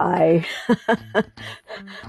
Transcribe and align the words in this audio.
I 0.00 0.46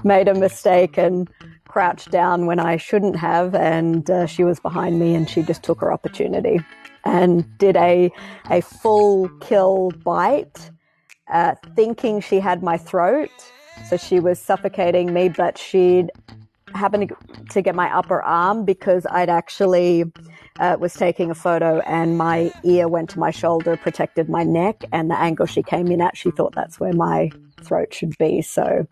made 0.04 0.26
a 0.26 0.34
mistake 0.34 0.96
and 0.96 1.28
crouched 1.68 2.10
down 2.10 2.46
when 2.46 2.58
I 2.58 2.76
shouldn't 2.76 3.16
have, 3.16 3.54
and 3.54 4.10
uh, 4.10 4.26
she 4.26 4.44
was 4.44 4.58
behind 4.58 4.98
me, 4.98 5.14
and 5.14 5.28
she 5.28 5.42
just 5.42 5.62
took 5.62 5.80
her 5.80 5.92
opportunity 5.92 6.60
and 7.04 7.46
did 7.58 7.76
a 7.76 8.10
a 8.50 8.60
full 8.60 9.28
kill 9.40 9.90
bite, 10.04 10.70
uh, 11.32 11.54
thinking 11.76 12.20
she 12.20 12.40
had 12.40 12.62
my 12.62 12.78
throat. 12.78 13.30
So 13.88 13.96
she 13.96 14.20
was 14.20 14.38
suffocating 14.38 15.12
me, 15.12 15.28
but 15.28 15.58
she'd 15.58 16.10
happened 16.74 17.12
to 17.50 17.62
get 17.62 17.74
my 17.74 17.94
upper 17.94 18.22
arm 18.22 18.64
because 18.64 19.06
I'd 19.10 19.28
actually 19.28 20.04
uh, 20.58 20.76
was 20.78 20.94
taking 20.94 21.30
a 21.30 21.34
photo 21.34 21.80
and 21.80 22.16
my 22.16 22.52
ear 22.64 22.88
went 22.88 23.10
to 23.10 23.18
my 23.18 23.30
shoulder, 23.30 23.76
protected 23.76 24.28
my 24.28 24.44
neck, 24.44 24.84
and 24.92 25.10
the 25.10 25.18
angle 25.18 25.46
she 25.46 25.62
came 25.62 25.88
in 25.88 26.00
at, 26.00 26.16
she 26.16 26.30
thought 26.30 26.54
that's 26.54 26.78
where 26.80 26.92
my 26.92 27.30
throat 27.62 27.94
should 27.94 28.16
be. 28.18 28.42
So 28.42 28.86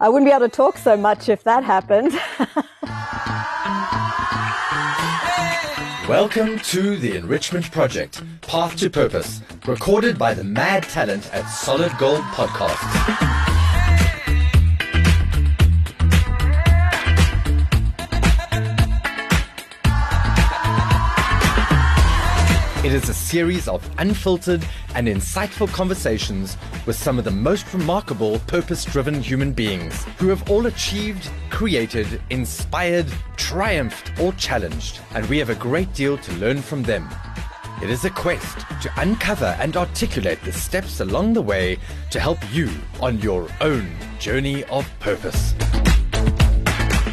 I 0.00 0.08
wouldn't 0.08 0.28
be 0.28 0.34
able 0.34 0.48
to 0.48 0.54
talk 0.54 0.78
so 0.78 0.96
much 0.96 1.28
if 1.28 1.44
that 1.44 1.64
happened. 1.64 2.18
Welcome 6.08 6.58
to 6.60 6.96
the 6.96 7.16
Enrichment 7.16 7.70
Project, 7.70 8.22
Path 8.40 8.76
to 8.76 8.88
Purpose, 8.88 9.42
recorded 9.66 10.18
by 10.18 10.32
the 10.32 10.44
mad 10.44 10.84
talent 10.84 11.28
at 11.34 11.44
Solid 11.46 11.92
Gold 11.98 12.22
Podcast. 12.32 13.47
Is 22.98 23.08
a 23.08 23.14
series 23.14 23.68
of 23.68 23.88
unfiltered 23.98 24.66
and 24.96 25.06
insightful 25.06 25.72
conversations 25.72 26.56
with 26.84 26.96
some 26.96 27.16
of 27.16 27.24
the 27.24 27.30
most 27.30 27.72
remarkable 27.72 28.40
purpose 28.40 28.84
driven 28.84 29.22
human 29.22 29.52
beings 29.52 30.02
who 30.18 30.26
have 30.26 30.50
all 30.50 30.66
achieved, 30.66 31.30
created, 31.48 32.20
inspired, 32.30 33.06
triumphed, 33.36 34.18
or 34.18 34.32
challenged. 34.32 34.98
And 35.14 35.24
we 35.26 35.38
have 35.38 35.48
a 35.48 35.54
great 35.54 35.92
deal 35.94 36.18
to 36.18 36.32
learn 36.34 36.60
from 36.60 36.82
them. 36.82 37.08
It 37.80 37.88
is 37.88 38.04
a 38.04 38.10
quest 38.10 38.58
to 38.82 38.90
uncover 38.96 39.56
and 39.60 39.76
articulate 39.76 40.42
the 40.42 40.52
steps 40.52 40.98
along 40.98 41.34
the 41.34 41.42
way 41.42 41.78
to 42.10 42.18
help 42.18 42.38
you 42.52 42.68
on 43.00 43.20
your 43.20 43.48
own 43.60 43.88
journey 44.18 44.64
of 44.64 44.90
purpose. 44.98 45.54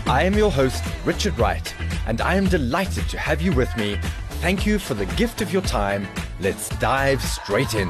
I 0.08 0.24
am 0.24 0.34
your 0.34 0.52
host, 0.52 0.84
Richard 1.06 1.38
Wright, 1.38 1.72
and 2.08 2.22
I 2.22 2.36
am 2.36 2.46
delighted 2.48 3.08
to 3.10 3.20
have 3.20 3.42
you 3.42 3.54
with 3.54 3.76
me 3.78 4.00
Thank 4.46 4.68
you 4.68 4.78
for 4.78 4.94
the 4.94 5.08
gift 5.08 5.42
of 5.42 5.52
your 5.52 5.64
time. 5.64 6.08
Let's 6.40 6.70
dive 6.78 7.20
straight 7.24 7.74
in. 7.74 7.88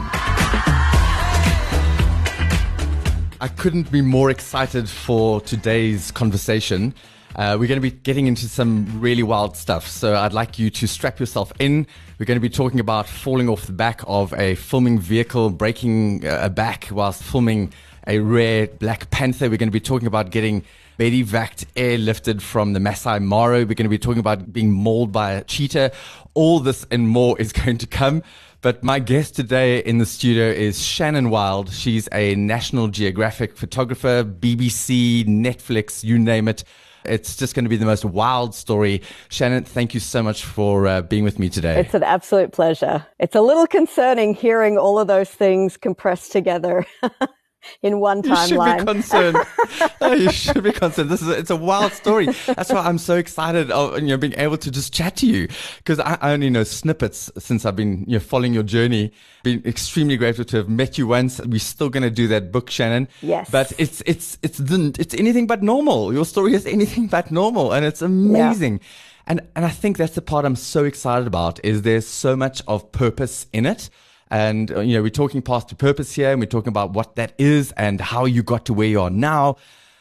I 3.42 3.50
couldn't 3.58 3.92
be 3.92 4.00
more 4.00 4.30
excited 4.30 4.88
for 4.88 5.42
today's 5.42 6.12
conversation. 6.12 6.94
Uh, 7.36 7.58
we're 7.60 7.68
going 7.68 7.82
to 7.82 7.82
be 7.82 7.92
getting 7.92 8.28
into 8.28 8.48
some 8.48 9.02
really 9.02 9.22
wild 9.22 9.58
stuff. 9.58 9.86
So 9.86 10.16
I'd 10.16 10.32
like 10.32 10.58
you 10.58 10.70
to 10.70 10.88
strap 10.88 11.20
yourself 11.20 11.52
in. 11.60 11.86
We're 12.20 12.26
going 12.26 12.38
to 12.38 12.42
be 12.42 12.48
talking 12.48 12.80
about 12.80 13.06
falling 13.06 13.50
off 13.50 13.66
the 13.66 13.74
back 13.74 14.00
of 14.08 14.34
a 14.36 14.56
filming 14.56 14.98
vehicle, 14.98 15.50
breaking 15.50 16.26
uh, 16.26 16.40
a 16.44 16.50
back 16.50 16.88
whilst 16.90 17.22
filming 17.22 17.74
a 18.08 18.20
rare 18.20 18.68
black 18.68 19.10
panther. 19.10 19.50
We're 19.50 19.58
going 19.58 19.68
to 19.68 19.74
be 19.74 19.82
talking 19.82 20.08
about 20.08 20.30
getting 20.30 20.64
medevaced 21.00 21.66
airlifted 21.76 22.42
from 22.42 22.74
the 22.74 22.80
Masai 22.80 23.20
Mara. 23.20 23.60
We're 23.60 23.76
going 23.76 23.84
to 23.84 23.90
be 23.90 23.98
talking 23.98 24.20
about 24.20 24.52
being 24.52 24.72
mauled 24.72 25.12
by 25.12 25.32
a 25.32 25.44
cheetah. 25.44 25.92
All 26.34 26.60
this 26.60 26.86
and 26.92 27.08
more 27.08 27.40
is 27.40 27.52
going 27.66 27.78
to 27.80 27.88
come. 27.88 28.24
But 28.62 28.84
my 28.84 29.00
guest 29.00 29.36
today 29.36 29.80
in 29.80 30.00
the 30.00 30.06
studio 30.06 30.46
is 30.48 30.84
Shannon 30.84 31.30
Wild. 31.30 31.72
She's 31.72 32.10
a 32.12 32.34
National 32.36 32.88
Geographic 32.88 33.58
photographer, 33.58 34.24
BBC, 34.24 35.26
Netflix, 35.26 36.04
you 36.04 36.18
name 36.18 36.48
it. 36.48 36.64
It's 37.04 37.36
just 37.36 37.54
going 37.54 37.66
to 37.66 37.70
be 37.70 37.78
the 37.78 37.86
most 37.86 38.06
wild 38.06 38.56
story. 38.56 39.04
Shannon, 39.30 39.64
thank 39.64 39.94
you 39.94 40.00
so 40.00 40.24
much 40.24 40.44
for 40.44 40.88
uh, 40.88 41.02
being 41.04 41.24
with 41.24 41.38
me 41.38 41.50
today. 41.50 41.80
It's 41.80 41.94
an 41.94 42.02
absolute 42.02 42.52
pleasure. 42.52 43.06
It's 43.20 43.36
a 43.36 43.42
little 43.42 43.68
concerning 43.68 44.34
hearing 44.34 44.80
all 44.80 44.98
of 44.98 45.08
those 45.08 45.30
things 45.30 45.78
compressed 45.78 46.32
together. 46.32 46.88
in 47.82 48.00
one 48.00 48.22
timeline. 48.22 48.50
You 48.50 48.78
should 48.78 48.86
be 48.86 48.94
concerned. 48.94 49.38
oh, 50.02 50.14
you 50.14 50.32
should 50.32 50.64
be 50.64 50.72
concerned. 50.72 51.10
This 51.10 51.22
is 51.22 51.28
a, 51.28 51.38
it's 51.38 51.50
a 51.50 51.56
wild 51.56 51.94
story. 51.94 52.28
That's 52.48 52.72
why 52.72 52.82
I'm 52.82 52.98
so 52.98 53.16
excited 53.16 53.72
of 53.72 54.00
you 54.00 54.08
know 54.08 54.18
being 54.18 54.34
able 54.38 54.58
to 54.58 54.72
just 54.72 54.94
chat 54.94 55.18
to 55.18 55.28
you 55.28 55.48
because 55.78 56.00
I, 56.00 56.18
I, 56.22 56.32
only 56.32 56.50
know 56.50 56.64
snippets 56.64 57.32
since 57.38 57.66
I've 57.66 57.76
been 57.76 58.06
you 58.08 58.14
know 58.14 58.20
following 58.20 58.54
your 58.54 58.64
journey. 58.64 59.12
Been 59.44 59.62
extremely 59.66 60.18
grateful 60.18 60.46
to 60.46 60.58
have 60.58 60.70
met 60.70 60.98
you 60.98 61.08
once. 61.08 61.40
We're 61.40 61.60
still 61.60 61.90
going 61.90 62.04
to 62.04 62.10
do 62.10 62.28
that 62.30 62.52
book, 62.52 62.70
Shannon. 62.70 63.08
Yes. 63.22 63.50
But 63.50 63.74
it's 63.78 64.02
it's 64.06 64.38
it's 64.42 64.60
it's 64.60 65.14
anything 65.14 65.48
but 65.48 65.64
normal. 65.64 66.14
Your 66.14 66.26
story 66.26 66.54
is 66.54 66.66
anything 66.66 67.08
but 67.08 67.32
normal, 67.32 67.74
and 67.74 67.86
it's 67.86 68.02
amazing. 68.02 68.80
Yeah. 68.80 68.88
And 69.28 69.42
and 69.56 69.66
I 69.66 69.70
think 69.70 69.98
that's 69.98 70.16
the 70.16 70.22
part 70.22 70.46
I'm 70.46 70.56
so 70.56 70.86
excited 70.86 71.28
about. 71.28 71.64
Is 71.64 71.82
there's 71.82 72.08
so 72.08 72.36
much 72.36 72.62
of 72.68 72.92
purpose 72.92 73.48
in 73.54 73.66
it. 73.66 73.90
And, 74.32 74.72
uh, 74.72 74.80
you 74.80 74.96
know, 74.96 75.04
we're 75.04 75.10
talking 75.10 75.42
path 75.42 75.68
to 75.68 75.76
purpose 75.76 76.14
here 76.14 76.32
and 76.32 76.40
we're 76.40 76.48
talking 76.48 76.70
about 76.70 76.94
what 76.94 77.16
that 77.16 77.34
is 77.38 77.72
and 77.74 78.02
how 78.02 78.26
you 78.26 78.44
got 78.44 78.66
to 78.66 78.74
where 78.74 78.88
you 78.88 79.02
are 79.02 79.10
now. 79.10 79.58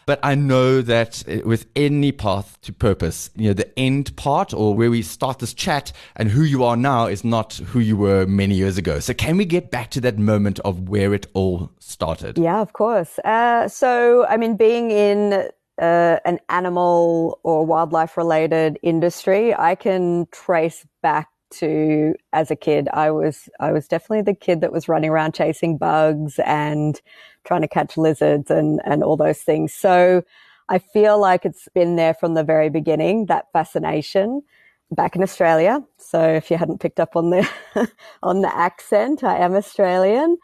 But 0.06 0.20
I 0.22 0.34
know 0.34 0.82
that 0.82 1.24
uh, 1.28 1.46
with 1.46 1.66
any 1.76 2.12
path 2.12 2.60
to 2.62 2.72
purpose, 2.72 3.30
you 3.36 3.48
know, 3.48 3.54
the 3.54 3.78
end 3.78 4.14
part 4.16 4.52
or 4.52 4.74
where 4.74 4.90
we 4.90 5.02
start 5.02 5.38
this 5.38 5.54
chat 5.54 5.92
and 6.16 6.30
who 6.30 6.42
you 6.42 6.62
are 6.64 6.76
now 6.76 7.06
is 7.06 7.24
not 7.24 7.54
who 7.54 7.80
you 7.80 7.96
were 7.96 8.26
many 8.26 8.54
years 8.54 8.76
ago. 8.76 9.00
So 9.00 9.14
can 9.14 9.36
we 9.36 9.44
get 9.44 9.70
back 9.70 9.90
to 9.92 10.00
that 10.02 10.18
moment 10.18 10.58
of 10.60 10.88
where 10.88 11.14
it 11.14 11.26
all 11.32 11.70
started? 11.78 12.38
Yeah, 12.38 12.60
of 12.60 12.72
course. 12.74 13.18
Uh, 13.20 13.68
so, 13.68 14.26
I 14.26 14.36
mean, 14.36 14.56
being 14.56 14.90
in 14.90 15.48
uh, 15.80 16.18
an 16.24 16.38
animal 16.50 17.40
or 17.42 17.64
wildlife 17.64 18.16
related 18.16 18.78
industry, 18.82 19.54
I 19.54 19.74
can 19.74 20.26
trace 20.30 20.86
back 21.02 21.28
to 21.60 22.14
as 22.32 22.50
a 22.50 22.56
kid. 22.56 22.88
I 22.92 23.10
was 23.10 23.48
I 23.60 23.72
was 23.72 23.88
definitely 23.88 24.22
the 24.22 24.34
kid 24.38 24.60
that 24.60 24.72
was 24.72 24.88
running 24.88 25.10
around 25.10 25.34
chasing 25.34 25.76
bugs 25.78 26.38
and 26.44 27.00
trying 27.44 27.62
to 27.62 27.68
catch 27.68 27.96
lizards 27.96 28.50
and 28.50 28.80
and 28.84 29.02
all 29.02 29.16
those 29.16 29.40
things. 29.40 29.72
So 29.74 30.22
I 30.68 30.78
feel 30.78 31.18
like 31.18 31.44
it's 31.44 31.68
been 31.74 31.96
there 31.96 32.14
from 32.14 32.34
the 32.34 32.44
very 32.44 32.70
beginning 32.70 33.26
that 33.26 33.46
fascination 33.52 34.42
back 34.90 35.16
in 35.16 35.22
Australia. 35.22 35.82
So 35.98 36.22
if 36.22 36.50
you 36.50 36.56
hadn't 36.56 36.80
picked 36.80 37.00
up 37.00 37.16
on 37.16 37.30
the 37.30 37.48
on 38.22 38.40
the 38.42 38.54
accent, 38.56 39.24
I 39.24 39.38
am 39.38 39.54
Australian. 39.54 40.38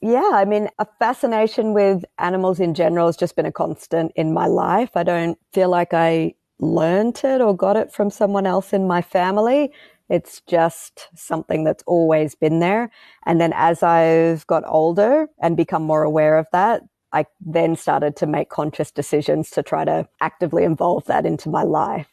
Yeah, 0.00 0.30
I 0.34 0.44
mean, 0.44 0.68
a 0.80 0.86
fascination 0.98 1.74
with 1.74 2.04
animals 2.18 2.58
in 2.58 2.74
general 2.74 3.06
has 3.06 3.16
just 3.16 3.36
been 3.36 3.46
a 3.46 3.52
constant 3.52 4.10
in 4.16 4.32
my 4.34 4.46
life. 4.46 4.90
I 4.96 5.04
don't 5.04 5.38
feel 5.52 5.68
like 5.68 5.94
I 5.94 6.34
learned 6.58 7.20
it 7.22 7.40
or 7.40 7.56
got 7.56 7.76
it 7.76 7.92
from 7.92 8.10
someone 8.10 8.44
else 8.46 8.72
in 8.72 8.86
my 8.88 9.00
family. 9.00 9.72
It's 10.12 10.42
just 10.46 11.08
something 11.14 11.64
that's 11.64 11.82
always 11.86 12.34
been 12.34 12.60
there. 12.60 12.90
And 13.24 13.40
then 13.40 13.54
as 13.56 13.82
I've 13.82 14.46
got 14.46 14.62
older 14.66 15.26
and 15.40 15.56
become 15.56 15.82
more 15.82 16.02
aware 16.02 16.36
of 16.36 16.46
that, 16.52 16.82
I 17.14 17.24
then 17.40 17.76
started 17.76 18.14
to 18.16 18.26
make 18.26 18.50
conscious 18.50 18.90
decisions 18.90 19.48
to 19.52 19.62
try 19.62 19.86
to 19.86 20.06
actively 20.20 20.64
involve 20.64 21.06
that 21.06 21.24
into 21.24 21.48
my 21.48 21.62
life. 21.62 22.08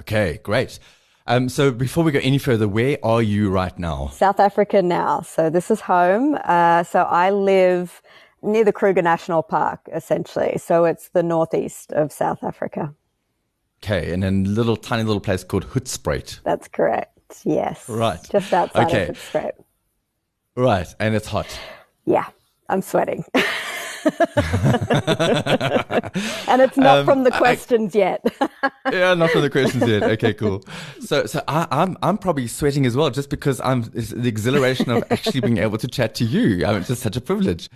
Okay, 0.00 0.40
great. 0.42 0.80
Um, 1.28 1.48
so 1.48 1.70
before 1.70 2.02
we 2.02 2.10
go 2.10 2.18
any 2.20 2.38
further, 2.38 2.66
where 2.66 2.98
are 3.04 3.22
you 3.22 3.48
right 3.48 3.78
now? 3.78 4.08
South 4.08 4.40
Africa 4.40 4.82
now. 4.82 5.20
So 5.20 5.50
this 5.50 5.70
is 5.70 5.82
home. 5.82 6.36
Uh, 6.42 6.82
so 6.82 7.02
I 7.02 7.30
live 7.30 8.02
near 8.42 8.64
the 8.64 8.72
Kruger 8.72 9.02
National 9.02 9.44
Park, 9.44 9.88
essentially. 9.92 10.58
So 10.58 10.84
it's 10.84 11.10
the 11.10 11.22
northeast 11.22 11.92
of 11.92 12.10
South 12.10 12.42
Africa. 12.42 12.92
Okay, 13.84 14.14
and 14.14 14.22
then 14.22 14.46
a 14.46 14.48
little 14.48 14.76
tiny 14.78 15.02
little 15.02 15.20
place 15.20 15.44
called 15.44 15.66
Hoedspruit. 15.66 16.40
That's 16.42 16.68
correct. 16.68 17.42
Yes. 17.44 17.86
Right. 17.86 18.18
Just 18.30 18.50
outside 18.50 18.86
okay. 18.86 19.08
of 19.08 19.18
Hoedspruit. 19.18 19.52
Right, 20.56 20.86
and 20.98 21.14
it's 21.14 21.26
hot. 21.26 21.46
Yeah, 22.06 22.26
I'm 22.70 22.80
sweating. 22.80 23.24
and 26.48 26.60
it's 26.60 26.76
not 26.76 26.98
um, 26.98 27.06
from 27.06 27.24
the 27.24 27.30
questions 27.30 27.96
I, 27.96 27.98
yet. 27.98 28.24
yeah, 28.92 29.14
not 29.14 29.30
from 29.30 29.42
the 29.42 29.50
questions 29.50 29.88
yet. 29.88 30.02
Okay, 30.02 30.34
cool. 30.34 30.62
So, 31.00 31.26
so 31.26 31.42
I, 31.48 31.62
am 31.62 31.68
I'm, 31.70 31.96
I'm 32.02 32.18
probably 32.18 32.46
sweating 32.46 32.86
as 32.86 32.96
well, 32.96 33.10
just 33.10 33.30
because 33.30 33.60
I'm 33.60 33.82
the 33.92 34.28
exhilaration 34.28 34.90
of 34.90 35.04
actually 35.10 35.40
being 35.40 35.58
able 35.58 35.78
to 35.78 35.88
chat 35.88 36.14
to 36.16 36.24
you. 36.24 36.66
I 36.66 36.72
mean, 36.72 36.80
it's 36.80 36.88
just 36.88 37.02
such 37.02 37.16
a 37.16 37.20
privilege. 37.20 37.70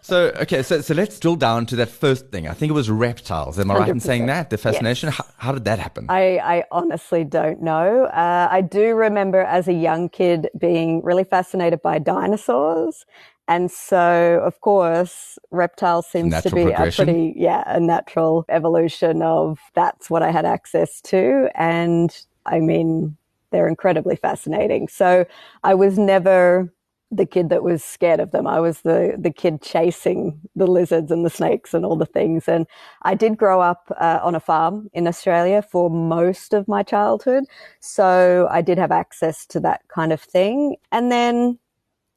So, 0.00 0.32
okay, 0.36 0.62
so 0.62 0.80
so 0.80 0.94
let's 0.94 1.18
drill 1.18 1.36
down 1.36 1.66
to 1.66 1.76
that 1.76 1.88
first 1.88 2.30
thing. 2.30 2.48
I 2.48 2.54
think 2.54 2.70
it 2.70 2.74
was 2.74 2.90
reptiles. 2.90 3.58
Am 3.58 3.70
I 3.70 3.74
100%. 3.74 3.80
right 3.80 3.88
in 3.88 4.00
saying 4.00 4.26
that? 4.26 4.50
The 4.50 4.58
fascination. 4.58 5.08
Yes. 5.08 5.16
How, 5.16 5.24
how, 5.38 5.52
did 5.52 5.64
that 5.64 5.78
happen? 5.78 6.06
I, 6.08 6.38
I 6.38 6.64
honestly 6.70 7.24
don't 7.24 7.62
know. 7.62 8.04
Uh, 8.04 8.48
I 8.50 8.60
do 8.60 8.94
remember 8.94 9.42
as 9.42 9.68
a 9.68 9.72
young 9.72 10.08
kid 10.08 10.48
being 10.58 11.02
really 11.02 11.24
fascinated 11.24 11.82
by 11.82 11.98
dinosaurs 11.98 13.04
and 13.46 13.70
so, 13.70 14.40
of 14.44 14.60
course, 14.60 15.38
reptile 15.50 16.02
seems 16.02 16.30
natural 16.30 16.50
to 16.50 16.54
be 16.54 16.72
a 16.72 16.90
pretty, 16.92 17.34
yeah, 17.36 17.62
a 17.66 17.78
natural 17.78 18.44
evolution 18.48 19.20
of 19.22 19.58
that's 19.74 20.08
what 20.08 20.22
I 20.22 20.30
had 20.30 20.46
access 20.46 21.00
to. 21.02 21.50
And 21.54 22.16
I 22.46 22.60
mean, 22.60 23.16
they're 23.50 23.68
incredibly 23.68 24.16
fascinating. 24.16 24.88
So 24.88 25.26
I 25.62 25.74
was 25.74 25.98
never 25.98 26.72
the 27.10 27.26
kid 27.26 27.50
that 27.50 27.62
was 27.62 27.84
scared 27.84 28.18
of 28.18 28.30
them. 28.30 28.46
I 28.46 28.60
was 28.60 28.80
the 28.80 29.14
the 29.18 29.30
kid 29.30 29.60
chasing 29.62 30.40
the 30.56 30.66
lizards 30.66 31.12
and 31.12 31.24
the 31.24 31.30
snakes 31.30 31.74
and 31.74 31.84
all 31.84 31.96
the 31.96 32.06
things. 32.06 32.48
And 32.48 32.66
I 33.02 33.14
did 33.14 33.36
grow 33.36 33.60
up 33.60 33.92
uh, 34.00 34.20
on 34.22 34.34
a 34.34 34.40
farm 34.40 34.88
in 34.94 35.06
Australia 35.06 35.62
for 35.62 35.90
most 35.90 36.54
of 36.54 36.66
my 36.66 36.82
childhood, 36.82 37.44
so 37.80 38.48
I 38.50 38.62
did 38.62 38.78
have 38.78 38.90
access 38.90 39.46
to 39.46 39.60
that 39.60 39.82
kind 39.88 40.12
of 40.12 40.20
thing. 40.20 40.76
And 40.90 41.12
then 41.12 41.58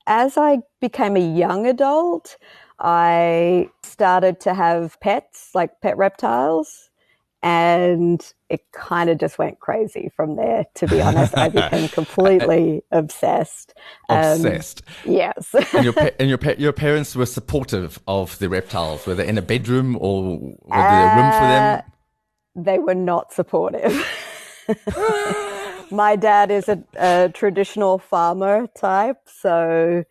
as 0.07 0.38
I 0.38 0.59
became 0.81 1.15
a 1.15 1.38
young 1.38 1.68
adult, 1.68 2.38
I 2.80 3.69
started 3.83 4.39
to 4.42 4.54
have 4.54 5.00
pets, 5.01 5.51
like 5.54 5.81
pet 5.81 5.98
reptiles, 5.98 6.89
and 7.44 8.33
it 8.50 8.62
kind 8.71 9.09
of 9.09 9.19
just 9.19 9.38
went 9.38 9.59
crazy 9.59 10.09
from 10.15 10.38
there. 10.38 10.65
To 10.75 10.88
be 10.88 11.01
honest, 11.01 11.38
I 11.38 11.50
became 11.62 11.89
completely 11.89 12.81
obsessed. 12.92 13.74
Um, 14.09 14.33
obsessed. 14.33 14.81
Yes. 15.06 15.54
and 15.74 15.83
your 15.83 15.94
pa- 15.94 16.09
and 16.19 16.30
your 16.30 16.38
pa- 16.38 16.56
your 16.57 16.74
parents 16.74 17.15
were 17.15 17.25
supportive 17.25 18.00
of 18.07 18.39
the 18.39 18.50
reptiles. 18.50 19.06
Were 19.06 19.13
they 19.13 19.27
in 19.27 19.38
a 19.38 19.44
bedroom 19.44 19.98
or 20.00 20.38
was 20.39 20.59
there 20.71 21.12
a 21.12 21.15
room 21.15 21.31
for 21.31 21.48
them? 21.48 21.80
Uh, 21.80 21.81
they 22.56 22.80
were 22.80 22.95
not 22.95 23.33
supportive. 23.33 23.94
My 25.91 26.15
dad 26.15 26.51
is 26.51 26.67
a, 26.67 26.83
a 26.97 27.31
traditional 27.33 27.97
farmer 27.97 28.67
type, 28.75 29.17
so 29.25 30.03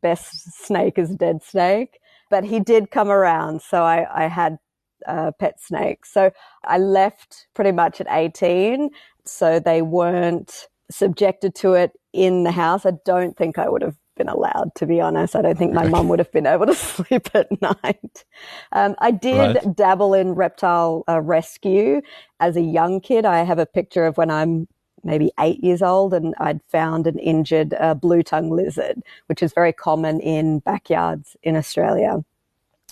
best 0.00 0.64
snake 0.64 0.98
is 0.98 1.10
dead 1.10 1.42
snake. 1.42 1.98
But 2.30 2.44
he 2.44 2.60
did 2.60 2.90
come 2.90 3.10
around, 3.10 3.62
so 3.62 3.82
I, 3.82 4.24
I 4.24 4.28
had 4.28 4.58
uh, 5.06 5.32
pet 5.38 5.60
snakes. 5.60 6.12
So 6.12 6.30
I 6.64 6.78
left 6.78 7.46
pretty 7.54 7.72
much 7.72 8.00
at 8.00 8.06
18, 8.10 8.90
so 9.24 9.60
they 9.60 9.82
weren't 9.82 10.68
subjected 10.90 11.54
to 11.56 11.74
it 11.74 11.92
in 12.12 12.44
the 12.44 12.52
house. 12.52 12.86
I 12.86 12.92
don't 13.04 13.36
think 13.36 13.58
I 13.58 13.68
would 13.68 13.82
have 13.82 13.96
been 14.16 14.28
allowed, 14.28 14.74
to 14.76 14.86
be 14.86 15.00
honest. 15.00 15.34
I 15.36 15.42
don't 15.42 15.58
think 15.58 15.72
my 15.72 15.86
mum 15.88 16.08
would 16.08 16.18
have 16.18 16.32
been 16.32 16.46
able 16.46 16.66
to 16.66 16.74
sleep 16.92 17.28
at 17.34 17.48
night. 17.60 18.24
Um, 18.72 18.94
I 18.98 19.10
did 19.10 19.56
right. 19.56 19.76
dabble 19.76 20.14
in 20.14 20.34
reptile 20.34 21.04
uh, 21.08 21.20
rescue 21.20 22.00
as 22.40 22.56
a 22.56 22.62
young 22.62 23.00
kid. 23.00 23.24
I 23.24 23.42
have 23.42 23.58
a 23.58 23.66
picture 23.66 24.06
of 24.06 24.16
when 24.16 24.30
I'm 24.30 24.68
maybe 25.04 25.30
eight 25.40 25.62
years 25.62 25.82
old 25.82 26.14
and 26.14 26.34
I'd 26.38 26.60
found 26.68 27.06
an 27.06 27.18
injured 27.18 27.74
uh, 27.78 27.94
blue 27.94 28.22
tongue 28.22 28.50
lizard, 28.50 29.02
which 29.26 29.42
is 29.42 29.52
very 29.52 29.72
common 29.72 30.20
in 30.20 30.60
backyards 30.60 31.36
in 31.42 31.56
Australia. 31.56 32.24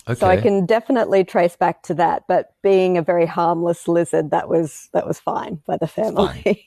Okay. 0.08 0.18
So 0.18 0.26
I 0.26 0.36
can 0.36 0.66
definitely 0.66 1.22
trace 1.22 1.54
back 1.54 1.82
to 1.84 1.94
that. 1.94 2.24
But 2.26 2.54
being 2.62 2.98
a 2.98 3.02
very 3.02 3.24
harmless 3.26 3.86
lizard, 3.86 4.32
that 4.32 4.48
was 4.48 4.88
that 4.92 5.06
was 5.06 5.20
fine 5.20 5.62
by 5.64 5.76
the 5.76 5.86
family. 5.86 6.64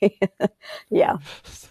yeah. 0.90 1.18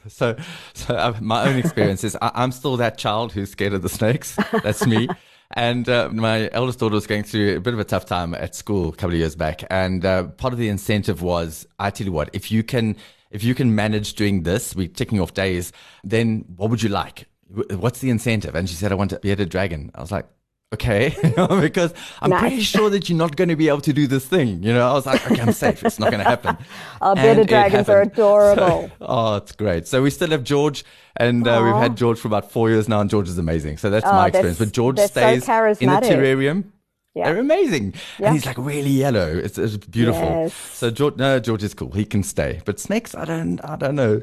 So, 0.07 0.37
so 0.75 0.95
uh, 0.95 1.15
my 1.19 1.49
own 1.49 1.57
experience 1.57 2.03
is 2.03 2.15
I, 2.21 2.43
am 2.43 2.51
still 2.51 2.77
that 2.77 2.99
child 2.99 3.31
who's 3.31 3.49
scared 3.49 3.73
of 3.73 3.81
the 3.81 3.89
snakes. 3.89 4.37
That's 4.61 4.85
me. 4.85 5.07
and 5.51 5.89
uh, 5.89 6.09
my 6.09 6.47
eldest 6.51 6.77
daughter 6.77 6.93
was 6.93 7.07
going 7.07 7.23
through 7.23 7.57
a 7.57 7.59
bit 7.59 7.73
of 7.73 7.79
a 7.79 7.83
tough 7.83 8.05
time 8.05 8.35
at 8.35 8.53
school 8.53 8.89
a 8.89 8.91
couple 8.91 9.15
of 9.15 9.19
years 9.19 9.35
back, 9.35 9.63
and 9.71 10.05
uh, 10.05 10.25
part 10.25 10.53
of 10.53 10.59
the 10.59 10.69
incentive 10.69 11.23
was, 11.23 11.65
I 11.79 11.89
tell 11.89 12.05
you 12.05 12.13
what, 12.13 12.29
if 12.33 12.51
you 12.51 12.61
can 12.61 12.97
if 13.35 13.43
you 13.43 13.53
can 13.53 13.75
manage 13.75 14.13
doing 14.13 14.43
this, 14.43 14.73
we're 14.75 14.87
ticking 14.87 15.19
off 15.19 15.33
days, 15.33 15.73
then 16.05 16.45
what 16.55 16.69
would 16.69 16.81
you 16.81 16.87
like? 16.87 17.27
What's 17.69 17.99
the 17.99 18.09
incentive? 18.09 18.55
And 18.55 18.69
she 18.69 18.75
said, 18.75 18.93
I 18.93 18.95
want 18.95 19.09
to 19.09 19.19
bearded 19.19 19.49
dragon. 19.49 19.91
I 19.93 19.99
was 19.99 20.09
like, 20.09 20.25
okay, 20.73 21.13
because 21.61 21.93
I'm 22.21 22.29
nice. 22.29 22.39
pretty 22.39 22.61
sure 22.61 22.89
that 22.89 23.09
you're 23.09 23.17
not 23.17 23.35
going 23.35 23.49
to 23.49 23.57
be 23.57 23.67
able 23.67 23.81
to 23.81 23.91
do 23.91 24.07
this 24.07 24.25
thing. 24.25 24.63
You 24.63 24.73
know, 24.73 24.89
I 24.89 24.93
was 24.93 25.05
like, 25.05 25.29
okay, 25.29 25.41
I'm 25.41 25.51
safe. 25.65 25.83
It's 25.83 25.99
not 25.99 26.11
going 26.11 26.23
to 26.23 26.29
happen. 26.29 26.57
Our 27.01 27.13
bearded 27.13 27.47
dragons 27.49 27.89
are 27.89 28.01
adorable. 28.09 28.87
So, 28.87 28.91
oh, 29.01 29.35
it's 29.35 29.51
great. 29.51 29.85
So 29.85 30.01
we 30.01 30.11
still 30.11 30.29
have 30.29 30.45
George, 30.45 30.85
and 31.17 31.45
uh, 31.45 31.61
we've 31.61 31.75
had 31.75 31.97
George 31.97 32.17
for 32.17 32.29
about 32.29 32.51
four 32.51 32.69
years 32.69 32.87
now, 32.87 33.01
and 33.01 33.09
George 33.09 33.27
is 33.27 33.37
amazing. 33.37 33.77
So 33.77 33.89
that's 33.89 34.05
oh, 34.05 34.13
my 34.13 34.27
experience. 34.27 34.59
But 34.59 34.71
George 34.71 34.99
stays 34.99 35.45
so 35.45 35.65
in 35.65 35.89
the 35.89 36.01
terrarium. 36.01 36.71
Yeah. 37.15 37.31
They're 37.31 37.39
amazing. 37.39 37.93
Yeah. 38.19 38.27
And 38.27 38.35
he's 38.35 38.45
like 38.45 38.57
really 38.57 38.89
yellow. 38.89 39.37
It's, 39.37 39.57
it's 39.57 39.77
beautiful. 39.77 40.21
Yes. 40.21 40.53
So 40.53 40.91
George, 40.91 41.15
no, 41.15 41.39
George 41.39 41.63
is 41.63 41.73
cool. 41.73 41.91
He 41.91 42.05
can 42.05 42.23
stay. 42.23 42.61
But 42.65 42.79
snakes, 42.79 43.15
I 43.15 43.25
don't, 43.25 43.63
I 43.63 43.77
don't 43.77 43.95
know. 43.95 44.21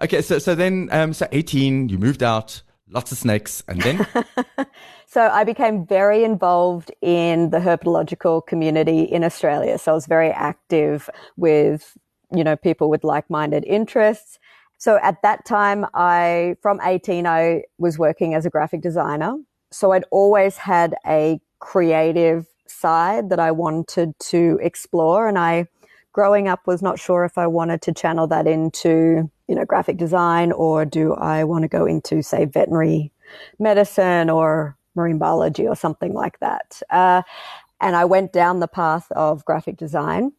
Okay. 0.00 0.22
So, 0.22 0.38
so 0.38 0.54
then, 0.54 0.88
um, 0.90 1.12
so 1.12 1.28
18, 1.32 1.90
you 1.90 1.98
moved 1.98 2.22
out, 2.22 2.62
lots 2.88 3.12
of 3.12 3.18
snakes, 3.18 3.62
and 3.68 3.82
then? 3.82 4.06
So 5.12 5.22
I 5.22 5.42
became 5.42 5.84
very 5.84 6.22
involved 6.22 6.92
in 7.02 7.50
the 7.50 7.58
herpetological 7.58 8.46
community 8.46 9.00
in 9.00 9.24
Australia. 9.24 9.76
So 9.76 9.90
I 9.90 9.94
was 9.96 10.06
very 10.06 10.30
active 10.30 11.10
with, 11.36 11.98
you 12.32 12.44
know, 12.44 12.54
people 12.54 12.88
with 12.88 13.02
like-minded 13.02 13.64
interests. 13.64 14.38
So 14.78 15.00
at 15.02 15.20
that 15.22 15.44
time, 15.44 15.84
I, 15.94 16.54
from 16.62 16.80
18, 16.80 17.26
I 17.26 17.64
was 17.76 17.98
working 17.98 18.34
as 18.34 18.46
a 18.46 18.50
graphic 18.50 18.82
designer. 18.82 19.34
So 19.72 19.90
I'd 19.90 20.04
always 20.12 20.56
had 20.58 20.94
a 21.04 21.40
creative 21.60 22.46
side 22.66 23.30
that 23.30 23.38
I 23.38 23.52
wanted 23.52 24.18
to 24.18 24.58
explore. 24.62 25.28
And 25.28 25.38
I, 25.38 25.66
growing 26.12 26.48
up, 26.48 26.66
was 26.66 26.82
not 26.82 26.98
sure 26.98 27.24
if 27.24 27.38
I 27.38 27.46
wanted 27.46 27.82
to 27.82 27.92
channel 27.92 28.26
that 28.28 28.46
into, 28.46 29.30
you 29.46 29.54
know, 29.54 29.64
graphic 29.64 29.96
design 29.96 30.52
or 30.52 30.84
do 30.84 31.14
I 31.14 31.44
want 31.44 31.62
to 31.62 31.68
go 31.68 31.86
into, 31.86 32.22
say, 32.22 32.44
veterinary 32.46 33.12
medicine 33.58 34.30
or 34.30 34.76
marine 34.94 35.18
biology 35.18 35.66
or 35.66 35.76
something 35.76 36.12
like 36.12 36.38
that. 36.40 36.82
Uh, 36.90 37.22
and 37.80 37.96
I 37.96 38.04
went 38.04 38.32
down 38.32 38.60
the 38.60 38.68
path 38.68 39.10
of 39.12 39.44
graphic 39.44 39.76
design. 39.76 40.32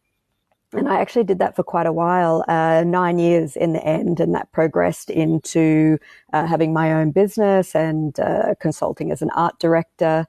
And 0.73 0.88
I 0.88 1.01
actually 1.01 1.25
did 1.25 1.39
that 1.39 1.57
for 1.57 1.63
quite 1.63 1.85
a 1.85 1.91
while, 1.91 2.45
uh, 2.47 2.85
nine 2.85 3.19
years 3.19 3.57
in 3.57 3.73
the 3.73 3.83
end, 3.83 4.21
and 4.21 4.33
that 4.35 4.53
progressed 4.53 5.09
into 5.09 5.97
uh, 6.31 6.45
having 6.47 6.71
my 6.71 6.94
own 6.94 7.12
business 7.12 7.75
and 7.75 8.18
uh, 8.21 8.56
consulting 8.62 9.12
as 9.12 9.21
an 9.21 9.31
art 9.31 9.59
director. 9.59 10.25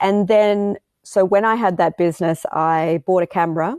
And 0.00 0.28
then, 0.28 0.76
so 1.04 1.24
when 1.24 1.44
I 1.44 1.54
had 1.56 1.78
that 1.78 1.96
business, 1.98 2.44
I 2.52 3.02
bought 3.06 3.22
a 3.22 3.26
camera 3.26 3.76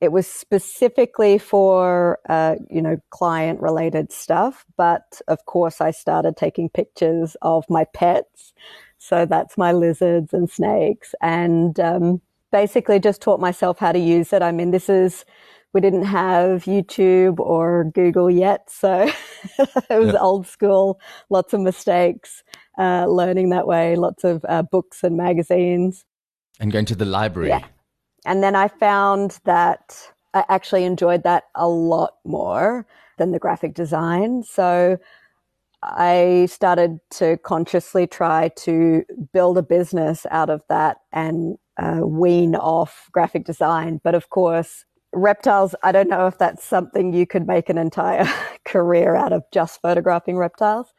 it 0.00 0.12
was 0.12 0.26
specifically 0.26 1.36
for, 1.38 2.18
uh, 2.28 2.56
you 2.70 2.80
know, 2.80 2.96
client 3.10 3.60
related 3.60 4.12
stuff. 4.12 4.64
But 4.76 5.20
of 5.28 5.44
course, 5.44 5.80
I 5.80 5.90
started 5.90 6.36
taking 6.36 6.70
pictures 6.70 7.36
of 7.42 7.64
my 7.68 7.84
pets. 7.84 8.54
So 8.98 9.26
that's 9.26 9.58
my 9.58 9.72
lizards 9.72 10.32
and 10.32 10.50
snakes 10.50 11.14
and, 11.20 11.78
um, 11.80 12.20
basically 12.50 12.98
just 12.98 13.22
taught 13.22 13.40
myself 13.40 13.78
how 13.78 13.92
to 13.92 13.98
use 13.98 14.32
it. 14.32 14.42
I 14.42 14.52
mean, 14.52 14.70
this 14.70 14.88
is, 14.88 15.24
we 15.72 15.80
didn't 15.80 16.04
have 16.04 16.64
YouTube 16.64 17.38
or 17.38 17.84
Google 17.94 18.30
yet. 18.30 18.70
So 18.70 19.10
it 19.58 19.98
was 20.00 20.14
yeah. 20.14 20.20
old 20.20 20.46
school, 20.46 20.98
lots 21.28 21.52
of 21.52 21.60
mistakes, 21.60 22.42
uh, 22.78 23.06
learning 23.06 23.50
that 23.50 23.66
way, 23.66 23.96
lots 23.96 24.24
of 24.24 24.44
uh, 24.48 24.62
books 24.62 25.02
and 25.02 25.16
magazines. 25.16 26.04
And 26.58 26.72
going 26.72 26.86
to 26.86 26.94
the 26.94 27.04
library. 27.04 27.48
Yeah. 27.48 27.64
And 28.24 28.42
then 28.42 28.54
I 28.54 28.68
found 28.68 29.38
that 29.44 29.96
I 30.34 30.44
actually 30.48 30.84
enjoyed 30.84 31.22
that 31.24 31.44
a 31.54 31.68
lot 31.68 32.14
more 32.24 32.86
than 33.18 33.32
the 33.32 33.38
graphic 33.38 33.74
design. 33.74 34.42
So 34.42 34.98
I 35.82 36.46
started 36.50 36.98
to 37.12 37.38
consciously 37.38 38.06
try 38.06 38.50
to 38.58 39.04
build 39.32 39.56
a 39.58 39.62
business 39.62 40.26
out 40.30 40.50
of 40.50 40.62
that 40.68 40.98
and 41.12 41.56
uh, 41.78 42.00
wean 42.02 42.54
off 42.54 43.08
graphic 43.12 43.44
design. 43.44 44.00
But 44.04 44.14
of 44.14 44.28
course, 44.28 44.84
reptiles, 45.12 45.74
I 45.82 45.92
don't 45.92 46.08
know 46.08 46.26
if 46.26 46.36
that's 46.38 46.64
something 46.64 47.12
you 47.12 47.26
could 47.26 47.46
make 47.46 47.68
an 47.68 47.78
entire 47.78 48.28
career 48.64 49.16
out 49.16 49.32
of 49.32 49.42
just 49.52 49.80
photographing 49.80 50.36
reptiles. 50.36 50.92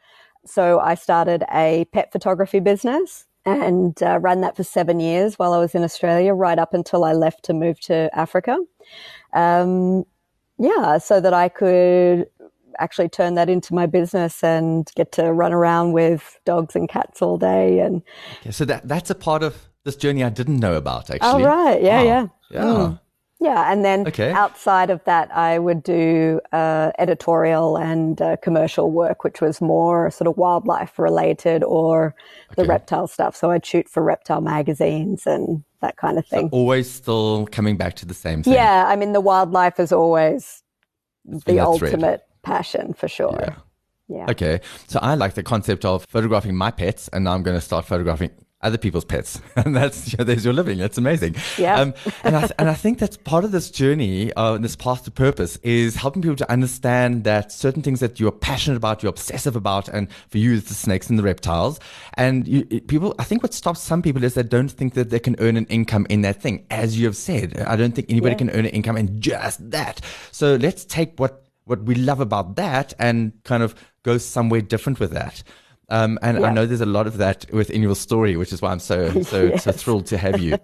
So 0.46 0.80
I 0.80 0.96
started 0.96 1.44
a 1.54 1.86
pet 1.94 2.12
photography 2.12 2.60
business 2.60 3.26
and 3.46 4.02
uh, 4.04 4.20
ran 4.20 4.42
that 4.42 4.56
for 4.56 4.64
seven 4.64 5.00
years 5.00 5.40
while 5.40 5.54
I 5.54 5.58
was 5.58 5.74
in 5.74 5.84
Australia, 5.84 6.34
right 6.34 6.60
up 6.60 6.74
until 6.74 7.04
I 7.04 7.14
left 7.14 7.44
to 7.46 7.54
move 7.54 7.80
to 7.82 8.10
Africa. 8.14 8.58
Um, 9.34 10.06
yeah, 10.60 10.98
so 11.00 11.20
that 11.20 11.34
I 11.34 11.50
could 11.50 12.28
actually 12.80 13.10
turn 13.10 13.36
that 13.36 13.50
into 13.50 13.74
my 13.74 13.86
business 13.86 14.44
and 14.44 14.90
get 14.96 15.12
to 15.14 15.34
run 15.34 15.54
around 15.54 15.94
with 15.94 16.40
dogs 16.46 16.76
and 16.76 16.88
cats 16.88 17.22
all 17.22 17.38
day. 17.38 17.80
And 17.80 18.02
okay, 18.42 18.52
so 18.52 18.66
that 18.66 18.88
that's 18.88 19.10
a 19.10 19.16
part 19.16 19.44
of 19.44 19.70
this 19.84 19.96
journey 19.96 20.24
I 20.24 20.30
didn't 20.30 20.60
know 20.60 20.76
about. 20.76 21.10
Actually, 21.10 21.44
oh 21.44 21.48
right, 21.48 21.82
yeah, 21.82 22.02
yeah, 22.02 22.28
yeah. 22.52 22.62
Mm. 22.62 23.00
Yeah, 23.42 23.72
and 23.72 23.84
then 23.84 24.08
okay. 24.08 24.32
outside 24.32 24.92
of 24.92 25.04
that, 25.06 25.36
I 25.36 25.58
would 25.58 25.82
do 25.82 26.40
uh, 26.52 26.92
editorial 27.00 27.76
and 27.76 28.22
uh, 28.22 28.38
commercial 28.38 28.92
work, 28.92 29.24
which 29.24 29.42
was 29.42 29.60
more 29.60 30.12
sort 30.12 30.28
of 30.28 30.38
wildlife 30.38 31.00
related 31.00 31.64
or 31.64 32.14
the 32.56 32.62
okay. 32.62 32.70
reptile 32.70 33.08
stuff. 33.08 33.36
So 33.36 33.50
I'd 33.50 33.66
shoot 33.66 33.90
for 33.90 34.04
reptile 34.04 34.42
magazines 34.42 35.26
and 35.26 35.64
that 35.82 35.98
kind 35.98 36.20
of 36.20 36.28
thing. 36.28 36.50
So 36.52 36.56
always 36.56 36.88
still 36.88 37.48
coming 37.48 37.78
back 37.78 37.96
to 37.96 38.06
the 38.06 38.14
same 38.14 38.44
thing. 38.44 38.54
Yeah, 38.54 38.86
I 38.88 38.96
mean, 38.96 39.12
the 39.12 39.22
wildlife 39.22 39.80
is 39.80 39.92
always 39.92 40.62
the 41.26 41.60
ultimate 41.60 42.00
thread. 42.00 42.22
passion 42.44 42.94
for 42.94 43.08
sure. 43.08 43.36
Yeah. 43.40 43.56
Yeah. 44.08 44.26
Okay. 44.30 44.60
So 44.88 45.00
I 45.02 45.16
like 45.16 45.34
the 45.34 45.44
concept 45.44 45.84
of 45.84 46.06
photographing 46.06 46.56
my 46.56 46.70
pets, 46.70 47.08
and 47.08 47.24
now 47.24 47.34
I'm 47.34 47.42
going 47.42 47.58
to 47.58 47.62
start 47.62 47.86
photographing 47.86 48.30
other 48.64 48.78
people's 48.78 49.06
pets, 49.06 49.42
and 49.56 49.76
that's 49.76 50.12
you 50.12 50.18
know, 50.18 50.24
there's 50.24 50.46
your 50.46 50.54
living. 50.54 50.78
That's 50.78 50.98
amazing. 50.98 51.36
Yeah. 51.58 51.80
Um, 51.80 51.94
and 52.24 52.36
I 52.36 52.50
and 52.60 52.70
I 52.70 52.74
think 52.74 53.00
that's 53.00 53.18
part 53.18 53.44
of 53.44 53.52
this 53.52 53.70
journey, 53.72 54.32
uh, 54.34 54.58
this 54.58 54.76
path 54.76 55.04
to 55.06 55.12
purpose, 55.12 55.58
is 55.58 55.96
helping 55.96 56.22
people 56.22 56.36
to 56.38 56.52
understand 56.52 57.24
that 57.24 57.52
certain 57.52 57.82
things 57.82 58.00
that 58.00 58.20
you're 58.20 58.32
passionate 58.32 58.78
about, 58.78 59.04
you're 59.04 59.10
obsessive 59.10 59.56
about, 59.56 59.88
and 59.88 60.08
for 60.30 60.38
you 60.38 60.56
it's 60.56 60.70
the 60.70 60.74
snakes 60.74 61.10
and 61.10 61.18
the 61.18 61.24
reptiles. 61.24 61.80
And 62.16 62.48
you, 62.48 62.66
people, 62.66 63.16
I 63.20 63.24
think 63.24 63.44
what 63.44 63.54
stops 63.54 63.82
some 63.82 64.02
people 64.02 64.24
is 64.24 64.34
they 64.34 64.44
don't 64.44 64.70
think 64.70 64.94
that 64.94 65.10
they 65.10 65.20
can 65.20 65.36
earn 65.40 65.58
an 65.58 65.66
income 65.66 66.06
in 66.10 66.22
that 66.22 66.42
thing. 66.42 66.66
As 66.70 67.00
you 67.00 67.06
have 67.06 67.16
said, 67.16 67.60
I 67.68 67.76
don't 67.76 67.94
think 67.94 68.10
anybody 68.10 68.34
yeah. 68.34 68.38
can 68.38 68.50
earn 68.52 68.66
an 68.66 68.72
income 68.72 68.98
in 68.98 69.22
just 69.22 69.72
that. 69.72 70.02
So 70.32 70.56
let's 70.56 70.86
take 70.86 71.20
what 71.20 71.46
what 71.66 71.84
we 71.84 71.96
love 71.96 72.20
about 72.20 72.56
that 72.56 72.94
and 73.00 73.32
kind 73.44 73.64
of 73.64 73.76
go 74.04 74.18
somewhere 74.18 74.62
different 74.62 75.00
with 75.00 75.12
that. 75.12 75.44
Um, 75.92 76.18
and 76.22 76.40
yeah. 76.40 76.48
I 76.48 76.54
know 76.54 76.66
there's 76.66 76.82
a 76.82 76.86
lot 76.86 77.06
of 77.06 77.18
that 77.18 77.46
within 77.52 77.82
your 77.82 77.96
story, 77.96 78.38
which 78.38 78.54
is 78.54 78.62
why 78.62 78.72
I'm 78.72 78.80
so 78.80 79.22
so, 79.24 79.44
yes. 79.54 79.66
so 79.66 79.72
thrilled 79.74 80.08
to 80.08 80.18
have 80.18 80.40
you. 80.40 80.58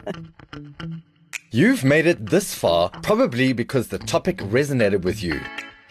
You've 1.52 1.84
made 1.84 2.08
it 2.08 2.28
this 2.28 2.56
far, 2.56 2.90
probably 3.04 3.54
because 3.54 3.90
the 3.90 4.00
topic 4.00 4.38
resonated 4.38 5.02
with 5.02 5.22
you. 5.22 5.40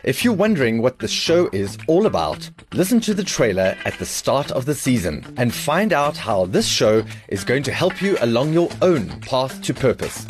If 0.05 0.25
you're 0.25 0.35
wondering 0.35 0.81
what 0.81 1.01
the 1.01 1.09
show 1.09 1.51
is 1.53 1.77
all 1.87 2.07
about, 2.07 2.49
listen 2.73 3.01
to 3.01 3.13
the 3.13 3.25
trailer 3.25 3.77
at 3.85 3.99
the 3.99 4.07
start 4.07 4.51
of 4.53 4.65
the 4.65 4.75
season 4.75 5.35
and 5.37 5.53
find 5.53 5.93
out 5.93 6.17
how 6.17 6.47
this 6.47 6.67
show 6.67 7.05
is 7.29 7.45
going 7.45 7.65
to 7.65 7.73
help 7.73 8.01
you 8.01 8.17
along 8.21 8.53
your 8.53 8.71
own 8.81 9.09
path 9.21 9.61
to 9.63 9.75
purpose. 9.75 10.25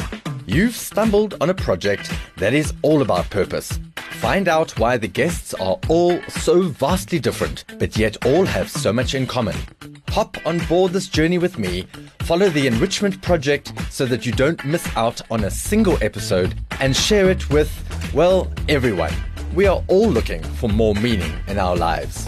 You've 0.46 0.76
stumbled 0.76 1.34
on 1.40 1.50
a 1.50 1.54
project 1.54 2.10
that 2.36 2.54
is 2.54 2.72
all 2.82 3.02
about 3.02 3.28
purpose 3.30 3.78
Find 4.16 4.48
out 4.48 4.78
why 4.78 4.96
the 4.96 5.08
guests 5.08 5.52
are 5.54 5.78
all 5.88 6.20
so 6.22 6.62
vastly 6.62 7.18
different, 7.18 7.64
but 7.78 7.98
yet 7.98 8.24
all 8.24 8.46
have 8.46 8.70
so 8.70 8.90
much 8.90 9.14
in 9.14 9.26
common. 9.26 9.54
Hop 10.08 10.38
on 10.46 10.58
board 10.66 10.92
this 10.92 11.06
journey 11.06 11.36
with 11.36 11.58
me, 11.58 11.86
follow 12.20 12.48
the 12.48 12.66
Enrichment 12.66 13.20
Project 13.20 13.74
so 13.90 14.06
that 14.06 14.24
you 14.24 14.32
don't 14.32 14.64
miss 14.64 14.88
out 14.96 15.20
on 15.30 15.44
a 15.44 15.50
single 15.50 16.02
episode, 16.02 16.54
and 16.80 16.96
share 16.96 17.30
it 17.30 17.50
with, 17.50 17.70
well, 18.14 18.50
everyone. 18.70 19.12
We 19.54 19.66
are 19.66 19.84
all 19.86 20.08
looking 20.08 20.42
for 20.42 20.70
more 20.70 20.94
meaning 20.94 21.32
in 21.46 21.58
our 21.58 21.76
lives. 21.76 22.26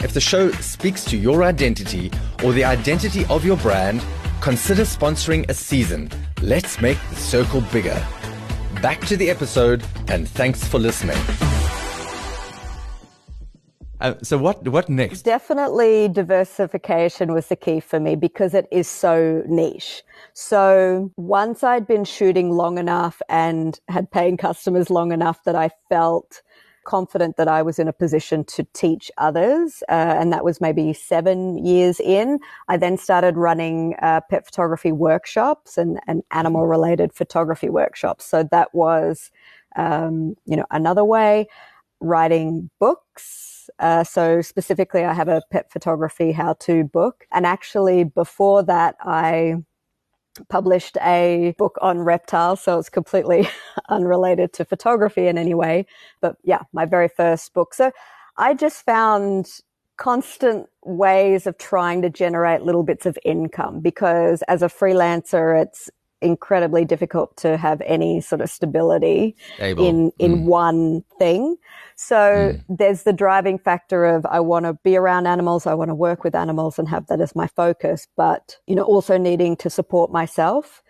If 0.00 0.14
the 0.14 0.20
show 0.20 0.52
speaks 0.52 1.04
to 1.06 1.16
your 1.16 1.42
identity 1.42 2.12
or 2.44 2.52
the 2.52 2.64
identity 2.64 3.26
of 3.26 3.44
your 3.44 3.56
brand, 3.56 4.04
consider 4.40 4.82
sponsoring 4.82 5.48
a 5.50 5.54
season. 5.54 6.10
Let's 6.44 6.78
make 6.78 6.98
the 7.08 7.16
circle 7.16 7.62
bigger 7.72 8.06
back 8.82 9.00
to 9.06 9.16
the 9.16 9.30
episode, 9.30 9.82
and 10.08 10.28
thanks 10.28 10.62
for 10.62 10.78
listening. 10.78 11.16
Uh, 13.98 14.12
so 14.22 14.36
what 14.36 14.68
what 14.68 14.90
next? 14.90 15.22
Definitely 15.22 16.08
diversification 16.08 17.32
was 17.32 17.46
the 17.46 17.56
key 17.56 17.80
for 17.80 17.98
me 17.98 18.14
because 18.14 18.52
it 18.52 18.68
is 18.70 18.86
so 18.86 19.42
niche. 19.46 20.02
So 20.34 21.10
once 21.16 21.64
I'd 21.64 21.86
been 21.86 22.04
shooting 22.04 22.50
long 22.50 22.76
enough 22.76 23.22
and 23.30 23.80
had 23.88 24.10
paying 24.10 24.36
customers 24.36 24.90
long 24.90 25.12
enough 25.12 25.44
that 25.44 25.56
I 25.56 25.70
felt 25.88 26.42
confident 26.84 27.36
that 27.36 27.48
I 27.48 27.62
was 27.62 27.78
in 27.78 27.88
a 27.88 27.92
position 27.92 28.44
to 28.44 28.66
teach 28.72 29.10
others. 29.18 29.82
Uh, 29.88 30.16
and 30.18 30.32
that 30.32 30.44
was 30.44 30.60
maybe 30.60 30.92
seven 30.92 31.64
years 31.64 32.00
in. 32.00 32.38
I 32.68 32.76
then 32.76 32.96
started 32.98 33.36
running 33.36 33.94
uh, 34.02 34.20
pet 34.30 34.44
photography 34.46 34.92
workshops 34.92 35.78
and, 35.78 35.98
and 36.06 36.22
animal 36.30 36.66
related 36.66 37.12
photography 37.12 37.70
workshops. 37.70 38.24
So 38.24 38.44
that 38.50 38.74
was, 38.74 39.30
um, 39.76 40.36
you 40.46 40.56
know, 40.56 40.66
another 40.70 41.04
way. 41.04 41.46
Writing 42.00 42.70
books. 42.80 43.70
Uh, 43.78 44.04
so 44.04 44.42
specifically, 44.42 45.04
I 45.04 45.14
have 45.14 45.28
a 45.28 45.40
pet 45.50 45.72
photography 45.72 46.32
how 46.32 46.54
to 46.60 46.84
book. 46.84 47.24
And 47.32 47.46
actually, 47.46 48.04
before 48.04 48.62
that, 48.64 48.96
I 49.00 49.56
published 50.48 50.96
a 51.02 51.54
book 51.58 51.76
on 51.80 52.00
reptiles, 52.00 52.60
so 52.60 52.78
it's 52.78 52.88
completely 52.88 53.48
unrelated 53.88 54.52
to 54.54 54.64
photography 54.64 55.26
in 55.26 55.38
any 55.38 55.54
way. 55.54 55.86
But 56.20 56.36
yeah, 56.44 56.60
my 56.72 56.86
very 56.86 57.08
first 57.08 57.52
book. 57.54 57.74
So 57.74 57.92
I 58.36 58.54
just 58.54 58.84
found 58.84 59.48
constant 59.96 60.66
ways 60.84 61.46
of 61.46 61.56
trying 61.58 62.02
to 62.02 62.10
generate 62.10 62.62
little 62.62 62.82
bits 62.82 63.06
of 63.06 63.16
income 63.24 63.80
because 63.80 64.42
as 64.42 64.62
a 64.62 64.68
freelancer, 64.68 65.60
it's 65.62 65.88
incredibly 66.20 66.84
difficult 66.84 67.36
to 67.36 67.56
have 67.56 67.80
any 67.82 68.20
sort 68.20 68.40
of 68.40 68.50
stability 68.50 69.36
Stable. 69.56 69.86
in 69.86 70.12
in 70.18 70.38
mm. 70.38 70.44
one 70.44 71.04
thing. 71.18 71.56
So 71.96 72.16
mm. 72.54 72.64
there's 72.68 73.04
the 73.04 73.12
driving 73.12 73.58
factor 73.58 74.04
of 74.04 74.26
I 74.26 74.40
want 74.40 74.64
to 74.66 74.74
be 74.82 74.96
around 74.96 75.26
animals, 75.26 75.66
I 75.66 75.74
want 75.74 75.90
to 75.90 75.94
work 75.94 76.24
with 76.24 76.34
animals 76.34 76.78
and 76.78 76.88
have 76.88 77.06
that 77.06 77.20
as 77.20 77.34
my 77.34 77.46
focus, 77.46 78.06
but 78.16 78.58
you 78.66 78.74
know 78.74 78.82
also 78.82 79.18
needing 79.18 79.56
to 79.58 79.70
support 79.70 80.10
myself. 80.10 80.82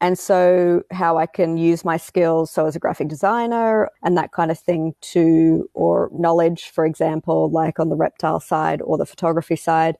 And 0.00 0.18
so 0.18 0.82
how 0.90 1.16
I 1.16 1.26
can 1.26 1.56
use 1.56 1.84
my 1.84 1.96
skills 1.96 2.50
so 2.50 2.66
as 2.66 2.74
a 2.74 2.80
graphic 2.80 3.06
designer 3.06 3.88
and 4.02 4.18
that 4.18 4.32
kind 4.32 4.50
of 4.50 4.58
thing 4.58 4.94
to 5.12 5.70
or 5.74 6.10
knowledge 6.12 6.70
for 6.70 6.84
example 6.84 7.48
like 7.50 7.78
on 7.78 7.88
the 7.88 7.94
reptile 7.94 8.40
side 8.40 8.82
or 8.82 8.98
the 8.98 9.06
photography 9.06 9.54
side 9.54 9.96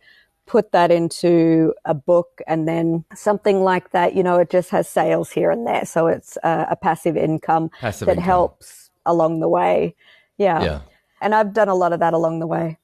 put 0.46 0.72
that 0.72 0.90
into 0.90 1.72
a 1.84 1.94
book 1.94 2.40
and 2.46 2.66
then 2.66 3.04
something 3.14 3.62
like 3.62 3.90
that, 3.92 4.14
you 4.14 4.22
know, 4.22 4.38
it 4.38 4.50
just 4.50 4.70
has 4.70 4.88
sales 4.88 5.30
here 5.30 5.50
and 5.50 5.66
there. 5.66 5.84
So 5.84 6.08
it's 6.08 6.36
uh, 6.42 6.66
a 6.68 6.76
passive 6.76 7.16
income 7.16 7.70
passive 7.80 8.06
that 8.06 8.18
income. 8.18 8.24
helps 8.24 8.90
along 9.06 9.40
the 9.40 9.48
way. 9.48 9.94
Yeah. 10.38 10.62
yeah. 10.62 10.80
And 11.20 11.34
I've 11.34 11.52
done 11.52 11.68
a 11.68 11.74
lot 11.74 11.92
of 11.92 12.00
that 12.00 12.14
along 12.14 12.40
the 12.40 12.46
way. 12.46 12.78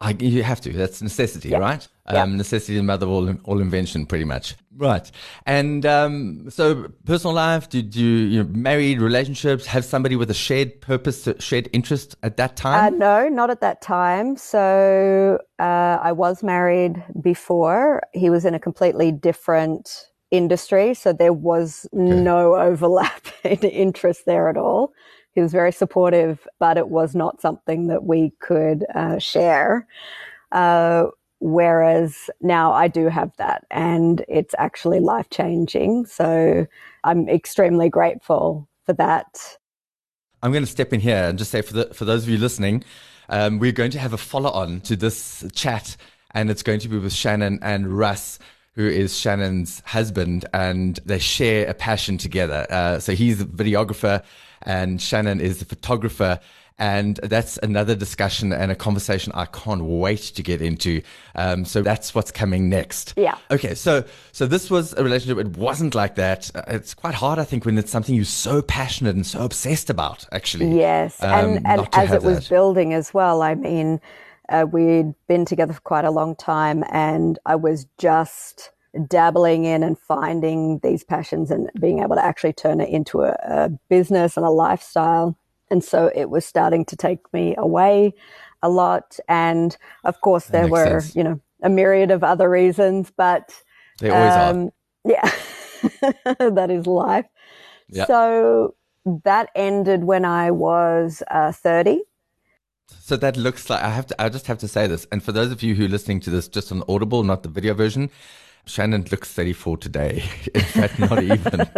I, 0.00 0.16
you 0.20 0.44
have 0.44 0.60
to. 0.60 0.72
That's 0.72 1.02
necessity, 1.02 1.48
yeah. 1.50 1.58
right? 1.58 1.88
Yeah. 2.10 2.22
Um, 2.22 2.36
necessity 2.36 2.74
is 2.74 2.78
the 2.78 2.84
mother 2.84 3.06
of 3.06 3.10
all, 3.10 3.34
all 3.44 3.60
invention, 3.60 4.06
pretty 4.06 4.24
much. 4.24 4.54
Right. 4.76 5.10
And 5.44 5.84
um, 5.84 6.48
so, 6.50 6.88
personal 7.04 7.34
life. 7.34 7.68
Did 7.68 7.96
you, 7.96 8.06
you 8.06 8.44
know, 8.44 8.48
married 8.50 9.00
relationships 9.00 9.66
have 9.66 9.84
somebody 9.84 10.14
with 10.14 10.30
a 10.30 10.34
shared 10.34 10.80
purpose, 10.80 11.28
shared 11.40 11.68
interest 11.72 12.16
at 12.22 12.36
that 12.36 12.56
time? 12.56 12.94
Uh, 12.94 12.96
no, 12.96 13.28
not 13.28 13.50
at 13.50 13.60
that 13.60 13.82
time. 13.82 14.36
So, 14.36 15.40
uh, 15.58 15.98
I 16.00 16.12
was 16.12 16.44
married 16.44 17.02
before. 17.20 18.02
He 18.12 18.30
was 18.30 18.44
in 18.44 18.54
a 18.54 18.60
completely 18.60 19.10
different 19.10 20.06
industry, 20.30 20.94
so 20.94 21.12
there 21.12 21.32
was 21.32 21.88
okay. 21.92 22.02
no 22.02 22.54
overlap 22.54 23.26
in 23.42 23.58
interest 23.62 24.26
there 24.26 24.48
at 24.48 24.56
all. 24.56 24.92
He 25.38 25.42
was 25.42 25.52
very 25.52 25.70
supportive, 25.70 26.48
but 26.58 26.76
it 26.76 26.88
was 26.88 27.14
not 27.14 27.40
something 27.40 27.86
that 27.86 28.02
we 28.02 28.32
could 28.40 28.84
uh, 28.92 29.20
share. 29.20 29.86
Uh, 30.50 31.04
whereas 31.38 32.28
now 32.40 32.72
I 32.72 32.88
do 32.88 33.06
have 33.06 33.30
that 33.36 33.64
and 33.70 34.24
it's 34.26 34.52
actually 34.58 34.98
life 34.98 35.30
changing. 35.30 36.06
So 36.06 36.66
I'm 37.04 37.28
extremely 37.28 37.88
grateful 37.88 38.68
for 38.84 38.94
that. 38.94 39.56
I'm 40.42 40.50
going 40.50 40.64
to 40.64 40.70
step 40.70 40.92
in 40.92 40.98
here 40.98 41.22
and 41.28 41.38
just 41.38 41.52
say 41.52 41.62
for 41.62 41.74
the, 41.74 41.94
for 41.94 42.04
those 42.04 42.24
of 42.24 42.30
you 42.30 42.38
listening, 42.38 42.82
um, 43.28 43.60
we're 43.60 43.70
going 43.70 43.92
to 43.92 44.00
have 44.00 44.14
a 44.14 44.18
follow 44.18 44.50
on 44.50 44.80
to 44.80 44.96
this 44.96 45.44
chat 45.52 45.96
and 46.32 46.50
it's 46.50 46.64
going 46.64 46.80
to 46.80 46.88
be 46.88 46.98
with 46.98 47.12
Shannon 47.12 47.60
and 47.62 47.96
Russ 47.96 48.40
who 48.78 48.86
is 48.86 49.18
Shannon's 49.18 49.82
husband, 49.86 50.44
and 50.54 51.00
they 51.04 51.18
share 51.18 51.68
a 51.68 51.74
passion 51.74 52.16
together. 52.16 52.64
Uh, 52.70 53.00
so 53.00 53.12
he's 53.12 53.40
a 53.40 53.44
videographer, 53.44 54.22
and 54.62 55.00
Shannon 55.00 55.40
is 55.40 55.58
the 55.58 55.64
photographer. 55.64 56.40
And 56.80 57.16
that's 57.16 57.58
another 57.58 57.96
discussion 57.96 58.52
and 58.52 58.70
a 58.70 58.76
conversation 58.76 59.32
I 59.34 59.46
can't 59.46 59.82
wait 59.82 60.20
to 60.20 60.42
get 60.44 60.62
into. 60.62 61.02
Um, 61.34 61.64
so 61.64 61.82
that's 61.82 62.14
what's 62.14 62.30
coming 62.30 62.68
next. 62.68 63.14
Yeah. 63.16 63.36
Okay. 63.50 63.74
So, 63.74 64.04
so 64.30 64.46
this 64.46 64.70
was 64.70 64.92
a 64.92 65.02
relationship. 65.02 65.38
It 65.38 65.56
wasn't 65.56 65.96
like 65.96 66.14
that. 66.14 66.52
Uh, 66.54 66.62
it's 66.68 66.94
quite 66.94 67.14
hard, 67.14 67.40
I 67.40 67.44
think, 67.44 67.64
when 67.64 67.76
it's 67.78 67.90
something 67.90 68.14
you're 68.14 68.24
so 68.24 68.62
passionate 68.62 69.16
and 69.16 69.26
so 69.26 69.44
obsessed 69.44 69.90
about, 69.90 70.24
actually. 70.30 70.78
Yes. 70.78 71.20
Um, 71.20 71.56
and, 71.56 71.66
and 71.66 71.88
as 71.94 72.12
it 72.12 72.22
was 72.22 72.38
that. 72.38 72.48
building 72.48 72.94
as 72.94 73.12
well, 73.12 73.42
I 73.42 73.56
mean, 73.56 74.00
uh, 74.48 74.64
we'd 74.70 75.14
been 75.26 75.44
together 75.44 75.72
for 75.72 75.80
quite 75.80 76.04
a 76.04 76.12
long 76.12 76.36
time 76.36 76.84
and 76.92 77.40
I 77.44 77.56
was 77.56 77.86
just 77.98 78.70
dabbling 78.98 79.64
in 79.64 79.82
and 79.82 79.98
finding 79.98 80.78
these 80.80 81.04
passions 81.04 81.50
and 81.50 81.70
being 81.80 82.00
able 82.00 82.16
to 82.16 82.24
actually 82.24 82.52
turn 82.52 82.80
it 82.80 82.88
into 82.88 83.22
a, 83.22 83.36
a 83.44 83.70
business 83.88 84.36
and 84.36 84.44
a 84.44 84.50
lifestyle. 84.50 85.36
And 85.70 85.84
so 85.84 86.10
it 86.14 86.30
was 86.30 86.44
starting 86.44 86.84
to 86.86 86.96
take 86.96 87.32
me 87.32 87.54
away 87.56 88.14
a 88.62 88.68
lot. 88.68 89.18
And 89.28 89.76
of 90.04 90.20
course, 90.20 90.46
there 90.46 90.66
were, 90.66 91.00
sense. 91.00 91.16
you 91.16 91.24
know, 91.24 91.40
a 91.62 91.68
myriad 91.68 92.10
of 92.10 92.24
other 92.24 92.48
reasons, 92.48 93.12
but 93.16 93.54
they 94.00 94.10
always 94.10 94.32
um, 94.32 94.64
are. 94.64 94.72
Yeah, 95.04 95.30
that 96.38 96.70
is 96.70 96.86
life. 96.86 97.26
So 98.06 98.74
that 99.24 99.50
ended 99.54 100.04
when 100.04 100.24
I 100.24 100.50
was 100.50 101.22
uh, 101.30 101.52
30. 101.52 102.02
So 103.00 103.16
that 103.16 103.36
looks 103.36 103.68
like 103.68 103.82
I 103.82 103.90
have 103.90 104.06
to. 104.06 104.22
I 104.22 104.28
just 104.28 104.46
have 104.46 104.58
to 104.58 104.68
say 104.68 104.86
this, 104.86 105.06
and 105.12 105.22
for 105.22 105.32
those 105.32 105.52
of 105.52 105.62
you 105.62 105.74
who 105.74 105.84
are 105.84 105.88
listening 105.88 106.20
to 106.20 106.30
this 106.30 106.48
just 106.48 106.72
on 106.72 106.82
Audible, 106.88 107.22
not 107.22 107.42
the 107.42 107.48
video 107.48 107.74
version, 107.74 108.10
Shannon 108.64 109.04
looks 109.10 109.32
34 109.32 109.76
today. 109.78 110.24
In 110.54 110.60
fact, 110.60 110.98
not 110.98 111.22
even. 111.22 111.68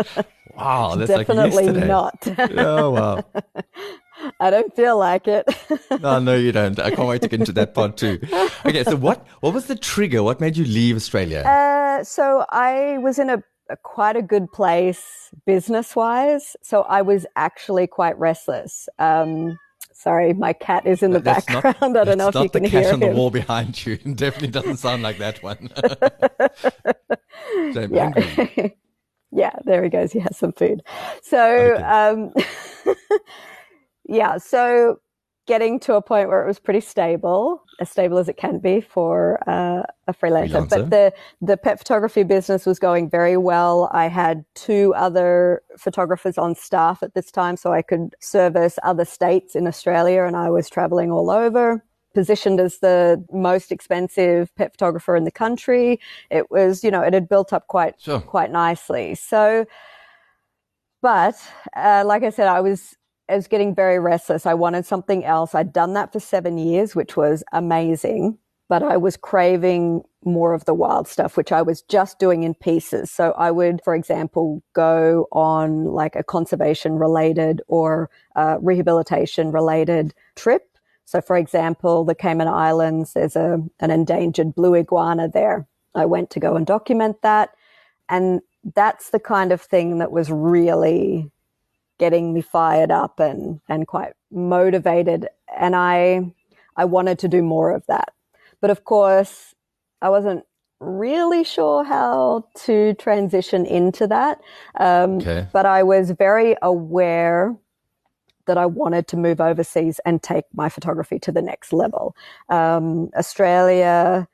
wow, 0.57 0.97
that's 0.97 1.11
Definitely 1.11 1.71
like 1.71 1.87
not. 1.87 2.27
oh, 2.59 2.91
wow. 2.91 3.25
I 4.41 4.51
don't 4.51 4.75
feel 4.75 4.99
like 4.99 5.27
it. 5.29 5.47
no, 6.01 6.19
no, 6.19 6.37
you 6.37 6.53
don't. 6.53 6.79
I 6.79 6.91
can't 6.91 7.09
wait 7.09 7.23
to 7.23 7.29
get 7.29 7.41
into 7.41 7.53
that 7.53 7.75
part 7.75 7.97
too. 7.97 8.19
Okay, 8.67 8.85
so 8.85 8.97
what 8.97 9.27
what 9.41 9.55
was 9.55 9.67
the 9.67 9.77
trigger? 9.77 10.23
What 10.23 10.41
made 10.41 10.57
you 10.57 10.65
leave 10.65 10.97
Australia? 10.97 11.41
Uh, 11.41 12.05
so 12.05 12.45
I 12.51 12.99
was 12.99 13.19
in 13.19 13.31
a, 13.31 13.43
a 13.71 13.77
quite 13.77 14.17
a 14.17 14.23
good 14.23 14.53
place 14.53 15.31
business 15.47 15.97
wise. 15.97 16.57
So 16.63 16.83
I 16.83 17.03
was 17.03 17.27
actually 17.37 17.87
quite 17.87 18.19
restless. 18.19 18.89
Um, 18.99 19.59
sorry, 20.01 20.33
my 20.33 20.53
cat 20.53 20.87
is 20.87 21.03
in 21.03 21.11
the 21.11 21.21
that's 21.21 21.45
background. 21.45 21.77
Not, 21.81 21.97
I 21.97 22.05
don't 22.05 22.19
know 22.19 22.29
if 22.29 22.35
you 22.35 22.49
can 22.49 22.65
hear 22.65 22.81
him. 22.81 23.01
Not 23.01 23.01
the 23.01 23.01
cat 23.01 23.09
on 23.09 23.15
the 23.15 23.17
wall 23.17 23.31
behind 23.31 23.87
you. 23.87 23.93
It 24.05 24.17
definitely 24.17 24.49
doesn't 24.49 24.79
sound 24.79 25.03
like 25.03 25.19
that 25.19 25.43
one. 25.43 25.69
yeah. 27.91 28.13
yeah, 29.31 29.53
there 29.65 29.85
he 29.85 29.91
goes. 29.91 30.13
He 30.13 30.21
has 30.21 30.37
some 30.37 30.53
food. 30.53 30.83
So, 31.23 31.75
okay. 31.75 31.83
um, 31.83 32.33
yeah, 34.07 34.39
so 34.39 35.01
getting 35.51 35.81
to 35.81 35.95
a 35.95 36.01
point 36.01 36.29
where 36.29 36.45
it 36.45 36.47
was 36.47 36.61
pretty 36.61 36.81
stable, 36.81 37.65
as 37.81 37.91
stable 37.91 38.19
as 38.19 38.29
it 38.29 38.37
can 38.37 38.61
be 38.61 38.81
for 38.81 39.37
uh, 39.49 39.83
a 40.07 40.15
freelancer. 40.15 40.51
freelancer. 40.51 40.69
But 40.69 40.91
the 40.91 41.13
the 41.43 41.57
pet 41.57 41.77
photography 41.77 42.23
business 42.23 42.67
was 42.67 42.79
going 42.79 43.11
very 43.11 43.37
well. 43.37 43.91
I 43.93 44.07
had 44.07 44.45
two 44.55 44.95
other 44.95 45.63
photographers 45.77 46.39
on 46.39 46.55
staff 46.55 47.03
at 47.03 47.15
this 47.15 47.33
time, 47.33 47.57
so 47.57 47.73
I 47.73 47.83
could 47.83 48.15
service 48.21 48.79
other 48.85 49.05
states 49.05 49.57
in 49.57 49.67
Australia, 49.67 50.23
and 50.23 50.37
I 50.37 50.51
was 50.51 50.71
traveling 50.71 51.11
all 51.11 51.31
over. 51.31 51.83
Positioned 52.15 52.61
as 52.61 52.79
the 52.79 53.25
most 53.33 53.73
expensive 53.73 54.55
pet 54.55 54.71
photographer 54.71 55.17
in 55.17 55.25
the 55.25 55.33
country, 55.33 55.99
it 56.31 56.49
was 56.49 56.85
you 56.85 56.93
know 56.93 57.03
it 57.03 57.13
had 57.13 57.29
built 57.29 57.53
up 57.53 57.67
quite 57.67 58.01
sure. 58.01 58.21
quite 58.21 58.53
nicely. 58.53 59.17
So, 59.17 59.67
but 61.03 61.35
uh, 61.75 62.05
like 62.07 62.23
I 62.23 62.31
said, 62.31 62.47
I 62.47 62.61
was 62.61 62.97
I 63.31 63.37
was 63.37 63.47
getting 63.47 63.75
very 63.75 63.99
restless. 63.99 64.45
I 64.45 64.55
wanted 64.55 64.85
something 64.85 65.25
else. 65.25 65.55
I'd 65.55 65.73
done 65.73 65.95
that 65.95 66.13
for 66.13 66.21
seven 66.21 66.59
years, 66.59 66.97
which 66.97 67.17
was 67.17 67.45
amazing, 67.53 68.39
but 68.69 68.83
I 68.83 68.97
was 68.97 69.17
craving 69.17 70.03
more 70.25 70.53
of 70.53 70.65
the 70.65 70.75
wild 70.75 71.09
stuff, 71.09 71.37
which 71.37 71.53
I 71.53 71.63
was 71.63 71.83
just 71.83 72.19
doing 72.19 72.43
in 72.43 72.55
pieces. 72.55 73.11
So 73.11 73.33
I 73.39 73.51
would, 73.51 73.81
for 73.85 73.95
example, 73.95 74.63
go 74.75 75.29
on 75.33 75.85
like 75.85 76.17
a 76.17 76.25
conservation 76.25 76.95
related 76.95 77.63
or 77.69 78.11
rehabilitation 78.61 79.53
related 79.53 80.13
trip. 80.35 80.67
So 81.05 81.21
for 81.21 81.37
example, 81.37 82.05
the 82.05 82.15
Cayman 82.15 82.49
Islands, 82.49 83.15
there's 83.15 83.37
a, 83.37 83.59
an 83.81 83.91
endangered 83.91 84.55
blue 84.55 84.75
iguana 84.75 85.29
there. 85.29 85.67
I 85.95 86.05
went 86.05 86.31
to 86.31 86.41
go 86.41 86.55
and 86.55 86.67
document 86.67 87.23
that. 87.23 87.51
And 88.09 88.41
that's 88.75 89.11
the 89.11 89.21
kind 89.21 89.53
of 89.53 89.61
thing 89.61 89.99
that 89.99 90.13
was 90.13 90.31
really 90.31 91.31
getting 92.01 92.33
me 92.33 92.41
fired 92.41 92.91
up 92.91 93.21
and, 93.21 93.61
and 93.69 93.87
quite 93.87 94.15
motivated. 94.33 95.29
And 95.57 95.77
I, 95.77 96.33
I 96.77 96.87
wanted 96.87 97.21
to 97.21 97.29
do 97.29 97.43
more 97.43 97.71
of 97.71 97.85
that. 97.87 98.13
But 98.61 98.71
of 98.71 98.85
course, 98.85 99.55
I 100.03 100.09
wasn't 100.09 100.45
really 100.81 101.45
sure 101.45 101.85
how 101.85 102.47
to 102.65 102.95
transition 102.95 103.67
into 103.67 104.07
that. 104.07 104.41
Um, 104.79 105.19
okay. 105.19 105.47
But 105.53 105.67
I 105.67 105.83
was 105.83 106.11
very 106.13 106.57
aware 106.63 107.55
that 108.47 108.57
I 108.57 108.65
wanted 108.65 109.07
to 109.09 109.19
move 109.19 109.41
overseas 109.41 110.01
and 110.07 110.23
take 110.23 110.47
my 110.55 110.71
photography 110.71 111.19
to 111.21 111.33
the 111.33 111.43
next 111.43 111.73
level. 111.73 112.17
Um, 112.49 113.11
Australia, 113.15 114.27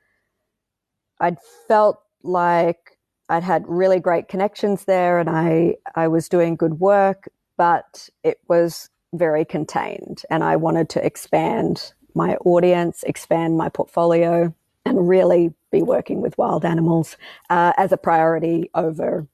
I'd 1.19 1.37
felt 1.67 2.01
like 2.23 2.97
I'd 3.29 3.43
had 3.43 3.65
really 3.67 3.99
great 3.99 4.29
connections 4.29 4.85
there 4.85 5.19
and 5.19 5.29
I, 5.29 5.75
I 5.95 6.07
was 6.07 6.29
doing 6.29 6.55
good 6.55 6.79
work, 6.79 7.27
but 7.57 8.09
it 8.23 8.39
was 8.47 8.89
very 9.13 9.45
contained 9.45 10.23
and 10.29 10.43
I 10.43 10.55
wanted 10.55 10.89
to 10.89 11.05
expand 11.05 11.93
my 12.13 12.35
audience, 12.37 13.03
expand 13.03 13.57
my 13.57 13.69
portfolio 13.69 14.53
and 14.85 15.07
really 15.07 15.53
be 15.71 15.81
working 15.81 16.21
with 16.21 16.37
wild 16.37 16.65
animals 16.65 17.17
uh, 17.49 17.73
as 17.77 17.91
a 17.91 17.97
priority 17.97 18.69
over. 18.73 19.27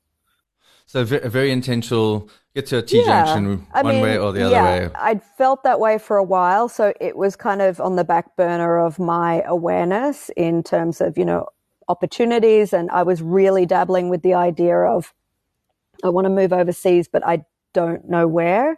So 0.86 1.02
a 1.02 1.06
very 1.06 1.52
intentional, 1.52 2.30
get 2.54 2.68
to 2.68 2.80
a 2.80 2.82
T 2.82 3.00
yeah, 3.00 3.26
junction 3.26 3.66
one 3.72 3.88
mean, 3.88 4.02
way 4.02 4.18
or 4.18 4.32
the 4.32 4.44
other 4.44 4.56
yeah, 4.56 4.64
way. 4.64 4.90
I'd 4.96 5.24
felt 5.24 5.64
that 5.64 5.80
way 5.80 5.98
for 5.98 6.18
a 6.18 6.24
while. 6.24 6.68
So 6.68 6.94
it 7.00 7.16
was 7.16 7.36
kind 7.36 7.62
of 7.62 7.80
on 7.80 7.96
the 7.96 8.04
back 8.04 8.36
burner 8.36 8.78
of 8.78 9.00
my 9.00 9.42
awareness 9.46 10.30
in 10.36 10.62
terms 10.62 11.00
of, 11.02 11.18
you 11.18 11.26
know, 11.26 11.48
opportunities. 11.88 12.74
And 12.74 12.92
I 12.92 13.04
was 13.04 13.22
really 13.22 13.66
dabbling 13.66 14.10
with 14.10 14.24
the 14.24 14.34
idea 14.34 14.78
of, 14.78 15.14
I 16.04 16.10
want 16.10 16.26
to 16.26 16.30
move 16.30 16.52
overseas, 16.52 17.08
but 17.08 17.26
I 17.26 17.46
don't 17.74 18.10
know 18.10 18.28
where. 18.28 18.78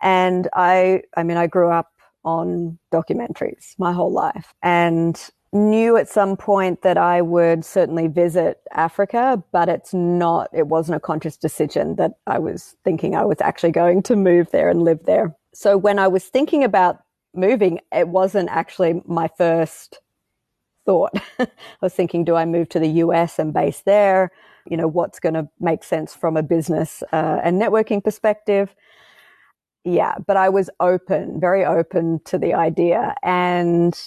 And 0.00 0.48
I, 0.52 1.02
I 1.16 1.22
mean, 1.22 1.36
I 1.36 1.46
grew 1.46 1.70
up 1.70 1.92
on 2.24 2.78
documentaries 2.92 3.74
my 3.78 3.92
whole 3.92 4.12
life 4.12 4.54
and 4.62 5.30
knew 5.52 5.96
at 5.96 6.08
some 6.08 6.36
point 6.36 6.82
that 6.82 6.96
I 6.96 7.20
would 7.20 7.64
certainly 7.64 8.08
visit 8.08 8.60
Africa, 8.72 9.42
but 9.52 9.68
it's 9.68 9.92
not, 9.92 10.48
it 10.52 10.68
wasn't 10.68 10.96
a 10.96 11.00
conscious 11.00 11.36
decision 11.36 11.96
that 11.96 12.12
I 12.26 12.38
was 12.38 12.74
thinking 12.84 13.14
I 13.14 13.24
was 13.24 13.40
actually 13.40 13.72
going 13.72 14.02
to 14.04 14.16
move 14.16 14.50
there 14.50 14.70
and 14.70 14.82
live 14.82 15.00
there. 15.04 15.36
So 15.54 15.76
when 15.76 15.98
I 15.98 16.08
was 16.08 16.24
thinking 16.24 16.64
about 16.64 17.00
moving, 17.34 17.80
it 17.92 18.08
wasn't 18.08 18.48
actually 18.50 19.02
my 19.04 19.28
first 19.36 20.00
thought. 20.86 21.12
I 21.38 21.48
was 21.82 21.92
thinking, 21.92 22.24
do 22.24 22.34
I 22.34 22.46
move 22.46 22.70
to 22.70 22.78
the 22.78 22.88
US 22.88 23.38
and 23.38 23.52
base 23.52 23.80
there? 23.80 24.30
You 24.66 24.76
know, 24.76 24.86
what's 24.86 25.20
going 25.20 25.34
to 25.34 25.48
make 25.60 25.84
sense 25.84 26.14
from 26.14 26.36
a 26.36 26.42
business 26.42 27.02
uh, 27.12 27.40
and 27.42 27.60
networking 27.60 28.02
perspective. 28.02 28.74
Yeah, 29.84 30.14
but 30.26 30.36
I 30.36 30.48
was 30.48 30.70
open, 30.80 31.40
very 31.40 31.64
open 31.64 32.20
to 32.26 32.38
the 32.38 32.54
idea. 32.54 33.14
And 33.22 33.98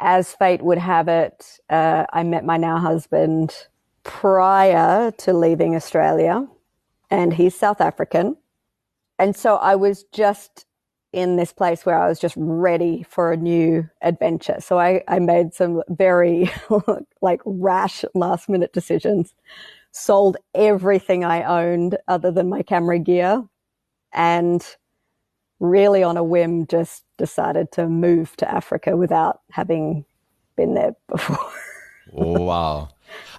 as 0.00 0.34
fate 0.34 0.62
would 0.62 0.78
have 0.78 1.08
it, 1.08 1.60
uh, 1.70 2.06
I 2.12 2.22
met 2.22 2.44
my 2.44 2.56
now 2.56 2.78
husband 2.78 3.54
prior 4.02 5.10
to 5.12 5.32
leaving 5.32 5.74
Australia, 5.74 6.46
and 7.10 7.32
he's 7.32 7.54
South 7.54 7.80
African. 7.80 8.36
And 9.18 9.34
so 9.34 9.56
I 9.56 9.76
was 9.76 10.04
just 10.12 10.66
in 11.12 11.36
this 11.36 11.52
place 11.52 11.86
where 11.86 11.98
I 11.98 12.08
was 12.08 12.18
just 12.18 12.34
ready 12.36 13.04
for 13.08 13.32
a 13.32 13.36
new 13.36 13.88
adventure. 14.02 14.56
So 14.60 14.78
I, 14.78 15.02
I 15.08 15.18
made 15.18 15.54
some 15.54 15.82
very 15.88 16.50
like 17.22 17.40
rash 17.44 18.04
last 18.14 18.48
minute 18.48 18.72
decisions 18.72 19.32
sold 19.96 20.36
everything 20.54 21.24
I 21.24 21.42
owned 21.42 21.96
other 22.06 22.30
than 22.30 22.50
my 22.50 22.62
camera 22.62 22.98
gear 22.98 23.42
and 24.12 24.76
really 25.58 26.02
on 26.02 26.18
a 26.18 26.22
whim 26.22 26.66
just 26.66 27.04
decided 27.16 27.72
to 27.72 27.88
move 27.88 28.36
to 28.36 28.50
Africa 28.50 28.94
without 28.94 29.40
having 29.50 30.04
been 30.54 30.74
there 30.74 30.94
before. 31.08 31.38
wow. 32.12 32.90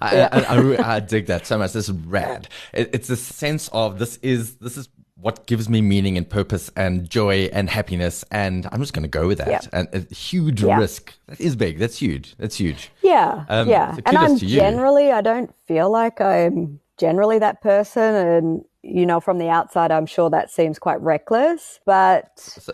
I, 0.01 0.15
yeah. 0.15 0.29
I, 0.31 0.39
I, 0.39 0.95
I, 0.95 0.99
dig 0.99 1.27
that 1.27 1.45
so 1.45 1.57
much. 1.57 1.73
This 1.73 1.89
is 1.89 1.91
rad. 1.91 2.47
It, 2.73 2.89
it's 2.93 3.09
a 3.09 3.17
sense 3.17 3.67
of 3.69 3.99
this 3.99 4.17
is 4.17 4.55
this 4.55 4.77
is 4.77 4.87
what 5.19 5.47
gives 5.47 5.67
me 5.67 5.81
meaning 5.81 6.17
and 6.17 6.29
purpose 6.29 6.69
and 6.75 7.09
joy 7.09 7.49
and 7.51 7.69
happiness. 7.69 8.23
And 8.31 8.67
I'm 8.71 8.79
just 8.79 8.93
going 8.93 9.03
to 9.03 9.09
go 9.09 9.27
with 9.27 9.39
that. 9.39 9.47
Yeah. 9.47 9.61
And 9.73 9.87
a 9.93 10.13
huge 10.13 10.63
yeah. 10.63 10.77
risk. 10.77 11.13
That 11.27 11.41
is 11.41 11.55
big. 11.55 11.79
That's 11.79 11.97
huge. 11.97 12.35
That's 12.37 12.55
huge. 12.55 12.91
Yeah. 13.01 13.45
Um, 13.49 13.67
yeah. 13.67 13.93
So 13.95 14.01
and 14.05 14.17
I'm 14.17 14.37
generally, 14.37 15.11
I 15.11 15.21
don't 15.21 15.53
feel 15.65 15.89
like 15.89 16.21
I'm 16.21 16.79
generally 16.97 17.39
that 17.39 17.61
person. 17.61 18.15
And, 18.15 18.65
you 18.83 19.05
know, 19.05 19.19
from 19.19 19.39
the 19.39 19.49
outside, 19.49 19.91
I'm 19.91 20.05
sure 20.05 20.29
that 20.29 20.51
seems 20.51 20.77
quite 20.77 21.01
reckless. 21.01 21.79
But. 21.85 22.39
So, 22.39 22.73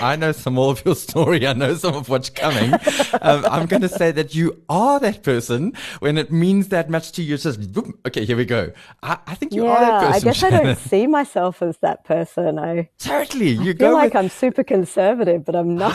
I 0.00 0.16
know 0.16 0.32
some 0.32 0.54
more 0.54 0.72
of 0.72 0.84
your 0.84 0.94
story. 0.94 1.46
I 1.46 1.52
know 1.52 1.74
some 1.74 1.94
of 1.94 2.08
what's 2.08 2.30
coming. 2.30 2.74
Um, 3.22 3.44
I'm 3.50 3.66
going 3.66 3.82
to 3.82 3.88
say 3.88 4.10
that 4.12 4.34
you 4.34 4.62
are 4.68 5.00
that 5.00 5.22
person 5.22 5.72
when 6.00 6.18
it 6.18 6.30
means 6.30 6.68
that 6.68 6.90
much 6.90 7.12
to 7.12 7.22
you. 7.22 7.34
It's 7.34 7.44
just, 7.44 7.72
boom, 7.72 7.98
okay, 8.06 8.24
here 8.24 8.36
we 8.36 8.44
go. 8.44 8.72
I, 9.02 9.18
I 9.26 9.34
think 9.34 9.52
you 9.52 9.64
yeah, 9.64 9.70
are 9.70 9.80
that 9.80 10.00
person. 10.00 10.14
I 10.14 10.20
guess 10.20 10.36
Shannon. 10.36 10.60
I 10.60 10.62
don't 10.64 10.78
see 10.78 11.06
myself 11.06 11.62
as 11.62 11.78
that 11.78 12.04
person. 12.04 12.58
I 12.58 12.88
certainly 12.98 13.50
you 13.50 13.70
I 13.70 13.74
feel 13.74 13.92
like 13.92 14.14
with... 14.14 14.24
I'm 14.24 14.28
super 14.28 14.64
conservative, 14.64 15.44
but 15.44 15.54
I'm 15.56 15.76
not. 15.76 15.94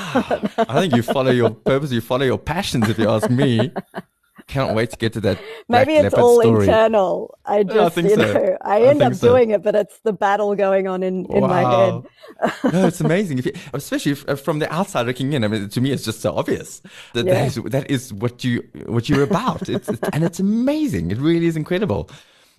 I 0.69 0.81
think 0.81 0.95
you 0.95 1.03
follow 1.03 1.31
your 1.31 1.51
purpose. 1.51 1.91
You 1.91 2.01
follow 2.01 2.25
your 2.25 2.37
passions. 2.37 2.89
If 2.89 2.97
you 2.97 3.09
ask 3.09 3.29
me. 3.29 3.71
Can't 4.47 4.75
wait 4.75 4.91
to 4.91 4.97
get 4.97 5.13
to 5.13 5.21
that. 5.21 5.39
Maybe 5.69 5.93
it's 5.93 6.13
all 6.13 6.41
story. 6.41 6.65
internal. 6.65 7.37
I 7.45 7.63
just, 7.63 7.97
I 7.97 8.01
you 8.01 8.15
know, 8.17 8.33
so. 8.33 8.57
I 8.61 8.81
end 8.81 9.01
I 9.01 9.07
up 9.07 9.15
so. 9.15 9.29
doing 9.29 9.51
it, 9.51 9.63
but 9.63 9.75
it's 9.75 9.99
the 9.99 10.11
battle 10.11 10.55
going 10.55 10.87
on 10.87 11.03
in, 11.03 11.25
in 11.27 11.41
wow. 11.41 11.47
my 11.47 11.61
head. 11.61 12.73
no, 12.73 12.87
it's 12.87 12.99
amazing. 12.99 13.39
If 13.39 13.45
you, 13.45 13.53
especially 13.73 14.11
if, 14.11 14.27
uh, 14.27 14.35
from 14.35 14.59
the 14.59 14.71
outside 14.71 15.07
looking 15.07 15.33
in. 15.33 15.43
I 15.43 15.47
mean, 15.47 15.69
to 15.69 15.81
me, 15.81 15.91
it's 15.91 16.03
just 16.03 16.21
so 16.21 16.35
obvious 16.35 16.81
that 17.13 17.25
yeah. 17.25 17.33
that, 17.33 17.47
is, 17.47 17.63
that 17.63 17.89
is 17.89 18.13
what 18.13 18.43
you 18.43 18.67
what 18.85 19.09
you're 19.09 19.23
about. 19.23 19.69
It's, 19.75 19.89
it's, 19.89 20.09
and 20.13 20.23
it's 20.23 20.39
amazing. 20.39 21.11
It 21.11 21.17
really 21.17 21.47
is 21.47 21.57
incredible. 21.57 22.09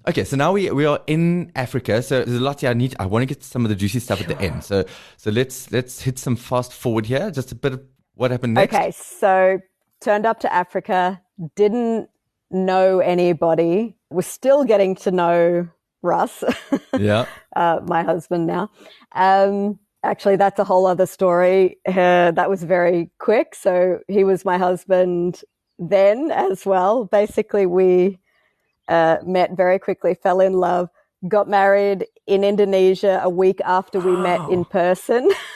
Okay, 0.09 0.25
so 0.25 0.37
now 0.37 0.53
we 0.53 0.71
we 0.71 0.85
are 0.85 1.01
in 1.07 1.53
Africa. 1.55 2.03
So 2.03 2.25
there's 2.25 2.39
a 2.39 2.43
lot 2.43 2.61
here. 2.61 2.71
I 2.71 2.75
need. 2.75 2.95
I 2.99 3.07
want 3.07 3.23
to 3.23 3.27
get 3.27 3.43
some 3.43 3.65
of 3.65 3.69
the 3.69 3.75
juicy 3.75 4.01
stuff 4.01 4.21
sure. 4.21 4.31
at 4.31 4.39
the 4.39 4.45
end. 4.45 4.65
So 4.65 4.85
so 5.17 5.31
let's 5.31 5.71
let's 5.73 6.03
hit 6.03 6.19
some 6.19 6.37
fast 6.37 6.73
forward 6.73 7.07
here. 7.07 7.31
Just 7.31 7.53
a 7.53 7.55
bit 7.55 7.73
of 7.75 7.83
what 8.15 8.31
happened 8.31 8.55
next. 8.55 8.75
Okay, 8.75 8.91
so 8.93 9.59
turned 10.01 10.27
up 10.27 10.41
to 10.41 10.53
Africa 10.53 11.21
didn't 11.55 12.09
know 12.51 13.01
anybody, 13.01 13.97
was 14.11 14.27
still 14.27 14.65
getting 14.65 14.95
to 14.97 15.11
know 15.11 15.69
Russ. 16.03 16.45
yeah. 16.99 17.27
Uh, 17.55 17.81
my 17.87 18.03
husband 18.03 18.47
now. 18.47 18.71
Um, 19.13 19.79
Actually, 20.07 20.37
that's 20.37 20.61
a 20.61 20.65
whole 20.65 20.87
other 20.87 21.05
story. 21.05 21.79
Uh, 21.85 22.31
that 22.31 22.49
was 22.49 22.63
very 22.63 23.11
quick. 23.19 23.57
So 23.57 23.99
he 24.07 24.23
was 24.23 24.45
my 24.45 24.57
husband 24.57 25.43
then 25.81 26.31
as 26.31 26.65
well. 26.65 27.07
Basically, 27.07 27.67
we 27.67 28.21
uh, 28.89 29.17
met 29.27 29.57
very 29.57 29.81
quickly, 29.81 30.15
fell 30.15 30.41
in 30.41 30.53
love, 30.53 30.91
got 31.27 31.49
married 31.49 32.07
in 32.29 32.45
Indonesia 32.45 33.21
a 33.25 33.29
week 33.29 33.61
after 33.65 33.99
we 33.99 34.17
met 34.17 34.49
in 34.49 34.65
person. 34.65 35.29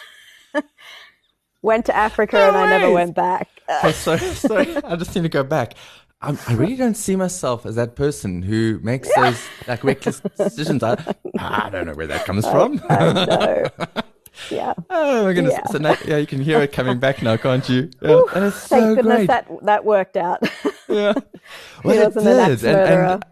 Went 1.62 1.86
to 1.86 1.96
Africa 1.96 2.36
no 2.36 2.48
and 2.48 2.56
I 2.56 2.78
never 2.78 2.90
went 2.92 3.14
back. 3.14 3.48
okay, 3.70 3.92
so, 3.92 4.16
so 4.16 4.56
I 4.58 4.96
just 4.96 5.14
need 5.14 5.22
to 5.22 5.28
go 5.28 5.44
back. 5.44 5.74
I'm, 6.22 6.38
i 6.48 6.52
really 6.52 6.76
don't 6.76 6.96
see 6.96 7.16
myself 7.16 7.64
as 7.64 7.76
that 7.76 7.96
person 7.96 8.42
who 8.42 8.78
makes 8.82 9.08
those 9.16 9.42
like 9.66 9.82
reckless 9.82 10.20
decisions. 10.36 10.82
I, 10.82 11.02
I 11.38 11.70
don't 11.70 11.86
know 11.86 11.94
where 11.94 12.06
that 12.08 12.26
comes 12.26 12.46
from. 12.46 12.82
I 12.88 13.12
know. 13.12 13.66
Yeah. 14.48 14.74
Oh 14.88 15.24
my 15.24 15.32
goodness. 15.32 15.54
Yeah. 15.54 15.66
So 15.66 15.78
now, 15.78 15.96
yeah, 16.06 16.16
you 16.16 16.26
can 16.26 16.40
hear 16.40 16.60
it 16.62 16.72
coming 16.72 16.98
back 16.98 17.20
now, 17.20 17.36
can't 17.36 17.68
you? 17.68 17.90
Yeah. 18.00 18.10
Ooh, 18.10 18.26
and 18.34 18.44
it's 18.44 18.56
so 18.56 18.80
thank 18.80 18.96
goodness 18.96 19.16
great. 19.16 19.28
that 19.28 19.48
that 19.62 19.84
worked 19.84 20.16
out. 20.16 20.42
yeah. 20.88 21.12
Well, 21.84 22.12
it 22.12 22.14
did. 22.14 22.64
And, 22.64 22.64
and, 22.64 23.24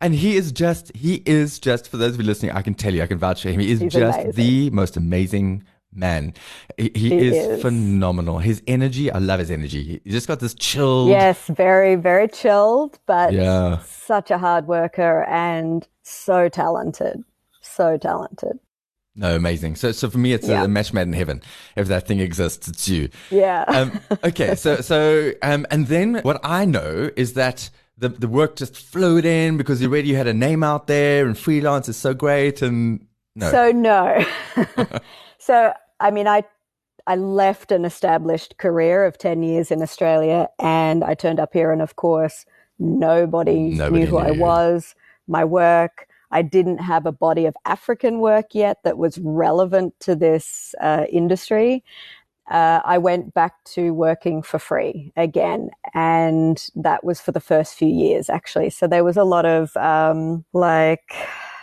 and, 0.00 0.14
he 0.14 0.36
is 0.36 0.52
just, 0.52 0.94
he 0.94 1.22
is 1.26 1.58
just, 1.58 1.88
for 1.88 1.96
those 1.96 2.14
of 2.14 2.20
you 2.20 2.26
listening, 2.26 2.52
I 2.52 2.62
can 2.62 2.74
tell 2.74 2.94
you, 2.94 3.02
I 3.02 3.06
can 3.06 3.18
vouch 3.18 3.42
for 3.42 3.48
him. 3.48 3.58
He 3.58 3.72
is 3.72 3.80
He's 3.80 3.92
just 3.92 4.18
amazing. 4.18 4.32
the 4.36 4.70
most 4.70 4.96
amazing 4.96 5.64
man. 5.96 6.34
He, 6.76 6.90
he, 6.94 7.18
is, 7.18 7.34
is, 7.34 7.62
phenomenal. 7.62 8.38
His 8.38 8.62
energy, 8.66 9.10
I 9.10 9.18
love 9.18 9.40
his 9.40 9.50
energy. 9.50 10.00
He 10.04 10.10
just 10.10 10.28
got 10.28 10.40
this 10.40 10.54
chilled. 10.54 11.08
Yes, 11.08 11.46
very, 11.48 11.96
very 11.96 12.28
chilled, 12.28 12.98
but 13.06 13.32
yeah. 13.32 13.78
such 13.82 14.30
a 14.30 14.38
hard 14.38 14.66
worker 14.66 15.24
and 15.24 15.86
so 16.02 16.48
talented. 16.48 17.24
So 17.62 17.96
talented. 17.96 18.58
No, 19.18 19.34
amazing. 19.34 19.76
So, 19.76 19.92
so 19.92 20.10
for 20.10 20.18
me, 20.18 20.34
it's 20.34 20.46
yeah. 20.46 20.62
a 20.62 20.68
match 20.68 20.92
made 20.92 21.02
in 21.02 21.14
heaven. 21.14 21.40
If 21.74 21.88
that 21.88 22.06
thing 22.06 22.20
exists, 22.20 22.68
it's 22.68 22.86
you. 22.86 23.08
Yeah. 23.30 23.64
Um, 23.66 24.00
okay. 24.22 24.54
So, 24.54 24.76
so, 24.82 25.32
um, 25.42 25.66
and 25.70 25.86
then 25.86 26.16
what 26.16 26.38
I 26.44 26.66
know 26.66 27.10
is 27.16 27.32
that 27.32 27.70
the 27.98 28.10
the 28.10 28.28
work 28.28 28.56
just 28.56 28.76
flowed 28.76 29.24
in 29.24 29.56
because 29.56 29.80
you 29.80 29.88
already 29.88 30.12
had 30.12 30.26
a 30.26 30.34
name 30.34 30.62
out 30.62 30.86
there, 30.86 31.26
and 31.26 31.36
freelance 31.36 31.88
is 31.88 31.96
so 31.96 32.12
great. 32.12 32.60
And 32.60 33.06
no. 33.34 33.50
So 33.50 33.72
no. 33.72 34.24
so 35.38 35.72
I 36.00 36.10
mean, 36.10 36.26
I 36.26 36.44
I 37.06 37.16
left 37.16 37.70
an 37.72 37.84
established 37.84 38.58
career 38.58 39.04
of 39.04 39.18
ten 39.18 39.42
years 39.42 39.70
in 39.70 39.82
Australia, 39.82 40.48
and 40.58 41.04
I 41.04 41.14
turned 41.14 41.40
up 41.40 41.52
here, 41.52 41.72
and 41.72 41.82
of 41.82 41.96
course, 41.96 42.46
nobody, 42.78 43.70
nobody 43.70 44.00
knew 44.00 44.06
who 44.06 44.18
knew. 44.22 44.28
I 44.28 44.30
was. 44.32 44.94
My 45.28 45.44
work 45.44 46.06
I 46.30 46.42
didn't 46.42 46.78
have 46.78 47.06
a 47.06 47.12
body 47.12 47.46
of 47.46 47.56
African 47.64 48.18
work 48.20 48.46
yet 48.52 48.78
that 48.84 48.98
was 48.98 49.18
relevant 49.18 49.94
to 50.00 50.14
this 50.14 50.74
uh, 50.80 51.06
industry. 51.10 51.84
Uh, 52.50 52.80
I 52.84 52.98
went 52.98 53.34
back 53.34 53.64
to 53.74 53.92
working 53.92 54.42
for 54.42 54.58
free 54.58 55.12
again, 55.16 55.70
and 55.94 56.64
that 56.76 57.02
was 57.04 57.20
for 57.20 57.32
the 57.32 57.40
first 57.40 57.74
few 57.74 57.88
years 57.88 58.30
actually. 58.30 58.70
So 58.70 58.86
there 58.86 59.04
was 59.04 59.16
a 59.16 59.24
lot 59.24 59.46
of 59.46 59.76
um, 59.76 60.44
like 60.52 61.12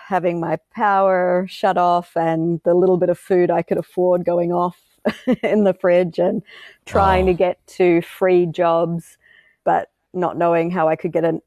having 0.07 0.39
my 0.39 0.57
power 0.73 1.45
shut 1.49 1.77
off 1.77 2.15
and 2.15 2.59
the 2.65 2.73
little 2.73 2.97
bit 2.97 3.09
of 3.09 3.17
food 3.17 3.49
I 3.49 3.61
could 3.61 3.77
afford 3.77 4.25
going 4.25 4.51
off 4.51 4.77
in 5.43 5.63
the 5.63 5.73
fridge 5.73 6.19
and 6.19 6.41
trying 6.85 7.25
to 7.25 7.33
get 7.33 7.65
to 7.67 8.01
free 8.01 8.45
jobs, 8.45 9.17
but 9.63 9.91
not 10.13 10.37
knowing 10.37 10.71
how 10.71 10.87
I 10.87 10.95
could 10.95 11.11
get 11.11 11.23
an 11.23 11.41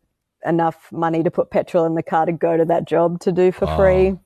enough 0.44 0.90
money 0.92 1.22
to 1.22 1.30
put 1.30 1.50
petrol 1.50 1.84
in 1.84 1.94
the 1.94 2.02
car 2.02 2.26
to 2.26 2.32
go 2.32 2.56
to 2.56 2.64
that 2.64 2.86
job 2.86 3.20
to 3.20 3.32
do 3.32 3.52
for 3.52 3.68
oh, 3.68 3.76
free. 3.76 4.18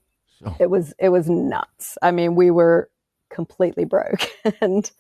It 0.59 0.71
was 0.71 0.95
it 0.99 1.11
was 1.11 1.29
nuts. 1.29 1.99
I 2.03 2.11
mean, 2.13 2.35
we 2.35 2.51
were 2.51 2.89
completely 3.29 3.85
broke, 3.85 4.23
and 4.63 4.91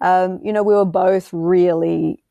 um, 0.00 0.40
you 0.42 0.52
know, 0.52 0.62
we 0.62 0.74
were 0.74 0.86
both 0.86 1.28
really 1.32 2.22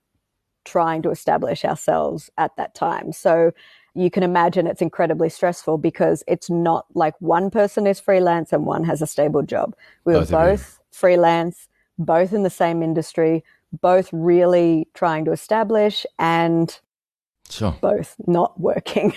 trying 0.65 1.01
to 1.01 1.11
establish 1.11 1.63
ourselves 1.63 2.29
at 2.37 2.55
that 2.57 2.73
time. 2.75 3.13
So 3.13 3.51
you 3.97 4.11
can 4.11 4.23
imagine 4.23 4.67
it's 4.67 4.81
incredibly 4.81 5.29
stressful 5.29 5.77
because 5.77 6.23
it's 6.27 6.49
not 6.49 6.85
like 6.93 7.15
one 7.19 7.49
person 7.49 7.87
is 7.87 7.99
freelance 7.99 8.53
and 8.53 8.65
one 8.65 8.83
has 8.83 9.01
a 9.01 9.07
stable 9.07 9.41
job. 9.41 9.75
We 10.05 10.13
both 10.13 10.31
were 10.31 10.37
both 10.37 10.79
freelance, 10.91 11.67
both 11.97 12.31
in 12.31 12.43
the 12.43 12.49
same 12.49 12.83
industry, 12.83 13.43
both 13.81 14.09
really 14.11 14.87
trying 14.93 15.25
to 15.25 15.31
establish 15.31 16.05
and 16.19 16.79
Sure. 17.49 17.75
Both 17.81 18.15
not 18.27 18.59
working. 18.59 19.13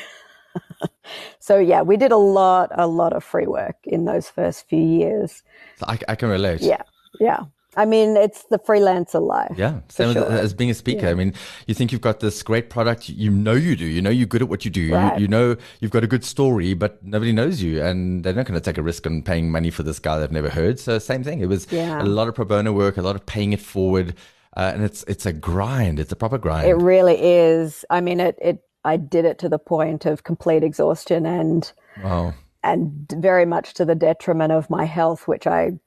so 1.40 1.58
yeah, 1.58 1.82
we 1.82 1.96
did 1.96 2.12
a 2.12 2.16
lot, 2.16 2.70
a 2.72 2.86
lot 2.86 3.12
of 3.12 3.24
free 3.24 3.46
work 3.46 3.76
in 3.84 4.04
those 4.04 4.28
first 4.28 4.68
few 4.68 4.82
years. 4.82 5.42
I, 5.82 5.98
I 6.08 6.14
can 6.14 6.28
relate. 6.28 6.60
Yeah, 6.60 6.82
yeah. 7.18 7.40
I 7.76 7.84
mean, 7.84 8.16
it's 8.16 8.44
the 8.44 8.58
freelancer 8.58 9.24
life. 9.24 9.54
Yeah, 9.56 9.80
same 9.88 10.14
sure. 10.14 10.30
as 10.30 10.52
being 10.52 10.70
a 10.70 10.74
speaker. 10.74 11.06
Yeah. 11.06 11.10
I 11.10 11.14
mean, 11.14 11.34
you 11.66 11.74
think 11.74 11.92
you've 11.92 12.00
got 12.00 12.18
this 12.18 12.42
great 12.42 12.68
product. 12.68 13.08
You 13.08 13.30
know 13.30 13.52
you 13.52 13.76
do. 13.76 13.84
You 13.84 14.02
know 14.02 14.10
you're 14.10 14.26
good 14.26 14.42
at 14.42 14.48
what 14.48 14.64
you 14.64 14.70
do. 14.70 14.92
Right. 14.92 15.14
You, 15.14 15.22
you, 15.22 15.28
know 15.28 15.56
you've 15.78 15.92
got 15.92 16.02
a 16.02 16.08
good 16.08 16.24
story, 16.24 16.74
but 16.74 17.04
nobody 17.04 17.32
knows 17.32 17.62
you, 17.62 17.82
and 17.82 18.24
they're 18.24 18.34
not 18.34 18.46
going 18.46 18.58
to 18.58 18.64
take 18.64 18.78
a 18.78 18.82
risk 18.82 19.06
on 19.06 19.22
paying 19.22 19.52
money 19.52 19.70
for 19.70 19.84
this 19.84 20.00
guy 20.00 20.18
they've 20.18 20.32
never 20.32 20.48
heard. 20.48 20.80
So 20.80 20.98
same 20.98 21.22
thing. 21.22 21.40
It 21.40 21.46
was 21.46 21.70
yeah. 21.70 22.02
a 22.02 22.04
lot 22.04 22.26
of 22.26 22.34
pro 22.34 22.44
bono 22.44 22.72
work, 22.72 22.96
a 22.96 23.02
lot 23.02 23.14
of 23.14 23.24
paying 23.24 23.52
it 23.52 23.60
forward. 23.60 24.14
Uh, 24.56 24.72
and 24.74 24.82
it's 24.82 25.04
it's 25.04 25.24
a 25.26 25.32
grind. 25.32 26.00
It's 26.00 26.10
a 26.10 26.16
proper 26.16 26.38
grind. 26.38 26.68
It 26.68 26.74
really 26.74 27.20
is. 27.20 27.84
I 27.88 28.00
mean, 28.00 28.18
it 28.18 28.36
it 28.42 28.64
I 28.84 28.96
did 28.96 29.24
it 29.24 29.38
to 29.38 29.48
the 29.48 29.58
point 29.58 30.06
of 30.06 30.24
complete 30.24 30.64
exhaustion 30.64 31.24
and 31.24 31.70
wow. 32.02 32.34
and 32.64 33.06
very 33.18 33.46
much 33.46 33.74
to 33.74 33.84
the 33.84 33.94
detriment 33.94 34.52
of 34.52 34.68
my 34.70 34.86
health, 34.86 35.28
which 35.28 35.46
I 35.46 35.78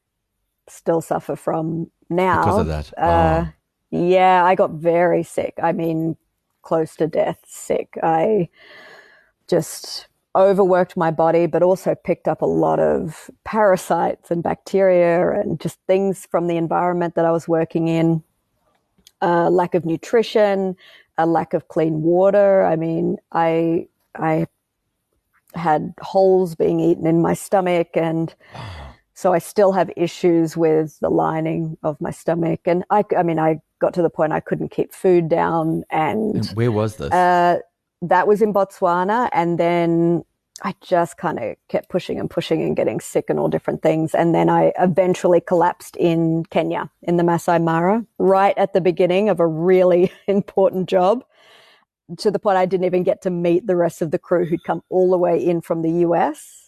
still 0.68 1.02
suffer 1.02 1.36
from 1.36 1.90
now. 2.10 2.44
Because 2.44 2.60
of 2.60 2.68
that. 2.68 2.98
Uh, 2.98 3.46
yeah, 3.92 4.44
I 4.44 4.56
got 4.56 4.72
very 4.72 5.24
sick. 5.24 5.54
I 5.62 5.72
mean, 5.72 6.18
close 6.62 6.96
to 6.96 7.08
death 7.08 7.40
sick. 7.46 7.98
I 8.02 8.50
just 9.48 10.08
overworked 10.36 10.98
my 10.98 11.12
body, 11.12 11.46
but 11.46 11.62
also 11.62 11.94
picked 11.94 12.28
up 12.28 12.42
a 12.42 12.46
lot 12.46 12.80
of 12.80 13.30
parasites 13.44 14.32
and 14.32 14.42
bacteria 14.42 15.32
and 15.32 15.60
just 15.60 15.80
things 15.86 16.26
from 16.26 16.48
the 16.48 16.58
environment 16.58 17.16
that 17.16 17.26
I 17.26 17.32
was 17.32 17.48
working 17.48 17.88
in 17.88 18.24
a 19.22 19.50
lack 19.50 19.76
of 19.76 19.86
nutrition, 19.86 20.76
a 21.18 21.26
lack 21.26 21.54
of 21.54 21.68
clean 21.68 22.02
water. 22.02 22.66
I 22.66 22.76
mean, 22.76 23.18
I 23.32 23.88
I 24.16 24.48
had 25.54 25.94
holes 26.02 26.56
being 26.56 26.80
eaten 26.80 27.06
in 27.06 27.22
my 27.22 27.36
stomach 27.36 27.90
and 27.94 28.34
so 29.14 29.34
I 29.34 29.40
still 29.40 29.72
have 29.72 29.92
issues 29.96 30.58
with 30.58 31.00
the 31.00 31.10
lining 31.10 31.78
of 31.84 32.00
my 32.02 32.12
stomach 32.12 32.62
and 32.66 32.84
I 32.90 33.04
I 33.18 33.24
mean 33.24 33.40
I 33.40 33.62
got 33.80 33.94
to 33.96 34.02
the 34.02 34.10
point 34.10 34.34
I 34.34 34.40
couldn't 34.40 34.70
keep 34.70 34.94
food 34.94 35.30
down 35.30 35.84
and, 35.90 36.36
and 36.36 36.48
where 36.50 36.72
was 36.72 36.98
this? 36.98 37.12
Uh, 37.12 37.60
that 38.02 38.28
was 38.28 38.42
in 38.42 38.54
Botswana 38.54 39.30
and 39.32 39.60
then 39.60 40.24
I 40.62 40.76
just 40.82 41.18
kind 41.18 41.40
of 41.40 41.56
kept 41.68 41.90
pushing 41.90 42.20
and 42.20 42.30
pushing 42.30 42.62
and 42.62 42.76
getting 42.76 43.00
sick 43.00 43.26
and 43.30 43.40
all 43.40 43.48
different 43.48 43.82
things. 43.82 44.14
And 44.14 44.36
then 44.36 44.50
I 44.50 44.72
eventually 44.80 45.42
collapsed 45.42 45.96
in 45.98 46.46
Kenya 46.46 46.90
in 47.02 47.18
the 47.18 47.24
Masai 47.24 47.60
Mara 47.60 48.06
right 48.20 48.58
at 48.58 48.74
the 48.74 48.82
beginning 48.82 49.30
of 49.30 49.40
a 49.40 49.48
really 49.48 50.12
important 50.28 50.88
job 50.88 51.24
to 52.18 52.30
the 52.30 52.40
point 52.40 52.58
I 52.58 52.66
didn't 52.66 52.86
even 52.86 53.04
get 53.04 53.22
to 53.24 53.30
meet 53.30 53.66
the 53.66 53.76
rest 53.76 54.02
of 54.02 54.12
the 54.12 54.20
crew 54.20 54.46
who'd 54.46 54.64
come 54.64 54.84
all 54.90 55.10
the 55.10 55.18
way 55.18 55.44
in 55.44 55.62
from 55.62 55.82
the 55.82 55.92
US. 56.08 56.63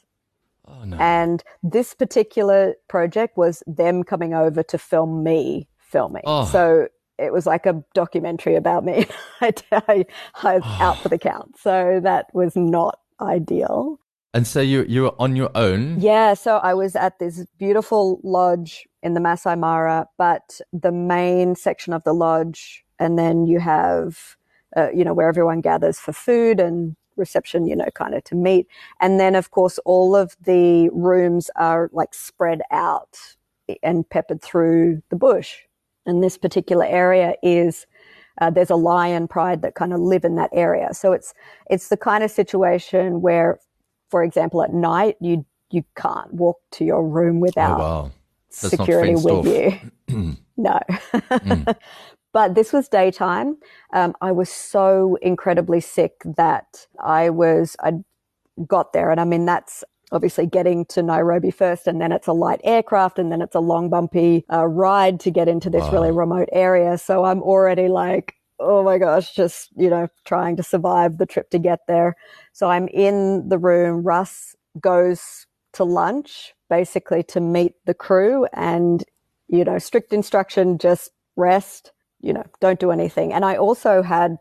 Oh, 0.68 0.84
no. 0.84 0.98
And 0.98 1.44
this 1.64 1.94
particular 1.94 2.76
project 2.88 3.38
was 3.38 3.64
them 3.68 4.04
coming 4.04 4.34
over 4.34 4.64
to 4.64 4.78
film 4.78 5.24
me 5.24 5.68
filming. 5.80 6.24
Oh. 6.26 6.46
So 6.46 6.88
it 7.18 7.32
was 7.32 7.46
like 7.46 7.66
a 7.66 7.84
documentary 7.94 8.56
about 8.56 8.84
me. 8.84 9.08
I, 9.42 9.54
I, 9.72 10.06
I 10.44 10.54
was 10.56 10.64
oh. 10.66 10.78
out 10.82 10.98
for 11.00 11.10
the 11.10 11.18
count. 11.18 11.58
So 11.58 12.00
that 12.04 12.28
was 12.34 12.56
not 12.56 13.00
ideal. 13.22 14.00
And 14.34 14.46
so 14.46 14.60
you 14.60 14.84
you 14.90 15.04
were 15.04 15.16
on 15.18 15.38
your 15.38 15.50
own? 15.56 16.02
Yeah, 16.02 16.34
so 16.34 16.58
I 16.58 16.74
was 16.74 16.98
at 16.98 17.20
this 17.20 17.46
beautiful 17.58 18.20
lodge 18.22 18.86
in 19.02 19.14
the 19.14 19.22
Masai 19.22 19.56
Mara, 19.56 20.08
but 20.18 20.60
the 20.74 20.92
main 20.92 21.56
section 21.56 21.94
of 21.94 22.04
the 22.04 22.12
lodge, 22.12 22.84
and 23.00 23.18
then 23.18 23.46
you 23.46 23.62
have, 23.62 24.36
uh, 24.76 24.90
you 24.94 25.06
know, 25.06 25.14
where 25.14 25.30
everyone 25.30 25.62
gathers 25.62 26.00
for 26.00 26.12
food 26.12 26.60
and 26.60 26.98
reception, 27.18 27.68
you 27.68 27.76
know, 27.76 27.88
kind 27.96 28.14
of 28.14 28.24
to 28.26 28.36
meet. 28.36 28.68
And 29.00 29.20
then, 29.20 29.36
of 29.36 29.52
course, 29.52 29.80
all 29.86 30.16
of 30.16 30.36
the 30.44 30.90
rooms 30.90 31.50
are 31.56 31.90
like 31.94 32.14
spread 32.14 32.62
out 32.72 33.18
and 33.84 34.08
peppered 34.10 34.42
through 34.42 35.02
the 35.10 35.16
bush. 35.16 35.58
And 36.06 36.24
this 36.24 36.38
particular 36.38 36.86
area 36.86 37.36
is 37.42 37.88
uh, 38.42 38.50
there's 38.50 38.70
a 38.70 38.76
lion 38.76 39.28
pride 39.28 39.62
that 39.62 39.76
kind 39.76 39.94
of 39.94 40.00
live 40.00 40.24
in 40.24 40.36
that 40.36 40.50
area. 40.54 40.94
So 40.94 41.14
it's 41.14 41.34
it's 41.70 41.90
the 41.90 41.98
kind 41.98 42.24
of 42.24 42.32
situation 42.32 43.22
where, 43.22 43.60
for 44.10 44.24
example, 44.24 44.62
at 44.62 44.74
night 44.74 45.16
you 45.20 45.46
you 45.72 45.84
can't 45.96 46.34
walk 46.34 46.60
to 46.72 46.86
your 46.86 47.08
room 47.08 47.40
without 47.40 47.80
oh, 47.80 47.84
wow. 47.84 48.12
security 48.50 49.16
with 49.16 49.46
you. 49.46 50.36
no. 50.58 50.80
mm. 51.14 51.76
But 52.36 52.54
this 52.54 52.74
was 52.74 52.90
daytime. 52.90 53.56
Um, 53.94 54.14
I 54.20 54.34
was 54.34 54.50
so 54.50 55.18
incredibly 55.22 55.80
sick 55.80 56.16
that 56.26 56.86
I 57.00 57.30
was 57.30 57.78
I 57.80 57.94
got 58.68 58.92
there, 58.92 59.10
and 59.10 59.22
I 59.22 59.24
mean 59.24 59.46
that's 59.46 59.86
obviously 60.12 60.46
getting 60.46 60.84
to 60.88 61.02
Nairobi 61.02 61.50
first, 61.50 61.88
and 61.88 62.02
then 62.02 62.12
it's 62.12 62.28
a 62.28 62.34
light 62.34 62.60
aircraft, 62.66 63.20
and 63.20 63.32
then 63.32 63.42
it's 63.42 63.56
a 63.56 63.62
long, 63.62 63.90
bumpy 63.90 64.44
uh, 64.52 64.66
ride 64.66 65.22
to 65.22 65.32
get 65.32 65.48
into 65.48 65.70
this 65.70 65.84
wow. 65.84 65.92
really 65.94 66.12
remote 66.12 66.50
area. 66.52 66.98
So 66.98 67.24
I'm 67.24 67.42
already 67.42 67.88
like, 67.88 68.36
oh 68.60 68.84
my 68.84 68.98
gosh, 68.98 69.34
just, 69.34 69.70
you 69.78 69.90
know, 69.90 70.10
trying 70.26 70.58
to 70.58 70.64
survive 70.64 71.18
the 71.20 71.26
trip 71.26 71.50
to 71.52 71.58
get 71.58 71.88
there. 71.88 72.18
So 72.52 72.68
I'm 72.70 72.90
in 72.90 73.48
the 73.48 73.58
room. 73.58 74.04
Russ 74.04 74.58
goes 74.82 75.48
to 75.72 75.86
lunch, 75.86 76.54
basically 76.70 77.24
to 77.24 77.40
meet 77.40 77.76
the 77.86 77.94
crew, 77.94 78.46
and, 78.52 79.06
you 79.48 79.64
know, 79.64 79.80
strict 79.80 80.12
instruction 80.12 80.78
just 80.78 81.12
rest, 81.38 81.94
you 82.22 82.34
know, 82.34 82.44
don't 82.60 82.80
do 82.80 82.92
anything. 82.92 83.34
And 83.34 83.46
I 83.46 83.56
also 83.58 84.02
had 84.02 84.38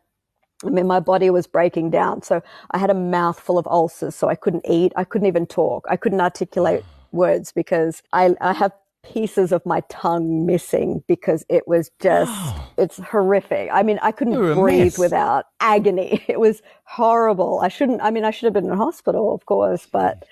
I 0.65 0.71
mean, 0.71 0.87
my 0.87 1.01
body 1.01 1.31
was 1.31 1.47
breaking 1.47 1.91
down. 1.91 2.23
So 2.23 2.43
I 2.71 2.79
had 2.79 2.91
a 2.91 2.95
mouthful 2.95 3.59
of 3.59 3.67
ulcers. 3.67 4.15
So 4.15 4.29
I 4.29 4.35
couldn't 4.35 4.65
eat. 4.69 4.93
I 4.97 5.05
couldn't 5.05 5.27
even 5.27 5.47
talk. 5.47 5.85
I 5.91 5.97
couldn't 5.97 6.21
articulate 6.21 6.85
words 7.13 7.53
because 7.53 8.03
I, 8.13 8.35
I 8.41 8.53
have 8.53 8.73
pieces 9.05 9.53
of 9.53 9.65
my 9.67 9.81
tongue 9.91 10.47
missing 10.47 11.03
because 11.07 11.45
it 11.51 11.69
was 11.69 11.91
just, 12.01 12.33
it's 12.79 12.99
horrific. 12.99 13.69
I 13.73 13.83
mean, 13.83 13.99
I 14.03 14.13
couldn't 14.13 14.55
breathe 14.55 14.97
without 14.99 15.47
agony. 15.61 16.25
It 16.29 16.41
was 16.41 16.63
horrible. 16.85 17.61
I 17.63 17.69
shouldn't, 17.69 18.01
I 18.03 18.11
mean, 18.11 18.25
I 18.25 18.31
should 18.31 18.47
have 18.47 18.55
been 18.55 18.71
in 18.71 18.77
hospital, 18.77 19.35
of 19.35 19.45
course, 19.47 19.87
but, 19.91 20.25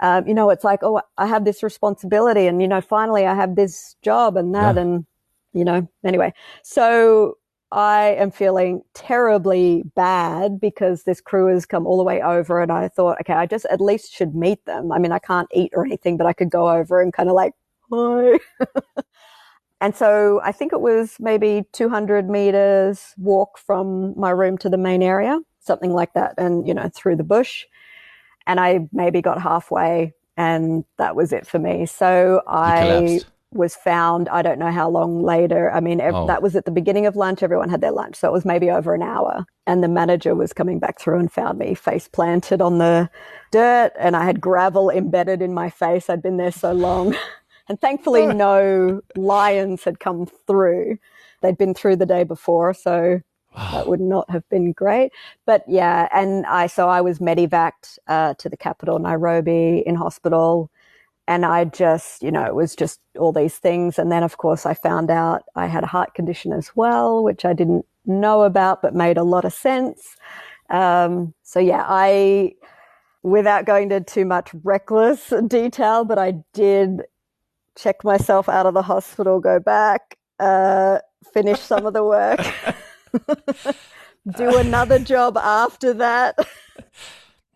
um, 0.00 0.26
you 0.26 0.34
know, 0.34 0.50
it's 0.50 0.64
like, 0.64 0.80
oh, 0.82 1.00
I 1.16 1.26
have 1.26 1.44
this 1.44 1.62
responsibility 1.62 2.46
and, 2.46 2.60
you 2.60 2.68
know, 2.68 2.80
finally 2.80 3.26
I 3.26 3.34
have 3.34 3.54
this 3.54 3.94
job 4.02 4.36
and 4.36 4.54
that 4.54 4.74
yeah. 4.74 4.82
and, 4.82 5.06
you 5.58 5.64
know, 5.64 5.88
anyway. 6.04 6.32
So 6.62 7.36
I 7.70 8.16
am 8.18 8.30
feeling 8.30 8.82
terribly 8.94 9.82
bad 9.94 10.60
because 10.60 11.02
this 11.02 11.20
crew 11.20 11.52
has 11.52 11.66
come 11.66 11.86
all 11.86 11.98
the 11.98 12.04
way 12.04 12.22
over 12.22 12.62
and 12.62 12.72
I 12.72 12.88
thought, 12.88 13.18
okay, 13.20 13.34
I 13.34 13.46
just 13.46 13.66
at 13.66 13.80
least 13.80 14.12
should 14.12 14.34
meet 14.34 14.64
them. 14.64 14.90
I 14.90 14.98
mean, 14.98 15.12
I 15.12 15.18
can't 15.18 15.48
eat 15.52 15.72
or 15.74 15.84
anything, 15.84 16.16
but 16.16 16.26
I 16.26 16.32
could 16.32 16.50
go 16.50 16.70
over 16.70 17.02
and 17.02 17.12
kind 17.12 17.28
of 17.28 17.34
like, 17.34 17.52
hi. 17.92 18.38
and 19.80 19.94
so 19.94 20.40
I 20.42 20.52
think 20.52 20.72
it 20.72 20.80
was 20.80 21.16
maybe 21.20 21.64
200 21.72 22.30
meters 22.30 23.14
walk 23.18 23.58
from 23.58 24.18
my 24.18 24.30
room 24.30 24.56
to 24.58 24.70
the 24.70 24.78
main 24.78 25.02
area, 25.02 25.38
something 25.60 25.92
like 25.92 26.14
that. 26.14 26.34
And, 26.38 26.66
you 26.66 26.72
know, 26.72 26.88
through 26.94 27.16
the 27.16 27.24
bush. 27.24 27.66
And 28.46 28.58
I 28.58 28.88
maybe 28.92 29.20
got 29.20 29.42
halfway 29.42 30.14
and 30.38 30.84
that 30.96 31.16
was 31.16 31.32
it 31.32 31.46
for 31.46 31.58
me. 31.58 31.84
So 31.84 32.40
I 32.46 33.20
was 33.52 33.74
found, 33.74 34.28
I 34.28 34.42
don't 34.42 34.58
know 34.58 34.70
how 34.70 34.90
long 34.90 35.22
later. 35.22 35.70
I 35.72 35.80
mean, 35.80 36.00
oh. 36.02 36.26
that 36.26 36.42
was 36.42 36.54
at 36.54 36.66
the 36.66 36.70
beginning 36.70 37.06
of 37.06 37.16
lunch. 37.16 37.42
Everyone 37.42 37.70
had 37.70 37.80
their 37.80 37.92
lunch. 37.92 38.16
So 38.16 38.28
it 38.28 38.32
was 38.32 38.44
maybe 38.44 38.70
over 38.70 38.94
an 38.94 39.02
hour. 39.02 39.46
And 39.66 39.82
the 39.82 39.88
manager 39.88 40.34
was 40.34 40.52
coming 40.52 40.78
back 40.78 41.00
through 41.00 41.18
and 41.18 41.32
found 41.32 41.58
me 41.58 41.74
face 41.74 42.08
planted 42.08 42.60
on 42.60 42.78
the 42.78 43.08
dirt 43.50 43.92
and 43.98 44.16
I 44.16 44.24
had 44.24 44.40
gravel 44.40 44.90
embedded 44.90 45.40
in 45.40 45.54
my 45.54 45.70
face. 45.70 46.10
I'd 46.10 46.22
been 46.22 46.36
there 46.36 46.52
so 46.52 46.72
long. 46.72 47.16
and 47.68 47.80
thankfully, 47.80 48.26
no 48.34 49.00
lions 49.16 49.84
had 49.84 49.98
come 49.98 50.26
through. 50.46 50.98
They'd 51.40 51.58
been 51.58 51.74
through 51.74 51.96
the 51.96 52.06
day 52.06 52.24
before. 52.24 52.74
So 52.74 53.22
that 53.56 53.88
would 53.88 54.00
not 54.00 54.28
have 54.30 54.46
been 54.50 54.72
great. 54.72 55.12
But 55.46 55.64
yeah, 55.66 56.08
and 56.12 56.44
I, 56.46 56.66
so 56.66 56.88
I 56.88 57.00
was 57.00 57.18
medevaced 57.18 57.98
uh, 58.06 58.34
to 58.34 58.48
the 58.48 58.56
capital, 58.56 58.98
Nairobi, 58.98 59.82
in 59.86 59.94
hospital 59.94 60.70
and 61.28 61.44
I 61.44 61.66
just, 61.66 62.22
you 62.22 62.32
know, 62.32 62.44
it 62.46 62.54
was 62.54 62.74
just 62.74 63.00
all 63.18 63.32
these 63.32 63.58
things. 63.58 63.98
And 63.98 64.10
then, 64.10 64.22
of 64.22 64.38
course, 64.38 64.64
I 64.64 64.72
found 64.72 65.10
out 65.10 65.42
I 65.54 65.66
had 65.66 65.84
a 65.84 65.86
heart 65.86 66.14
condition 66.14 66.54
as 66.54 66.74
well, 66.74 67.22
which 67.22 67.44
I 67.44 67.52
didn't 67.52 67.84
know 68.06 68.44
about, 68.44 68.80
but 68.80 68.94
made 68.94 69.18
a 69.18 69.22
lot 69.22 69.44
of 69.44 69.52
sense. 69.52 70.16
Um, 70.70 71.34
so 71.42 71.60
yeah, 71.60 71.84
I, 71.86 72.54
without 73.22 73.66
going 73.66 73.90
to 73.90 74.00
too 74.00 74.24
much 74.24 74.50
reckless 74.64 75.30
detail, 75.46 76.06
but 76.06 76.18
I 76.18 76.42
did 76.54 77.02
check 77.76 78.04
myself 78.04 78.48
out 78.48 78.64
of 78.64 78.72
the 78.72 78.82
hospital, 78.82 79.38
go 79.38 79.60
back, 79.60 80.16
uh, 80.40 81.00
finish 81.34 81.60
some 81.60 81.84
of 81.84 81.92
the 81.92 82.04
work, 82.04 82.40
do 84.38 84.56
another 84.56 84.98
job 84.98 85.36
after 85.36 85.92
that. 85.92 86.38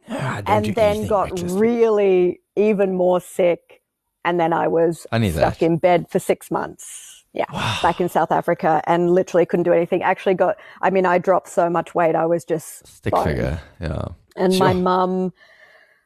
And 0.09 0.75
then 0.75 1.07
got 1.07 1.31
really 1.53 2.41
even 2.57 2.95
more 2.95 3.21
sick. 3.21 3.83
And 4.25 4.39
then 4.39 4.53
I 4.53 4.69
was 4.69 5.07
I 5.11 5.31
stuck 5.31 5.59
that. 5.59 5.65
in 5.65 5.79
bed 5.79 6.07
for 6.09 6.19
six 6.19 6.51
months. 6.51 7.25
Yeah. 7.33 7.47
Wow. 7.53 7.79
Back 7.83 8.01
in 8.01 8.09
South 8.09 8.31
Africa 8.31 8.83
and 8.87 9.11
literally 9.11 9.47
couldn't 9.47 9.65
do 9.65 9.73
anything. 9.73 10.03
Actually 10.03 10.35
got, 10.35 10.57
I 10.83 10.91
mean, 10.91 11.07
I 11.07 11.19
dropped 11.19 11.49
so 11.49 11.71
much 11.71 11.95
weight. 11.95 12.15
I 12.15 12.27
was 12.27 12.45
just 12.45 12.87
stick 12.87 13.17
figure. 13.17 13.61
Yeah. 13.81 14.09
And 14.37 14.53
sure. 14.55 14.67
my 14.67 14.75
mum 14.75 15.33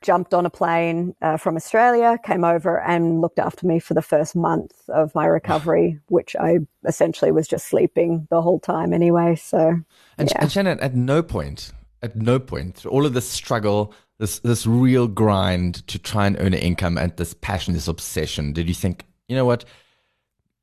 jumped 0.03 0.33
on 0.33 0.47
a 0.47 0.51
plane 0.51 1.17
uh, 1.21 1.37
from 1.37 1.57
Australia, 1.57 2.17
came 2.25 2.45
over 2.45 2.81
and 2.81 3.21
looked 3.21 3.41
after 3.41 3.67
me 3.67 3.81
for 3.81 3.95
the 3.95 4.03
first 4.03 4.37
month 4.37 4.73
of 4.89 5.13
my 5.15 5.27
recovery, 5.27 5.99
which 6.07 6.37
I 6.37 6.59
essentially 6.87 7.33
was 7.33 7.49
just 7.49 7.67
sleeping 7.67 8.29
the 8.31 8.41
whole 8.41 8.61
time 8.61 8.93
anyway. 8.93 9.35
So, 9.35 9.81
and, 10.17 10.29
yeah. 10.31 10.43
and 10.43 10.53
Shannon, 10.53 10.79
at 10.81 10.95
no 10.95 11.23
point, 11.23 11.73
at 12.03 12.17
no 12.17 12.39
point, 12.39 12.85
all 12.87 13.07
of 13.07 13.15
this 13.15 13.29
struggle, 13.29 13.93
this 14.19 14.39
this 14.41 14.67
real 14.67 15.07
grind 15.07 15.87
to 15.89 15.99
try 15.99 16.27
and 16.27 16.37
earn 16.39 16.55
an 16.55 16.61
income 16.61 16.99
and 16.99 17.17
this 17.17 17.35
passion, 17.35 17.75
this 17.75 17.89
obsession, 17.89 18.53
did 18.53 18.69
you 18.69 18.75
think, 18.75 19.07
you 19.29 19.37
know 19.37 19.45
what? 19.45 19.65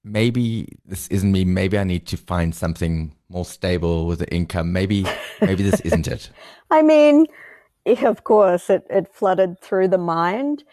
Maybe 0.04 0.68
this 0.86 1.08
isn't 1.08 1.32
me. 1.32 1.46
Maybe 1.46 1.78
I 1.78 1.84
need 1.84 2.06
to 2.08 2.18
find 2.18 2.54
something 2.54 3.16
more 3.30 3.46
stable 3.46 4.06
with 4.06 4.20
the 4.20 4.34
income. 4.34 4.74
Maybe 4.74 5.06
maybe 5.42 5.64
this 5.64 5.80
isn't 5.82 6.08
it. 6.08 6.30
I 6.72 6.82
mean, 6.82 7.28
of 7.86 8.24
course, 8.24 8.70
it, 8.70 8.86
it 8.90 9.08
flooded 9.14 9.60
through 9.62 9.90
the 9.90 9.98
mind, 9.98 10.64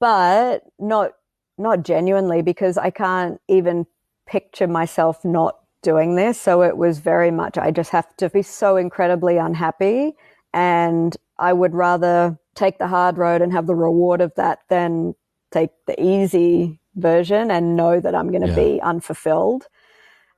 but 0.00 0.64
not 0.78 1.12
not 1.56 1.84
genuinely 1.84 2.42
because 2.42 2.78
I 2.78 2.90
can't 2.90 3.40
even 3.48 3.86
picture 4.26 4.66
myself 4.66 5.24
not 5.24 5.59
doing 5.82 6.16
this. 6.16 6.40
So 6.40 6.62
it 6.62 6.76
was 6.76 6.98
very 6.98 7.30
much 7.30 7.56
I 7.58 7.70
just 7.70 7.90
have 7.90 8.16
to 8.16 8.28
be 8.30 8.42
so 8.42 8.76
incredibly 8.76 9.36
unhappy 9.36 10.12
and 10.52 11.16
I 11.38 11.52
would 11.52 11.74
rather 11.74 12.38
take 12.54 12.78
the 12.78 12.88
hard 12.88 13.16
road 13.16 13.40
and 13.40 13.52
have 13.52 13.66
the 13.66 13.74
reward 13.74 14.20
of 14.20 14.34
that 14.36 14.60
than 14.68 15.14
take 15.50 15.70
the 15.86 16.00
easy 16.02 16.80
version 16.96 17.50
and 17.50 17.76
know 17.76 18.00
that 18.00 18.14
I'm 18.14 18.28
going 18.28 18.42
to 18.42 18.48
yeah. 18.48 18.54
be 18.54 18.80
unfulfilled. 18.82 19.66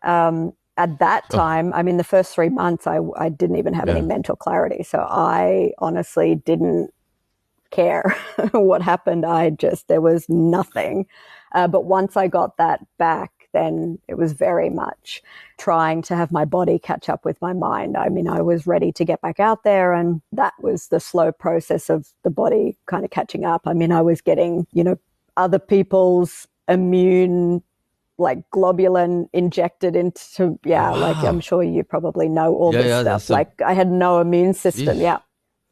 Um, 0.02 0.52
at 0.76 0.98
that 1.00 1.28
time, 1.30 1.72
oh. 1.72 1.76
I 1.76 1.82
mean, 1.82 1.96
the 1.96 2.04
first 2.04 2.34
three 2.34 2.48
months, 2.48 2.86
I, 2.86 2.98
I 3.18 3.28
didn't 3.28 3.56
even 3.56 3.74
have 3.74 3.88
yeah. 3.88 3.96
any 3.96 4.06
mental 4.06 4.36
clarity. 4.36 4.82
So 4.82 5.00
I 5.00 5.72
honestly 5.78 6.34
didn't 6.34 6.90
care 7.70 8.16
what 8.52 8.82
happened. 8.82 9.26
I 9.26 9.50
just, 9.50 9.88
there 9.88 10.00
was 10.00 10.28
nothing. 10.28 11.06
Uh, 11.52 11.68
but 11.68 11.84
once 11.84 12.16
I 12.16 12.28
got 12.28 12.56
that 12.56 12.80
back, 12.98 13.41
then 13.52 13.98
it 14.08 14.16
was 14.16 14.32
very 14.32 14.70
much 14.70 15.22
trying 15.58 16.02
to 16.02 16.16
have 16.16 16.32
my 16.32 16.44
body 16.44 16.78
catch 16.78 17.08
up 17.08 17.24
with 17.24 17.40
my 17.40 17.52
mind. 17.52 17.96
I 17.96 18.08
mean, 18.08 18.28
I 18.28 18.40
was 18.42 18.66
ready 18.66 18.92
to 18.92 19.04
get 19.04 19.20
back 19.20 19.40
out 19.40 19.64
there 19.64 19.92
and 19.92 20.20
that 20.32 20.54
was 20.60 20.88
the 20.88 21.00
slow 21.00 21.32
process 21.32 21.88
of 21.88 22.08
the 22.22 22.30
body 22.30 22.76
kind 22.86 23.04
of 23.04 23.10
catching 23.10 23.44
up. 23.44 23.62
I 23.66 23.72
mean, 23.72 23.92
I 23.92 24.02
was 24.02 24.20
getting, 24.20 24.66
you 24.72 24.84
know, 24.84 24.98
other 25.36 25.58
people's 25.58 26.46
immune 26.68 27.62
like 28.18 28.38
globulin 28.50 29.28
injected 29.32 29.96
into 29.96 30.58
yeah 30.64 30.90
wow. 30.90 30.96
like 30.96 31.16
i'm 31.24 31.40
sure 31.40 31.62
you 31.62 31.82
probably 31.82 32.28
know 32.28 32.54
all 32.54 32.72
yeah, 32.72 32.82
this 32.82 32.88
yeah, 32.88 33.16
stuff 33.16 33.30
like 33.30 33.62
I 33.62 33.72
had 33.72 33.90
no 33.90 34.20
immune 34.20 34.54
system 34.54 35.00
yeah 35.00 35.18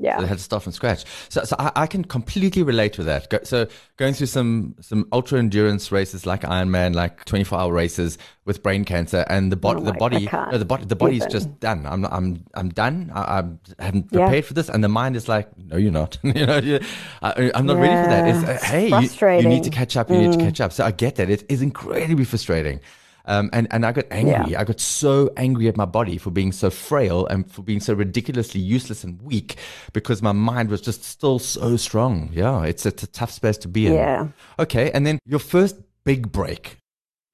yeah. 0.01 0.17
So 0.17 0.23
they 0.23 0.29
had 0.29 0.39
to 0.39 0.45
start 0.45 0.63
from 0.63 0.73
scratch. 0.73 1.05
So, 1.29 1.45
so 1.45 1.55
I, 1.59 1.73
I 1.77 1.87
can 1.87 2.05
completely 2.05 2.63
relate 2.63 2.97
with 2.97 3.07
that. 3.07 3.29
Go, 3.29 3.39
so 3.43 3.69
going 3.99 4.15
through 4.15 4.29
some 4.29 4.75
some 4.81 5.07
ultra 5.13 5.39
endurance 5.39 5.93
races 5.93 6.25
like 6.25 6.41
Ironman, 6.41 6.95
like 6.95 7.27
24 7.27 7.59
hour 7.59 7.73
races 7.73 8.17
with 8.47 8.63
brain 8.63 8.87
cancer, 8.87 9.27
and 9.29 9.53
the 9.53 9.57
body, 9.57 9.81
oh 9.83 9.85
the 9.85 9.93
body, 9.93 10.29
no, 10.33 10.57
the 10.57 10.65
body, 10.65 10.87
the 10.87 10.97
body's 10.97 11.19
even. 11.19 11.31
just 11.31 11.61
done. 11.61 11.87
I'm 11.87 12.07
I'm 12.07 12.45
I'm 12.55 12.71
done. 12.71 13.13
I, 13.15 13.21
I 13.21 13.85
haven't 13.85 14.11
prepared 14.11 14.35
yeah. 14.35 14.41
for 14.41 14.55
this, 14.55 14.71
and 14.71 14.83
the 14.83 14.89
mind 14.89 15.17
is 15.17 15.29
like, 15.29 15.49
no, 15.59 15.77
you're 15.77 15.93
not. 15.93 16.17
you 16.23 16.47
know, 16.47 16.59
you, 16.59 16.81
I, 17.21 17.51
am 17.55 17.67
not 17.67 17.77
yeah. 17.77 17.83
ready 17.83 18.03
for 18.03 18.09
that. 18.09 18.29
It's, 18.29 18.63
uh, 18.63 18.67
hey, 18.67 18.89
you, 18.89 19.43
you, 19.43 19.49
need 19.49 19.65
to 19.65 19.71
catch 19.71 19.99
up. 19.99 20.09
You 20.09 20.17
mm. 20.17 20.21
need 20.23 20.33
to 20.33 20.39
mm. 20.39 20.47
catch 20.47 20.63
up. 20.63 20.73
So 20.73 20.85
I 20.85 20.93
get 20.93 21.17
that. 21.17 21.29
It 21.29 21.45
is 21.51 21.61
incredibly 21.61 22.25
frustrating. 22.25 22.81
Um, 23.27 23.51
and, 23.53 23.69
and 23.71 23.85
I 23.85 23.93
got 23.93 24.07
angry. 24.11 24.53
Yeah. 24.53 24.61
I 24.61 24.65
got 24.65 24.81
so 24.81 25.31
angry 25.37 25.69
at 25.69 25.77
my 25.77 25.85
body 25.85 26.19
for 26.19 26.31
being 26.31 26.53
so 26.53 26.71
frail 26.71 27.27
and 27.27 27.51
for 27.51 27.63
being 27.63 27.81
so 27.81 27.95
ridiculously 27.95 28.61
useless 28.61 29.05
and 29.05 29.21
weak 29.23 29.57
because 29.93 30.23
my 30.23 30.33
mind 30.33 30.71
was 30.71 30.81
just 30.81 31.05
still 31.05 31.39
so 31.39 31.77
strong. 31.77 32.31
Yeah, 32.33 32.65
it's, 32.65 32.87
it's 32.87 33.03
a 33.03 33.07
tough 33.07 33.31
space 33.31 33.59
to 33.59 33.69
be 33.69 33.87
in. 33.87 33.95
Yeah. 33.95 34.29
Okay. 34.59 34.91
And 34.91 35.07
then 35.07 35.19
your 35.25 35.39
first 35.39 35.77
big 36.05 36.33
break, 36.33 36.79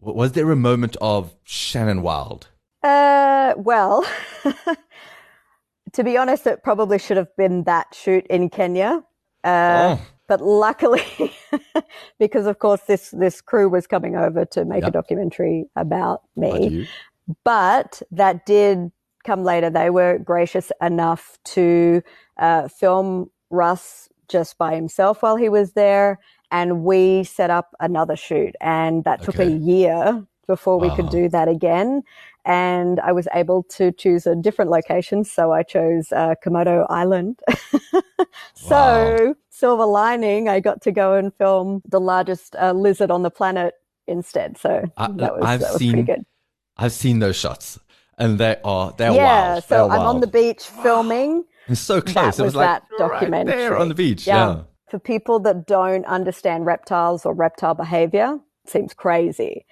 was 0.01 0.33
there 0.33 0.51
a 0.51 0.57
moment 0.57 0.97
of 1.01 1.35
Shannon 1.45 2.03
Wild? 2.03 2.49
Uh, 2.83 3.55
well, 3.57 4.07
to 5.93 6.05
be 6.05 6.17
honest, 6.17 6.47
it 6.47 6.63
probably 6.63 6.99
should 6.99 7.17
have 7.17 7.35
been 7.37 7.65
that 7.65 7.95
shoot 7.95 8.27
in 8.29 8.49
Kenya. 8.49 9.03
Uh, 9.43 9.97
oh. 9.99 10.07
But 10.29 10.41
luckily, 10.41 11.05
because 12.19 12.47
of 12.47 12.59
course 12.59 12.83
this 12.83 13.11
this 13.11 13.41
crew 13.41 13.69
was 13.69 13.87
coming 13.87 14.17
over 14.17 14.45
to 14.47 14.65
make 14.65 14.83
yep. 14.83 14.91
a 14.91 14.93
documentary 14.93 15.67
about 15.77 16.23
me, 16.37 16.89
but 17.45 18.03
that 18.11 18.47
did 18.47 18.91
come 19.27 19.45
later. 19.45 19.69
They 19.69 19.91
were 19.91 20.19
gracious 20.19 20.73
enough 20.81 21.39
to 21.57 22.03
uh, 22.39 22.69
film 22.69 23.31
Russ 23.51 24.09
just 24.29 24.57
by 24.57 24.75
himself 24.75 25.23
while 25.23 25.37
he 25.37 25.49
was 25.49 25.73
there. 25.73 26.19
And 26.51 26.85
we 26.85 27.25
set 27.25 27.51
up 27.51 27.75
another 27.81 28.17
shoot 28.17 28.55
and 28.61 29.05
that 29.05 29.23
took 29.23 29.37
Okay. 29.37 29.53
a 29.53 29.57
year 29.57 30.25
before 30.47 30.79
we 30.79 30.95
could 30.95 31.11
do 31.11 31.29
that 31.29 31.49
again. 31.49 32.03
And 32.45 33.01
I 33.01 33.11
was 33.11 33.27
able 33.35 33.65
to 33.71 33.91
choose 33.91 34.27
a 34.27 34.37
different 34.37 34.71
location. 34.71 35.25
So 35.25 35.53
I 35.53 35.65
chose 35.65 36.13
uh, 36.13 36.37
Komodo 36.45 36.87
Island. 36.89 37.41
so 38.55 39.35
silver 39.57 39.87
lining, 39.87 40.49
I 40.49 40.61
got 40.61 40.83
to 40.83 40.93
go 40.93 41.15
and 41.15 41.33
film 41.35 41.83
the 41.89 42.01
largest 42.01 42.55
uh, 42.57 42.73
lizard 42.73 43.11
on 43.11 43.23
the 43.23 43.31
planet 43.31 43.75
instead. 44.07 44.59
So 44.59 44.85
I- 44.97 45.11
that 45.13 45.35
was, 45.37 45.45
I've 45.45 45.61
that 45.61 45.73
was 45.73 45.79
seen- 45.79 45.93
pretty 45.93 46.07
good. 46.07 46.25
I've 46.79 46.93
seen 46.93 47.21
those 47.21 47.37
shots, 47.37 47.79
and 48.19 48.39
they 48.39 48.57
are 48.63 48.93
they're 48.99 49.09
wild. 49.13 49.17
yeah. 49.17 49.51
wild. 49.53 49.65
So 49.65 49.89
They're 49.89 49.99
I'm 49.99 50.07
on 50.07 50.21
the 50.21 50.27
beach 50.27 50.63
filming. 50.65 51.45
It's 51.69 51.81
so 51.81 52.01
close. 52.01 52.37
That 52.37 52.39
it 52.39 52.45
was 52.45 52.55
was 52.55 52.55
like 52.55 52.69
that 52.69 52.83
right 52.91 52.99
documentary. 53.11 53.57
there 53.57 53.77
on 53.77 53.89
the 53.89 53.95
beach. 53.97 54.25
Yeah. 54.25 54.37
Yeah. 54.37 54.63
For 54.89 55.01
people 55.01 55.41
that 55.41 55.67
don't 55.67 56.05
understand 56.07 56.65
reptiles 56.65 57.27
or 57.27 57.35
reptile 57.35 57.75
behavior, 57.75 58.39
it 58.65 58.71
seems 58.71 58.95
crazy. 58.95 59.67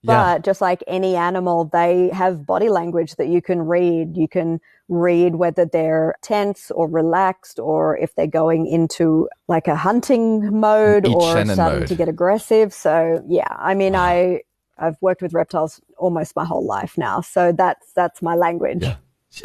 Yeah. 0.00 0.36
But 0.36 0.44
just 0.44 0.62
like 0.62 0.82
any 0.86 1.16
animal, 1.16 1.66
they 1.66 2.08
have 2.14 2.46
body 2.46 2.70
language 2.70 3.16
that 3.16 3.28
you 3.28 3.42
can 3.42 3.60
read. 3.66 4.16
You 4.16 4.26
can 4.26 4.58
read 4.88 5.36
whether 5.36 5.64
they're 5.64 6.14
tense 6.22 6.70
or 6.70 6.86
relaxed 6.88 7.58
or 7.58 7.96
if 7.98 8.14
they're 8.14 8.26
going 8.26 8.66
into 8.66 9.28
like 9.48 9.66
a 9.66 9.76
hunting 9.76 10.60
mode 10.60 11.06
or 11.06 11.22
Shannon 11.32 11.54
starting 11.54 11.78
mode. 11.80 11.88
to 11.88 11.94
get 11.94 12.08
aggressive. 12.08 12.72
So 12.74 13.24
yeah, 13.26 13.48
I 13.50 13.74
mean, 13.74 13.94
I, 13.96 14.40
I've 14.78 14.96
worked 15.00 15.22
with 15.22 15.32
reptiles 15.32 15.80
almost 15.96 16.36
my 16.36 16.44
whole 16.44 16.66
life 16.66 16.98
now. 16.98 17.20
So 17.22 17.52
that's, 17.52 17.92
that's 17.92 18.20
my 18.22 18.34
language. 18.34 18.82
Yeah. 18.82 18.96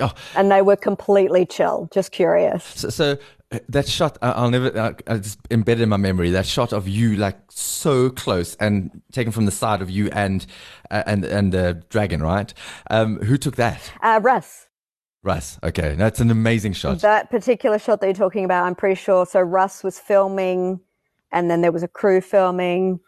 Oh, 0.02 0.12
And 0.36 0.52
they 0.52 0.62
were 0.62 0.75
completely 0.75 1.45
chill, 1.45 1.89
just 1.91 2.12
curious. 2.12 2.63
so, 2.63 2.89
so 2.89 3.17
uh, 3.52 3.58
that 3.69 3.88
shot, 3.88 4.17
I- 4.21 4.32
I'll 4.34 4.52
never, 4.52 4.78
uh, 4.78 4.93
it's 5.08 5.36
embedded 5.49 5.82
in 5.82 5.89
my 5.89 5.97
memory. 5.97 6.30
That 6.32 6.45
shot 6.45 6.73
of 6.73 6.88
you, 6.88 7.15
like 7.15 7.38
so 7.49 8.12
close, 8.12 8.54
and 8.56 9.02
taken 9.12 9.32
from 9.32 9.45
the 9.45 9.52
side 9.52 9.82
of 9.82 9.89
you 9.89 10.10
and 10.12 10.45
uh, 10.91 11.02
and 11.08 11.25
and 11.25 11.52
the 11.52 11.82
dragon, 11.89 12.21
right? 12.21 12.54
Um, 12.91 13.17
who 13.21 13.36
took 13.38 13.56
that? 13.56 13.91
Uh, 14.04 14.19
Russ. 14.21 14.67
Russ. 15.23 15.60
Okay, 15.63 15.95
that's 15.95 16.19
an 16.19 16.32
amazing 16.32 16.73
shot. 16.73 16.99
That 17.01 17.29
particular 17.29 17.77
shot 17.77 18.01
that 18.01 18.08
you're 18.08 18.13
talking 18.13 18.45
about, 18.45 18.65
I'm 18.65 18.75
pretty 18.75 18.95
sure. 18.95 19.25
So 19.25 19.41
Russ 19.41 19.84
was 19.84 19.99
filming, 19.99 20.79
and 21.32 21.51
then 21.51 21.62
there 21.62 21.71
was 21.71 21.84
a 21.84 21.88
crew 21.88 22.21
filming. 22.21 22.99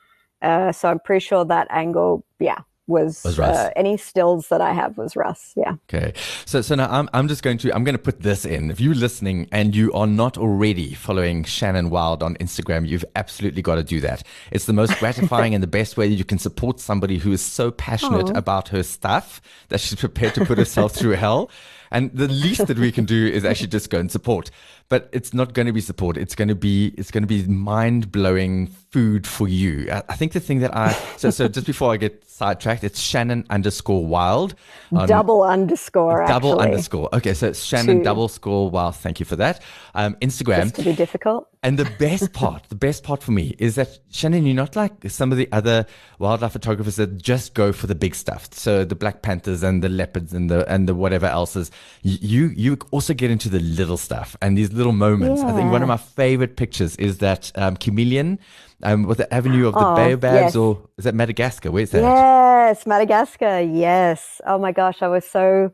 Uh, 0.41 0.71
so 0.71 0.89
I'm 0.89 0.99
pretty 0.99 1.23
sure 1.23 1.45
that 1.45 1.67
angle, 1.69 2.25
yeah, 2.39 2.59
was, 2.91 3.23
Was 3.23 3.37
Russ. 3.37 3.57
Uh, 3.57 3.71
any 3.75 3.97
stills 3.97 4.49
that 4.49 4.61
I 4.61 4.73
have 4.73 4.97
was 4.97 5.15
Russ. 5.15 5.53
Yeah. 5.55 5.75
Okay. 5.89 6.13
So 6.45 6.61
so 6.61 6.75
now 6.75 6.91
I'm 6.91 7.09
I'm 7.13 7.27
just 7.27 7.41
going 7.41 7.57
to 7.59 7.73
I'm 7.73 7.83
going 7.83 7.95
to 7.95 8.01
put 8.01 8.21
this 8.21 8.45
in. 8.45 8.69
If 8.69 8.79
you're 8.79 8.93
listening 8.93 9.47
and 9.51 9.75
you 9.75 9.91
are 9.93 10.07
not 10.07 10.37
already 10.37 10.93
following 10.93 11.43
Shannon 11.43 11.89
Wild 11.89 12.21
on 12.21 12.35
Instagram, 12.35 12.87
you've 12.87 13.05
absolutely 13.15 13.61
got 13.61 13.75
to 13.75 13.83
do 13.83 14.01
that. 14.01 14.23
It's 14.51 14.65
the 14.65 14.73
most 14.73 14.95
gratifying 14.99 15.55
and 15.55 15.63
the 15.63 15.67
best 15.67 15.97
way 15.97 16.09
that 16.09 16.15
you 16.15 16.25
can 16.25 16.37
support 16.37 16.79
somebody 16.79 17.17
who 17.17 17.31
is 17.31 17.41
so 17.41 17.71
passionate 17.71 18.35
about 18.35 18.67
her 18.69 18.83
stuff 18.83 19.41
that 19.69 19.79
she's 19.79 19.99
prepared 19.99 20.35
to 20.35 20.45
put 20.45 20.57
herself 20.57 20.93
through 20.93 21.11
hell. 21.11 21.49
And 21.91 22.11
the 22.13 22.27
least 22.27 22.67
that 22.67 22.79
we 22.79 22.91
can 22.91 23.05
do 23.05 23.27
is 23.27 23.43
actually 23.43 23.67
just 23.67 23.89
go 23.89 23.99
and 23.99 24.09
support. 24.09 24.49
But 24.87 25.09
it's 25.11 25.33
not 25.33 25.53
going 25.53 25.65
to 25.65 25.73
be 25.73 25.81
support. 25.81 26.17
It's 26.17 26.35
going 26.35 26.47
to 26.47 26.55
be 26.55 26.93
it's 26.97 27.11
going 27.11 27.23
to 27.23 27.27
be 27.27 27.43
mind 27.45 28.11
blowing 28.11 28.67
food 28.91 29.27
for 29.27 29.47
you. 29.47 29.89
I, 29.91 30.03
I 30.09 30.15
think 30.15 30.31
the 30.31 30.39
thing 30.39 30.59
that 30.59 30.75
I 30.75 30.93
so 31.17 31.29
so 31.29 31.47
just 31.47 31.67
before 31.67 31.91
I 31.93 31.97
get 31.97 32.23
sidetracked, 32.41 32.83
it's 32.83 32.99
Shannon 32.99 33.45
underscore 33.51 34.03
Wild. 34.03 34.55
on- 34.91 35.07
double 35.07 35.43
underscore. 35.43 36.25
Double 36.25 36.53
actually, 36.53 36.71
underscore. 36.71 37.09
Okay, 37.13 37.35
so 37.35 37.49
it's 37.49 37.63
Shannon 37.63 37.99
Two. 37.99 38.03
double 38.03 38.27
score. 38.27 38.67
wild. 38.71 38.95
thank 38.95 39.19
you 39.19 39.27
for 39.27 39.35
that. 39.35 39.61
Um, 39.93 40.15
Instagram. 40.21 40.63
Just 40.63 40.75
to 40.77 40.83
be 40.83 40.93
difficult. 40.93 41.47
And 41.61 41.77
the 41.77 41.85
best 41.99 42.33
part, 42.41 42.63
the 42.69 42.75
best 42.75 43.03
part 43.03 43.21
for 43.21 43.31
me 43.31 43.55
is 43.59 43.75
that 43.75 43.99
Shannon, 44.09 44.47
you're 44.47 44.55
not 44.55 44.75
like 44.75 44.93
some 45.07 45.31
of 45.31 45.37
the 45.37 45.47
other 45.51 45.85
wildlife 46.17 46.53
photographers 46.53 46.95
that 46.95 47.21
just 47.21 47.53
go 47.53 47.71
for 47.71 47.85
the 47.85 47.93
big 47.93 48.15
stuff. 48.15 48.51
So 48.53 48.83
the 48.85 48.95
black 48.95 49.21
panthers 49.21 49.61
and 49.61 49.83
the 49.83 49.89
leopards 49.89 50.33
and 50.33 50.49
the 50.49 50.67
and 50.67 50.89
the 50.89 50.95
whatever 50.95 51.27
else 51.27 51.55
is. 51.55 51.69
You 52.01 52.47
you 52.55 52.79
also 52.89 53.13
get 53.13 53.29
into 53.29 53.49
the 53.49 53.59
little 53.59 53.97
stuff 53.97 54.35
and 54.41 54.57
these 54.57 54.73
little 54.73 54.93
moments. 54.93 55.43
I 55.43 55.51
think 55.55 55.71
one 55.71 55.83
of 55.83 55.87
my 55.87 55.97
favorite 55.97 56.55
pictures 56.55 56.95
is 56.95 57.19
that 57.19 57.51
um, 57.53 57.77
chameleon 57.77 58.39
um, 58.83 59.03
with 59.03 59.17
the 59.19 59.33
avenue 59.33 59.67
of 59.67 59.73
the 59.73 59.79
Oh, 59.79 59.95
baobabs, 59.95 60.21
yes. 60.23 60.55
or 60.55 60.89
is 60.97 61.05
that 61.05 61.15
Madagascar? 61.15 61.71
Where's 61.71 61.91
that? 61.91 62.01
Yes, 62.01 62.85
Madagascar. 62.85 63.59
Yes. 63.61 64.41
Oh 64.45 64.57
my 64.57 64.71
gosh, 64.71 65.01
I 65.01 65.07
was 65.07 65.25
so 65.25 65.71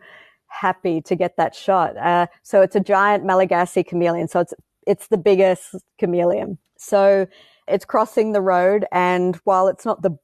happy 0.48 1.02
to 1.02 1.15
get 1.15 1.38
that 1.38 1.54
shot. 1.56 1.98
Uh, 1.98 2.28
so 2.43 2.62
it's 2.62 2.76
a 2.76 2.80
giant 2.80 3.26
Malagasy 3.26 3.84
chameleon. 3.84 4.28
So 4.28 4.39
it's 4.39 4.54
it's 4.86 5.08
the 5.08 5.17
biggest 5.17 5.76
chameleon. 6.00 6.58
So 6.78 7.28
it's 7.67 7.86
crossing 7.86 8.32
the 8.32 8.41
road, 8.41 8.86
and 8.91 9.36
while 9.43 9.67
it's 9.67 9.86
not 9.86 10.02
the 10.02 10.17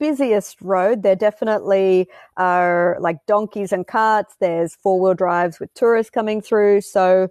busiest 0.00 0.60
road, 0.62 1.02
there 1.02 1.16
definitely 1.16 2.08
are 2.36 2.96
like 3.00 3.16
donkeys 3.26 3.72
and 3.72 3.86
carts. 3.86 4.36
There's 4.40 4.76
four 4.76 5.00
wheel 5.00 5.14
drives 5.14 5.58
with 5.60 5.74
tourists 5.74 6.10
coming 6.10 6.40
through. 6.40 6.82
So 6.82 7.28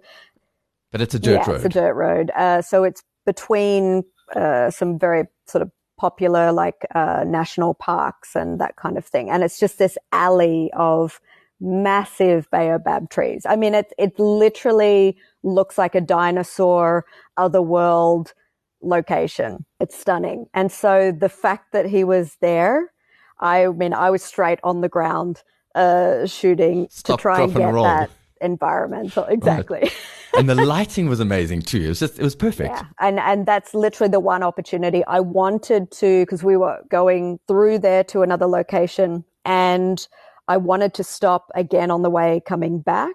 But 0.92 1.00
it's 1.00 1.14
a 1.14 1.18
dirt 1.18 1.32
yeah, 1.46 1.50
road. 1.50 1.56
it's 1.56 1.64
a 1.64 1.68
dirt 1.70 1.94
road. 1.94 2.30
Uh, 2.36 2.60
so 2.62 2.84
it's 2.84 3.02
between 3.24 4.04
uh, 4.34 4.70
some 4.70 4.98
very 4.98 5.24
sort 5.46 5.62
of 5.62 5.70
popular 5.98 6.52
like 6.52 6.86
uh, 6.94 7.24
national 7.26 7.74
parks 7.74 8.36
and 8.36 8.60
that 8.60 8.76
kind 8.76 8.96
of 8.96 9.04
thing. 9.04 9.30
And 9.30 9.42
it's 9.42 9.58
just 9.58 9.78
this 9.78 9.98
alley 10.12 10.70
of 10.74 11.20
massive 11.60 12.48
baobab 12.50 13.10
trees. 13.10 13.44
I 13.46 13.56
mean, 13.56 13.74
it 13.74 13.92
it 13.98 14.18
literally 14.18 15.16
looks 15.42 15.76
like 15.76 15.94
a 15.94 16.00
dinosaur 16.00 17.04
otherworld 17.36 18.32
location. 18.80 19.64
It's 19.80 19.98
stunning. 19.98 20.46
And 20.54 20.70
so 20.70 21.12
the 21.12 21.28
fact 21.28 21.72
that 21.72 21.86
he 21.86 22.04
was 22.04 22.36
there, 22.40 22.92
I 23.40 23.66
mean, 23.68 23.92
I 23.92 24.10
was 24.10 24.22
straight 24.22 24.60
on 24.62 24.80
the 24.80 24.88
ground 24.88 25.42
uh, 25.74 26.26
shooting 26.26 26.86
Stop, 26.90 27.18
to 27.18 27.22
try 27.22 27.42
and 27.42 27.52
drop, 27.52 27.66
and 27.66 27.76
get 27.76 27.82
that 27.82 28.10
environmental. 28.40 29.24
Exactly. 29.24 29.90
and 30.36 30.48
the 30.48 30.54
lighting 30.54 31.08
was 31.08 31.20
amazing 31.20 31.62
too. 31.62 31.82
It 31.82 31.88
was 31.88 32.00
just 32.00 32.18
it 32.18 32.22
was 32.22 32.34
perfect. 32.34 32.70
Yeah, 32.70 32.84
and 33.00 33.18
and 33.18 33.46
that's 33.46 33.74
literally 33.74 34.10
the 34.10 34.20
one 34.20 34.42
opportunity 34.42 35.04
I 35.06 35.20
wanted 35.20 35.90
to 35.92 36.22
because 36.22 36.42
we 36.44 36.56
were 36.56 36.78
going 36.88 37.40
through 37.48 37.80
there 37.80 38.04
to 38.04 38.22
another 38.22 38.46
location, 38.46 39.24
and 39.44 40.06
I 40.48 40.56
wanted 40.56 40.94
to 40.94 41.04
stop 41.04 41.50
again 41.54 41.90
on 41.90 42.02
the 42.02 42.10
way 42.10 42.42
coming 42.46 42.80
back 42.80 43.14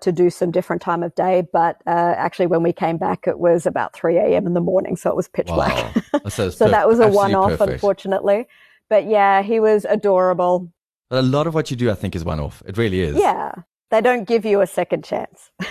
to 0.00 0.12
do 0.12 0.30
some 0.30 0.50
different 0.50 0.80
time 0.80 1.02
of 1.02 1.14
day. 1.14 1.42
But 1.52 1.82
uh, 1.86 2.14
actually, 2.16 2.46
when 2.46 2.62
we 2.62 2.72
came 2.72 2.98
back, 2.98 3.26
it 3.26 3.38
was 3.38 3.66
about 3.66 3.94
three 3.94 4.16
a.m. 4.16 4.46
in 4.46 4.54
the 4.54 4.60
morning, 4.60 4.96
so 4.96 5.10
it 5.10 5.16
was 5.16 5.28
pitch 5.28 5.46
black. 5.46 5.96
So, 6.28 6.50
so 6.50 6.66
per- 6.66 6.70
that 6.72 6.88
was 6.88 7.00
a 7.00 7.08
one-off, 7.08 7.50
perfect. 7.52 7.72
unfortunately. 7.74 8.46
But 8.90 9.08
yeah, 9.08 9.42
he 9.42 9.60
was 9.60 9.86
adorable. 9.88 10.72
But 11.08 11.20
a 11.20 11.22
lot 11.22 11.46
of 11.46 11.54
what 11.54 11.70
you 11.70 11.76
do, 11.76 11.90
I 11.90 11.94
think, 11.94 12.14
is 12.16 12.24
one 12.24 12.40
off. 12.40 12.62
It 12.66 12.76
really 12.76 13.00
is. 13.00 13.16
Yeah, 13.16 13.52
they 13.90 14.00
don't 14.00 14.24
give 14.24 14.44
you 14.44 14.60
a 14.60 14.66
second 14.66 15.04
chance. 15.04 15.50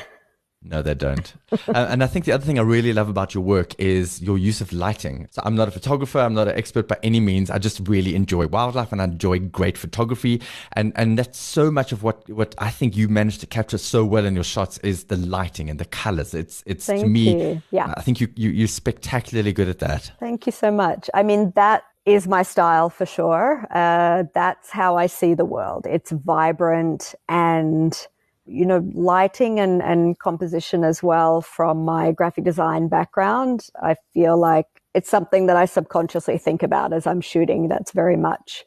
No, 0.69 0.82
they 0.82 0.95
don't. 0.95 1.34
uh, 1.51 1.88
and 1.89 2.03
I 2.03 2.08
think 2.08 2.25
the 2.25 2.32
other 2.32 2.45
thing 2.45 2.60
I 2.60 2.62
really 2.62 2.91
love 2.93 3.10
about 3.10 3.34
your 3.34 3.43
work 3.43 3.73
is 3.80 4.21
your 4.21 4.38
use 4.38 4.60
of 4.60 4.73
lighting. 4.73 5.27
So 5.32 5.41
I'm 5.45 5.56
not 5.56 5.67
a 5.67 5.71
photographer. 5.71 6.19
I'm 6.19 6.34
not 6.34 6.47
an 6.47 6.58
expert 6.58 6.88
by 6.88 6.97
any 7.03 7.19
means. 7.19 7.49
I 7.49 7.58
just 7.58 7.88
really 7.88 8.15
enjoy 8.15 8.47
wildlife 8.47 8.91
and 8.91 9.01
I 9.01 9.06
enjoy 9.06 9.39
great 9.39 9.77
photography. 9.77 10.41
And 10.73 10.93
and 10.95 11.17
that's 11.17 11.39
so 11.39 11.71
much 11.71 11.91
of 11.91 12.03
what 12.03 12.27
what 12.30 12.56
I 12.58 12.69
think 12.69 12.97
you 12.97 13.08
managed 13.08 13.39
to 13.41 13.47
capture 13.47 13.77
so 13.77 14.03
well 14.03 14.25
in 14.25 14.36
your 14.36 14.43
shots 14.43 14.77
is 14.80 15.06
the 15.06 15.17
lighting 15.17 15.69
and 15.69 15.80
the 15.80 15.86
colors. 15.86 16.34
It's 16.34 16.63
it's 16.65 16.88
to 16.88 17.06
me. 17.06 17.41
you. 17.41 17.62
Yeah. 17.71 17.93
I 17.95 18.01
think 18.01 18.19
you, 18.19 18.27
you 18.36 18.49
you're 18.49 18.67
spectacularly 18.67 19.53
good 19.53 19.69
at 19.69 19.80
that. 19.80 20.12
Thank 20.19 20.45
you 20.45 20.51
so 20.51 20.71
much. 20.71 21.10
I 21.13 21.23
mean, 21.23 21.51
that 21.56 21.84
is 22.08 22.26
my 22.26 22.41
style 22.41 22.89
for 22.89 23.06
sure. 23.06 23.67
Uh, 23.70 24.24
that's 24.34 24.72
how 24.72 24.96
I 24.96 25.08
see 25.08 25.34
the 25.34 25.43
world. 25.43 25.86
It's 25.86 26.12
vibrant 26.12 27.13
and, 27.28 28.08
you 28.46 28.65
know, 28.65 28.89
lighting 28.93 29.60
and, 29.60 29.84
and 29.84 30.17
composition 30.17 30.86
as 30.86 31.04
well 31.04 31.41
from 31.41 31.84
my 31.84 32.13
graphic 32.13 32.46
design 32.46 32.88
background. 32.88 33.67
I 33.84 33.98
feel 34.13 34.38
like 34.38 34.67
it's 34.93 35.10
something 35.10 35.48
that 35.48 35.58
I 35.58 35.65
subconsciously 35.65 36.38
think 36.38 36.63
about 36.63 36.93
as 36.93 37.06
I'm 37.06 37.20
shooting. 37.20 37.67
That's 37.67 37.91
very 37.91 38.15
much 38.15 38.63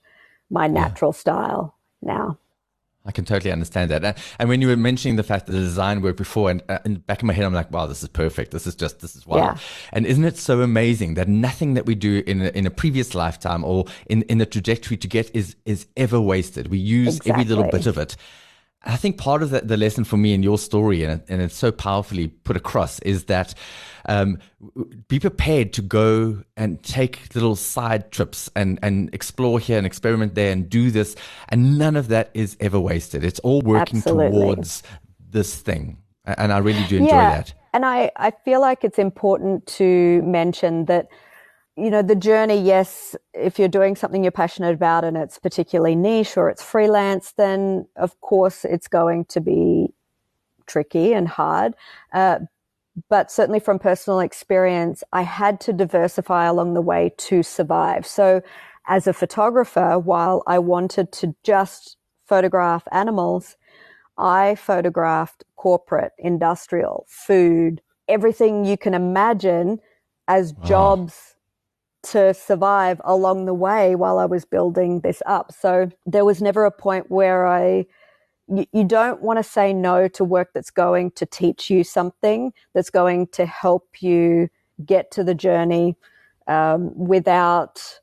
my 0.51 0.67
natural 0.67 1.15
style 1.15 1.75
now. 2.03 2.39
I 3.07 3.13
can 3.13 3.25
totally 3.25 3.51
understand 3.51 3.91
that. 3.91 4.05
And- 4.39 4.49
when 4.49 4.61
you 4.61 4.69
were 4.69 4.77
mentioning 4.77 5.17
the 5.17 5.23
fact 5.23 5.47
that 5.47 5.53
the 5.53 5.59
design 5.59 6.03
worked 6.03 6.19
before, 6.19 6.51
and 6.51 6.63
uh, 6.69 6.79
in 6.85 6.95
the 6.95 7.01
back 7.01 7.19
of 7.23 7.25
my 7.25 7.33
head, 7.33 7.45
I'm 7.45 7.55
like, 7.55 7.71
wow, 7.71 7.87
this 7.87 8.03
is 8.03 8.09
perfect. 8.09 8.51
This 8.51 8.67
is 8.67 8.75
just, 8.75 9.01
this 9.01 9.17
is 9.17 9.27
wow. 9.27 9.37
Yeah. 9.37 9.57
And 9.93 10.05
isn't 10.07 10.25
it 10.25 10.37
so 10.37 10.61
amazing 10.61 11.15
that 11.15 11.29
nothing 11.29 11.75
that 11.75 11.87
we 11.87 11.95
do 11.95 12.23
in 12.27 12.43
a, 12.43 12.49
in 12.49 12.67
a 12.67 12.71
previous 12.71 13.15
lifetime 13.15 13.65
or 13.65 13.87
in, 14.07 14.23
in 14.23 14.39
the 14.39 14.47
trajectory 14.47 14.97
to 14.99 15.09
get 15.09 15.35
is, 15.35 15.57
is 15.65 15.87
ever 15.97 16.21
wasted? 16.21 16.69
We 16.69 16.79
use 16.79 17.21
every 17.27 17.45
little 17.45 17.71
bit 17.71 17.87
of 17.87 17.97
it. 17.97 18.17
I 18.85 18.97
think 18.97 19.19
part 19.19 19.43
of 19.43 19.51
the, 19.51 19.61
the 19.61 19.77
lesson 19.77 20.05
for 20.05 20.17
me 20.17 20.33
in 20.33 20.43
your 20.43 20.57
story, 20.59 21.05
and, 21.05 21.21
it- 21.21 21.27
and 21.29 21.43
it's 21.43 21.55
so 21.57 21.71
powerfully 21.71 22.29
put 22.29 22.57
across, 22.57 22.99
is 23.01 23.25
that 23.25 23.55
um, 24.09 24.39
be 25.09 25.21
prepared 25.21 25.75
to 25.75 25.83
go 25.83 26.43
and 26.57 26.83
take 26.83 27.35
little 27.35 27.57
side 27.57 28.11
trips 28.11 28.49
and, 28.57 28.79
and 28.83 29.15
explore 29.15 29.59
here 29.61 29.77
and 29.77 29.87
experiment 29.87 30.35
there 30.35 30.51
and 30.51 30.71
do 30.71 30.91
this. 30.91 31.15
And 31.51 31.79
none 31.79 31.95
of 31.95 32.09
that 32.09 32.31
is 32.33 32.57
ever 32.61 32.81
wasted. 32.81 33.23
It's 33.23 33.39
all 33.41 33.61
working 33.61 33.99
Absolutely. 33.99 34.41
towards 34.41 34.83
this 35.31 35.55
thing. 35.57 35.99
And 36.25 36.51
I 36.53 36.59
really 36.59 36.85
do 36.87 36.97
enjoy 36.97 37.17
Yeah. 37.17 37.31
that. 37.31 37.55
And 37.75 37.85
I, 37.85 38.11
I 38.17 38.33
feel 38.45 38.61
like 38.61 38.83
it's 38.83 38.99
important 38.99 39.67
to 39.79 40.23
mention 40.23 40.87
that, 40.87 41.09
you 41.77 41.91
know, 41.91 42.03
the 42.03 42.17
journey, 42.17 42.61
yes, 42.61 43.17
if 43.33 43.59
you're 43.59 43.69
doing 43.69 43.97
something 43.97 44.23
you're 44.23 44.33
passionate 44.33 44.75
about 44.75 45.05
and 45.05 45.17
it's 45.17 45.39
particularly 45.39 45.95
niche 45.95 46.37
or 46.37 46.51
it's 46.51 46.63
freelance, 46.63 47.33
then 47.33 47.87
of 47.97 48.21
course 48.21 48.65
it's 48.65 48.89
going 48.89 49.25
to 49.27 49.41
be 49.41 49.95
tricky 50.67 51.13
and 51.13 51.29
hard. 51.29 51.75
Uh, 52.13 52.41
but 53.09 53.31
certainly 53.31 53.61
from 53.61 53.79
personal 53.79 54.21
experience, 54.21 55.03
I 55.13 55.23
had 55.23 55.61
to 55.61 55.73
diversify 55.73 56.47
along 56.47 56.75
the 56.75 56.83
way 56.83 57.13
to 57.17 57.43
survive. 57.43 58.07
So 58.07 58.43
as 58.87 59.07
a 59.07 59.13
photographer, 59.13 59.99
while 59.99 60.43
I 60.47 60.59
wanted 60.59 61.13
to 61.13 61.35
just 61.45 61.97
photograph 62.27 62.87
animals, 62.93 63.57
I 64.19 64.55
photographed 64.57 65.45
corporate, 65.57 66.13
industrial, 66.19 67.07
food, 67.09 67.81
everything 68.09 68.65
you 68.65 68.77
can 68.77 68.93
imagine 68.93 69.81
as 70.29 70.53
wow. 70.55 70.65
jobs 70.65 71.30
to 72.03 72.35
survive 72.35 73.01
along 73.05 73.45
the 73.47 73.55
way 73.55 73.95
while 73.95 74.19
I 74.19 74.27
was 74.27 74.45
building 74.45 75.01
this 75.01 75.23
up. 75.27 75.53
So 75.53 75.91
there 76.07 76.25
was 76.25 76.41
never 76.41 76.65
a 76.65 76.71
point 76.71 77.11
where 77.11 77.47
I 77.47 77.87
you, 78.73 78.85
don't 78.85 79.23
want 79.23 79.39
to 79.39 79.43
say 79.43 79.73
no 79.73 80.09
to 80.09 80.25
work 80.25 80.51
that's 80.53 80.71
going 80.71 81.13
to 81.13 81.27
teach 81.27 81.71
you 81.71 81.85
something, 81.85 82.53
that's 82.75 82.91
going 82.91 83.29
to 83.29 83.47
help 83.47 84.03
you 84.03 84.49
get 84.85 85.11
to 85.13 85.25
the 85.25 85.35
journey 85.35 85.97
um, 86.49 86.93
without, 86.97 88.01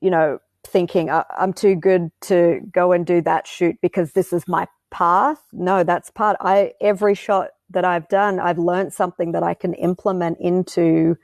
you 0.00 0.10
know, 0.10 0.40
thinking 0.66 1.08
I'm 1.10 1.52
too 1.52 1.74
good 1.76 2.10
to 2.22 2.60
go 2.72 2.92
and 2.92 3.06
do 3.06 3.22
that 3.22 3.46
shoot 3.46 3.76
because 3.80 4.12
this 4.12 4.32
is 4.32 4.46
my 4.48 4.66
path. 4.90 5.42
No, 5.52 5.84
that's 5.84 6.10
part. 6.10 6.36
I 6.40 6.72
every 6.80 7.14
shot 7.14 7.50
that 7.70 7.84
I've 7.84 8.08
done, 8.08 8.40
I've 8.40 8.58
learned 8.58 8.92
something 8.92 9.32
that 9.32 9.42
I 9.42 9.54
can 9.54 9.74
implement 9.74 10.38
into 10.40 11.16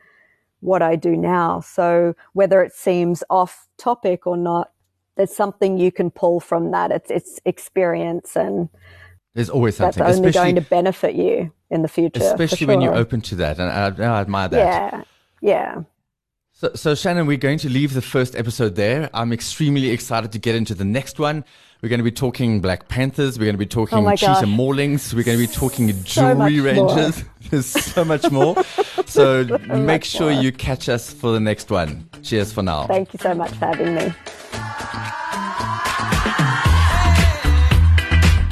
what 0.65 0.83
I 0.83 0.97
do 0.97 1.17
now. 1.17 1.61
So 1.61 2.15
whether 2.33 2.63
it 2.63 2.73
seems 2.73 3.23
off 3.29 3.69
topic 3.77 4.27
or 4.27 4.37
not, 4.37 4.73
there's 5.17 5.35
something 5.35 5.79
you 5.79 5.93
can 5.93 6.11
pull 6.11 6.41
from 6.41 6.71
that. 6.73 6.91
It's 6.91 7.11
it's 7.11 7.41
experience 7.45 8.37
and 8.37 8.69
there's 9.35 9.51
always 9.51 9.77
something 9.77 10.03
that's 10.03 10.17
only 10.17 10.33
going 10.33 10.55
to 10.55 10.61
benefit 10.61 11.15
you 11.15 11.53
in 11.71 11.83
the 11.83 11.89
future. 11.89 12.23
Especially 12.23 12.59
sure. 12.59 12.69
when 12.69 12.81
you're 12.81 12.95
open 12.95 13.21
to 13.23 13.35
that, 13.37 13.59
and 13.59 13.69
I, 13.69 14.05
I 14.05 14.21
admire 14.21 14.49
that. 14.49 14.59
Yeah, 14.59 15.03
yeah. 15.41 15.83
So, 16.53 16.71
so, 16.75 16.95
Shannon, 16.95 17.27
we're 17.27 17.37
going 17.37 17.59
to 17.59 17.69
leave 17.69 17.95
the 17.95 18.03
first 18.03 18.37
episode 18.37 18.77
there. 18.77 19.11
I'm 19.13 19.33
extremely 19.33 19.91
excited 19.91 20.31
to 20.33 20.39
get 20.39 20.55
into 20.55 20.73
the 20.73 20.85
next 20.85 21.19
one. 21.19 21.45
We're 21.85 21.91
going 21.91 22.01
to 22.01 22.05
be 22.05 22.13
talking 22.13 22.63
Black 22.63 22.89
Panthers. 22.89 23.39
We're 23.39 23.45
going 23.45 23.57
to 23.57 23.59
be 23.59 23.67
talking 23.67 24.07
oh 24.07 24.17
cheetah 24.17 24.47
maulings. 24.47 25.13
We're 25.13 25.23
going 25.23 25.37
to 25.37 25.47
be 25.47 25.53
talking 25.53 25.93
jewelry 26.03 26.59
ranges. 26.59 27.23
There's 27.51 27.67
so 27.67 28.07
much 28.07 28.31
more. 28.31 28.57
so, 29.05 29.47
so 29.47 29.59
make 29.59 30.03
sure 30.03 30.33
more. 30.33 30.43
you 30.43 30.51
catch 30.51 30.89
us 30.89 31.13
for 31.13 31.33
the 31.33 31.41
next 31.41 31.71
one. 31.71 32.09
Cheers 32.23 32.55
for 32.55 32.63
now. 32.63 32.87
Thank 32.87 33.13
you 33.13 33.19
so 33.19 33.35
much 33.35 33.51
for 33.57 33.67
having 33.67 33.97
me. 33.97 34.15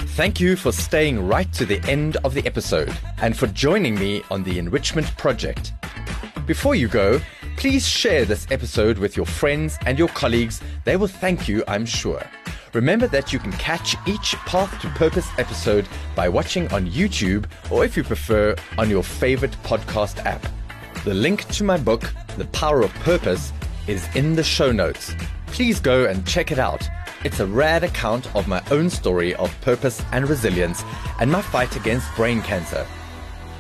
Thank 0.09 0.39
you 0.39 0.55
for 0.55 0.71
staying 0.71 1.27
right 1.27 1.51
to 1.55 1.65
the 1.65 1.83
end 1.91 2.19
of 2.25 2.35
the 2.35 2.47
episode 2.47 2.95
and 3.23 3.35
for 3.35 3.47
joining 3.47 3.95
me 3.95 4.23
on 4.31 4.43
the 4.43 4.59
Enrichment 4.59 5.07
Project. 5.17 5.73
Before 6.45 6.75
you 6.75 6.87
go, 6.87 7.19
please 7.57 7.89
share 7.89 8.27
this 8.27 8.47
episode 8.51 8.99
with 8.99 9.17
your 9.17 9.25
friends 9.25 9.79
and 9.87 9.99
your 9.99 10.09
colleagues. 10.09 10.61
They 10.85 10.99
will 10.99 11.09
thank 11.09 11.49
you, 11.49 11.65
I'm 11.67 11.87
sure. 11.87 12.23
Remember 12.73 13.07
that 13.09 13.33
you 13.33 13.39
can 13.39 13.53
catch 13.53 13.97
each 14.07 14.35
Path 14.47 14.81
to 14.81 14.89
Purpose 14.91 15.29
episode 15.39 15.87
by 16.15 16.29
watching 16.29 16.73
on 16.73 16.87
YouTube 16.89 17.47
or, 17.71 17.85
if 17.85 17.97
you 17.97 18.05
prefer, 18.05 18.57
on 18.79 18.89
your 18.89 19.03
favorite 19.03 19.57
podcast 19.63 20.25
app. 20.25 20.47
The 21.05 21.15
link 21.15 21.47
to 21.49 21.65
my 21.65 21.77
book, 21.77 22.13
The 22.39 22.47
Power 22.47 22.83
of 22.83 22.95
Purpose, 22.95 23.53
is 23.87 24.09
in 24.17 24.37
the 24.37 24.45
show 24.45 24.73
notes. 24.73 25.15
Please 25.49 25.81
go 25.81 26.07
and 26.07 26.27
check 26.27 26.51
it 26.51 26.59
out 26.59 26.89
it's 27.25 27.39
a 27.39 27.47
rare 27.47 27.85
account 27.85 28.35
of 28.35 28.49
my 28.49 28.61
own 28.73 28.91
story 28.91 29.33
of 29.37 29.61
purpose 29.61 30.03
and 30.11 30.29
resilience 30.29 30.83
and 31.21 31.31
my 31.31 31.41
fight 31.41 31.77
against 31.77 32.13
brain 32.17 32.43
cancer. 32.43 32.85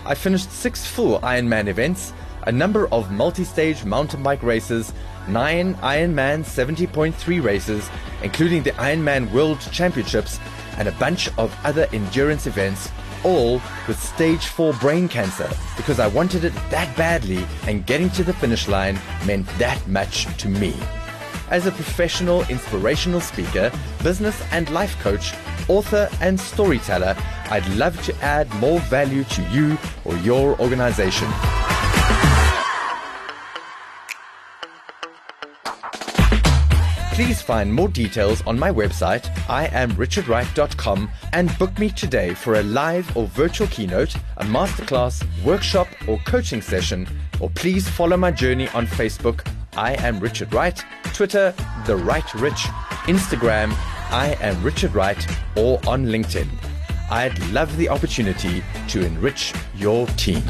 I 0.04 0.16
finished 0.16 0.50
six 0.50 0.84
full 0.84 1.20
Ironman 1.20 1.68
events, 1.68 2.12
a 2.42 2.50
number 2.50 2.88
of 2.88 3.12
multi 3.12 3.44
stage 3.44 3.84
mountain 3.84 4.20
bike 4.20 4.42
races, 4.42 4.92
nine 5.28 5.74
Ironman 5.76 6.44
70.3 6.44 7.42
races, 7.42 7.90
including 8.22 8.62
the 8.62 8.72
Ironman 8.72 9.30
World 9.32 9.60
Championships, 9.72 10.38
and 10.78 10.88
a 10.88 10.92
bunch 10.92 11.28
of 11.38 11.56
other 11.64 11.86
endurance 11.92 12.46
events, 12.46 12.90
all 13.24 13.60
with 13.86 14.02
stage 14.02 14.46
4 14.46 14.72
brain 14.74 15.08
cancer 15.08 15.48
because 15.76 16.00
I 16.00 16.08
wanted 16.08 16.44
it 16.44 16.54
that 16.70 16.96
badly 16.96 17.46
and 17.66 17.86
getting 17.86 18.10
to 18.10 18.24
the 18.24 18.32
finish 18.32 18.66
line 18.66 18.98
meant 19.26 19.46
that 19.58 19.86
much 19.86 20.26
to 20.38 20.48
me 20.48 20.74
as 21.52 21.66
a 21.66 21.70
professional 21.70 22.42
inspirational 22.48 23.20
speaker, 23.20 23.70
business 24.02 24.42
and 24.52 24.70
life 24.70 24.98
coach, 25.00 25.34
author, 25.68 26.08
and 26.22 26.40
storyteller, 26.40 27.14
I'd 27.50 27.68
love 27.76 28.02
to 28.04 28.14
add 28.22 28.52
more 28.54 28.80
value 28.80 29.22
to 29.24 29.42
you 29.50 29.76
or 30.04 30.16
your 30.16 30.58
organization. 30.60 31.28
Please 37.22 37.40
find 37.40 37.72
more 37.72 37.86
details 37.86 38.42
on 38.48 38.58
my 38.58 38.72
website, 38.72 39.22
iamrichardwright.com, 39.46 41.08
and 41.32 41.56
book 41.56 41.78
me 41.78 41.88
today 41.88 42.34
for 42.34 42.54
a 42.54 42.64
live 42.64 43.16
or 43.16 43.28
virtual 43.28 43.68
keynote, 43.68 44.16
a 44.38 44.44
masterclass, 44.44 45.24
workshop, 45.44 45.86
or 46.08 46.18
coaching 46.26 46.60
session, 46.60 47.06
or 47.38 47.48
please 47.50 47.88
follow 47.88 48.16
my 48.16 48.32
journey 48.32 48.66
on 48.70 48.88
Facebook 48.88 49.46
I 49.76 49.92
am 50.04 50.18
Richard 50.18 50.52
Wright, 50.52 50.84
Twitter, 51.14 51.54
The 51.86 51.94
Right 51.94 52.34
Rich, 52.34 52.64
Instagram, 53.06 53.72
I 54.10 54.36
am 54.40 54.60
Richard 54.64 54.92
Wright, 54.92 55.24
or 55.54 55.78
on 55.86 56.06
LinkedIn. 56.06 56.48
I'd 57.08 57.38
love 57.50 57.76
the 57.76 57.88
opportunity 57.88 58.64
to 58.88 59.06
enrich 59.06 59.54
your 59.76 60.08
team. 60.08 60.42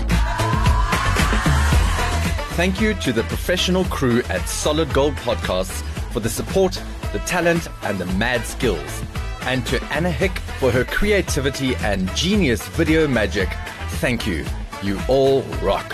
Thank 2.57 2.81
you 2.81 2.95
to 2.95 3.13
the 3.13 3.25
professional 3.25 3.85
crew 3.85 4.23
at 4.31 4.49
Solid 4.49 4.91
Gold 4.95 5.17
Podcasts 5.17 5.87
for 6.13 6.21
the 6.21 6.29
support, 6.29 6.81
the 7.13 7.19
talent, 7.21 7.69
and 7.83 7.99
the 7.99 8.07
mad 8.15 8.45
skills. 8.45 9.03
And 9.43 9.67
to 9.67 9.83
Anna 9.85 10.11
Hick 10.11 10.39
for 10.61 10.71
her 10.71 10.85
creativity 10.85 11.75
and 11.77 12.15
genius 12.15 12.67
video 12.69 13.09
magic. 13.09 13.49
Thank 14.01 14.27
you. 14.27 14.45
You 14.83 15.01
all 15.09 15.43
rock. 15.63 15.93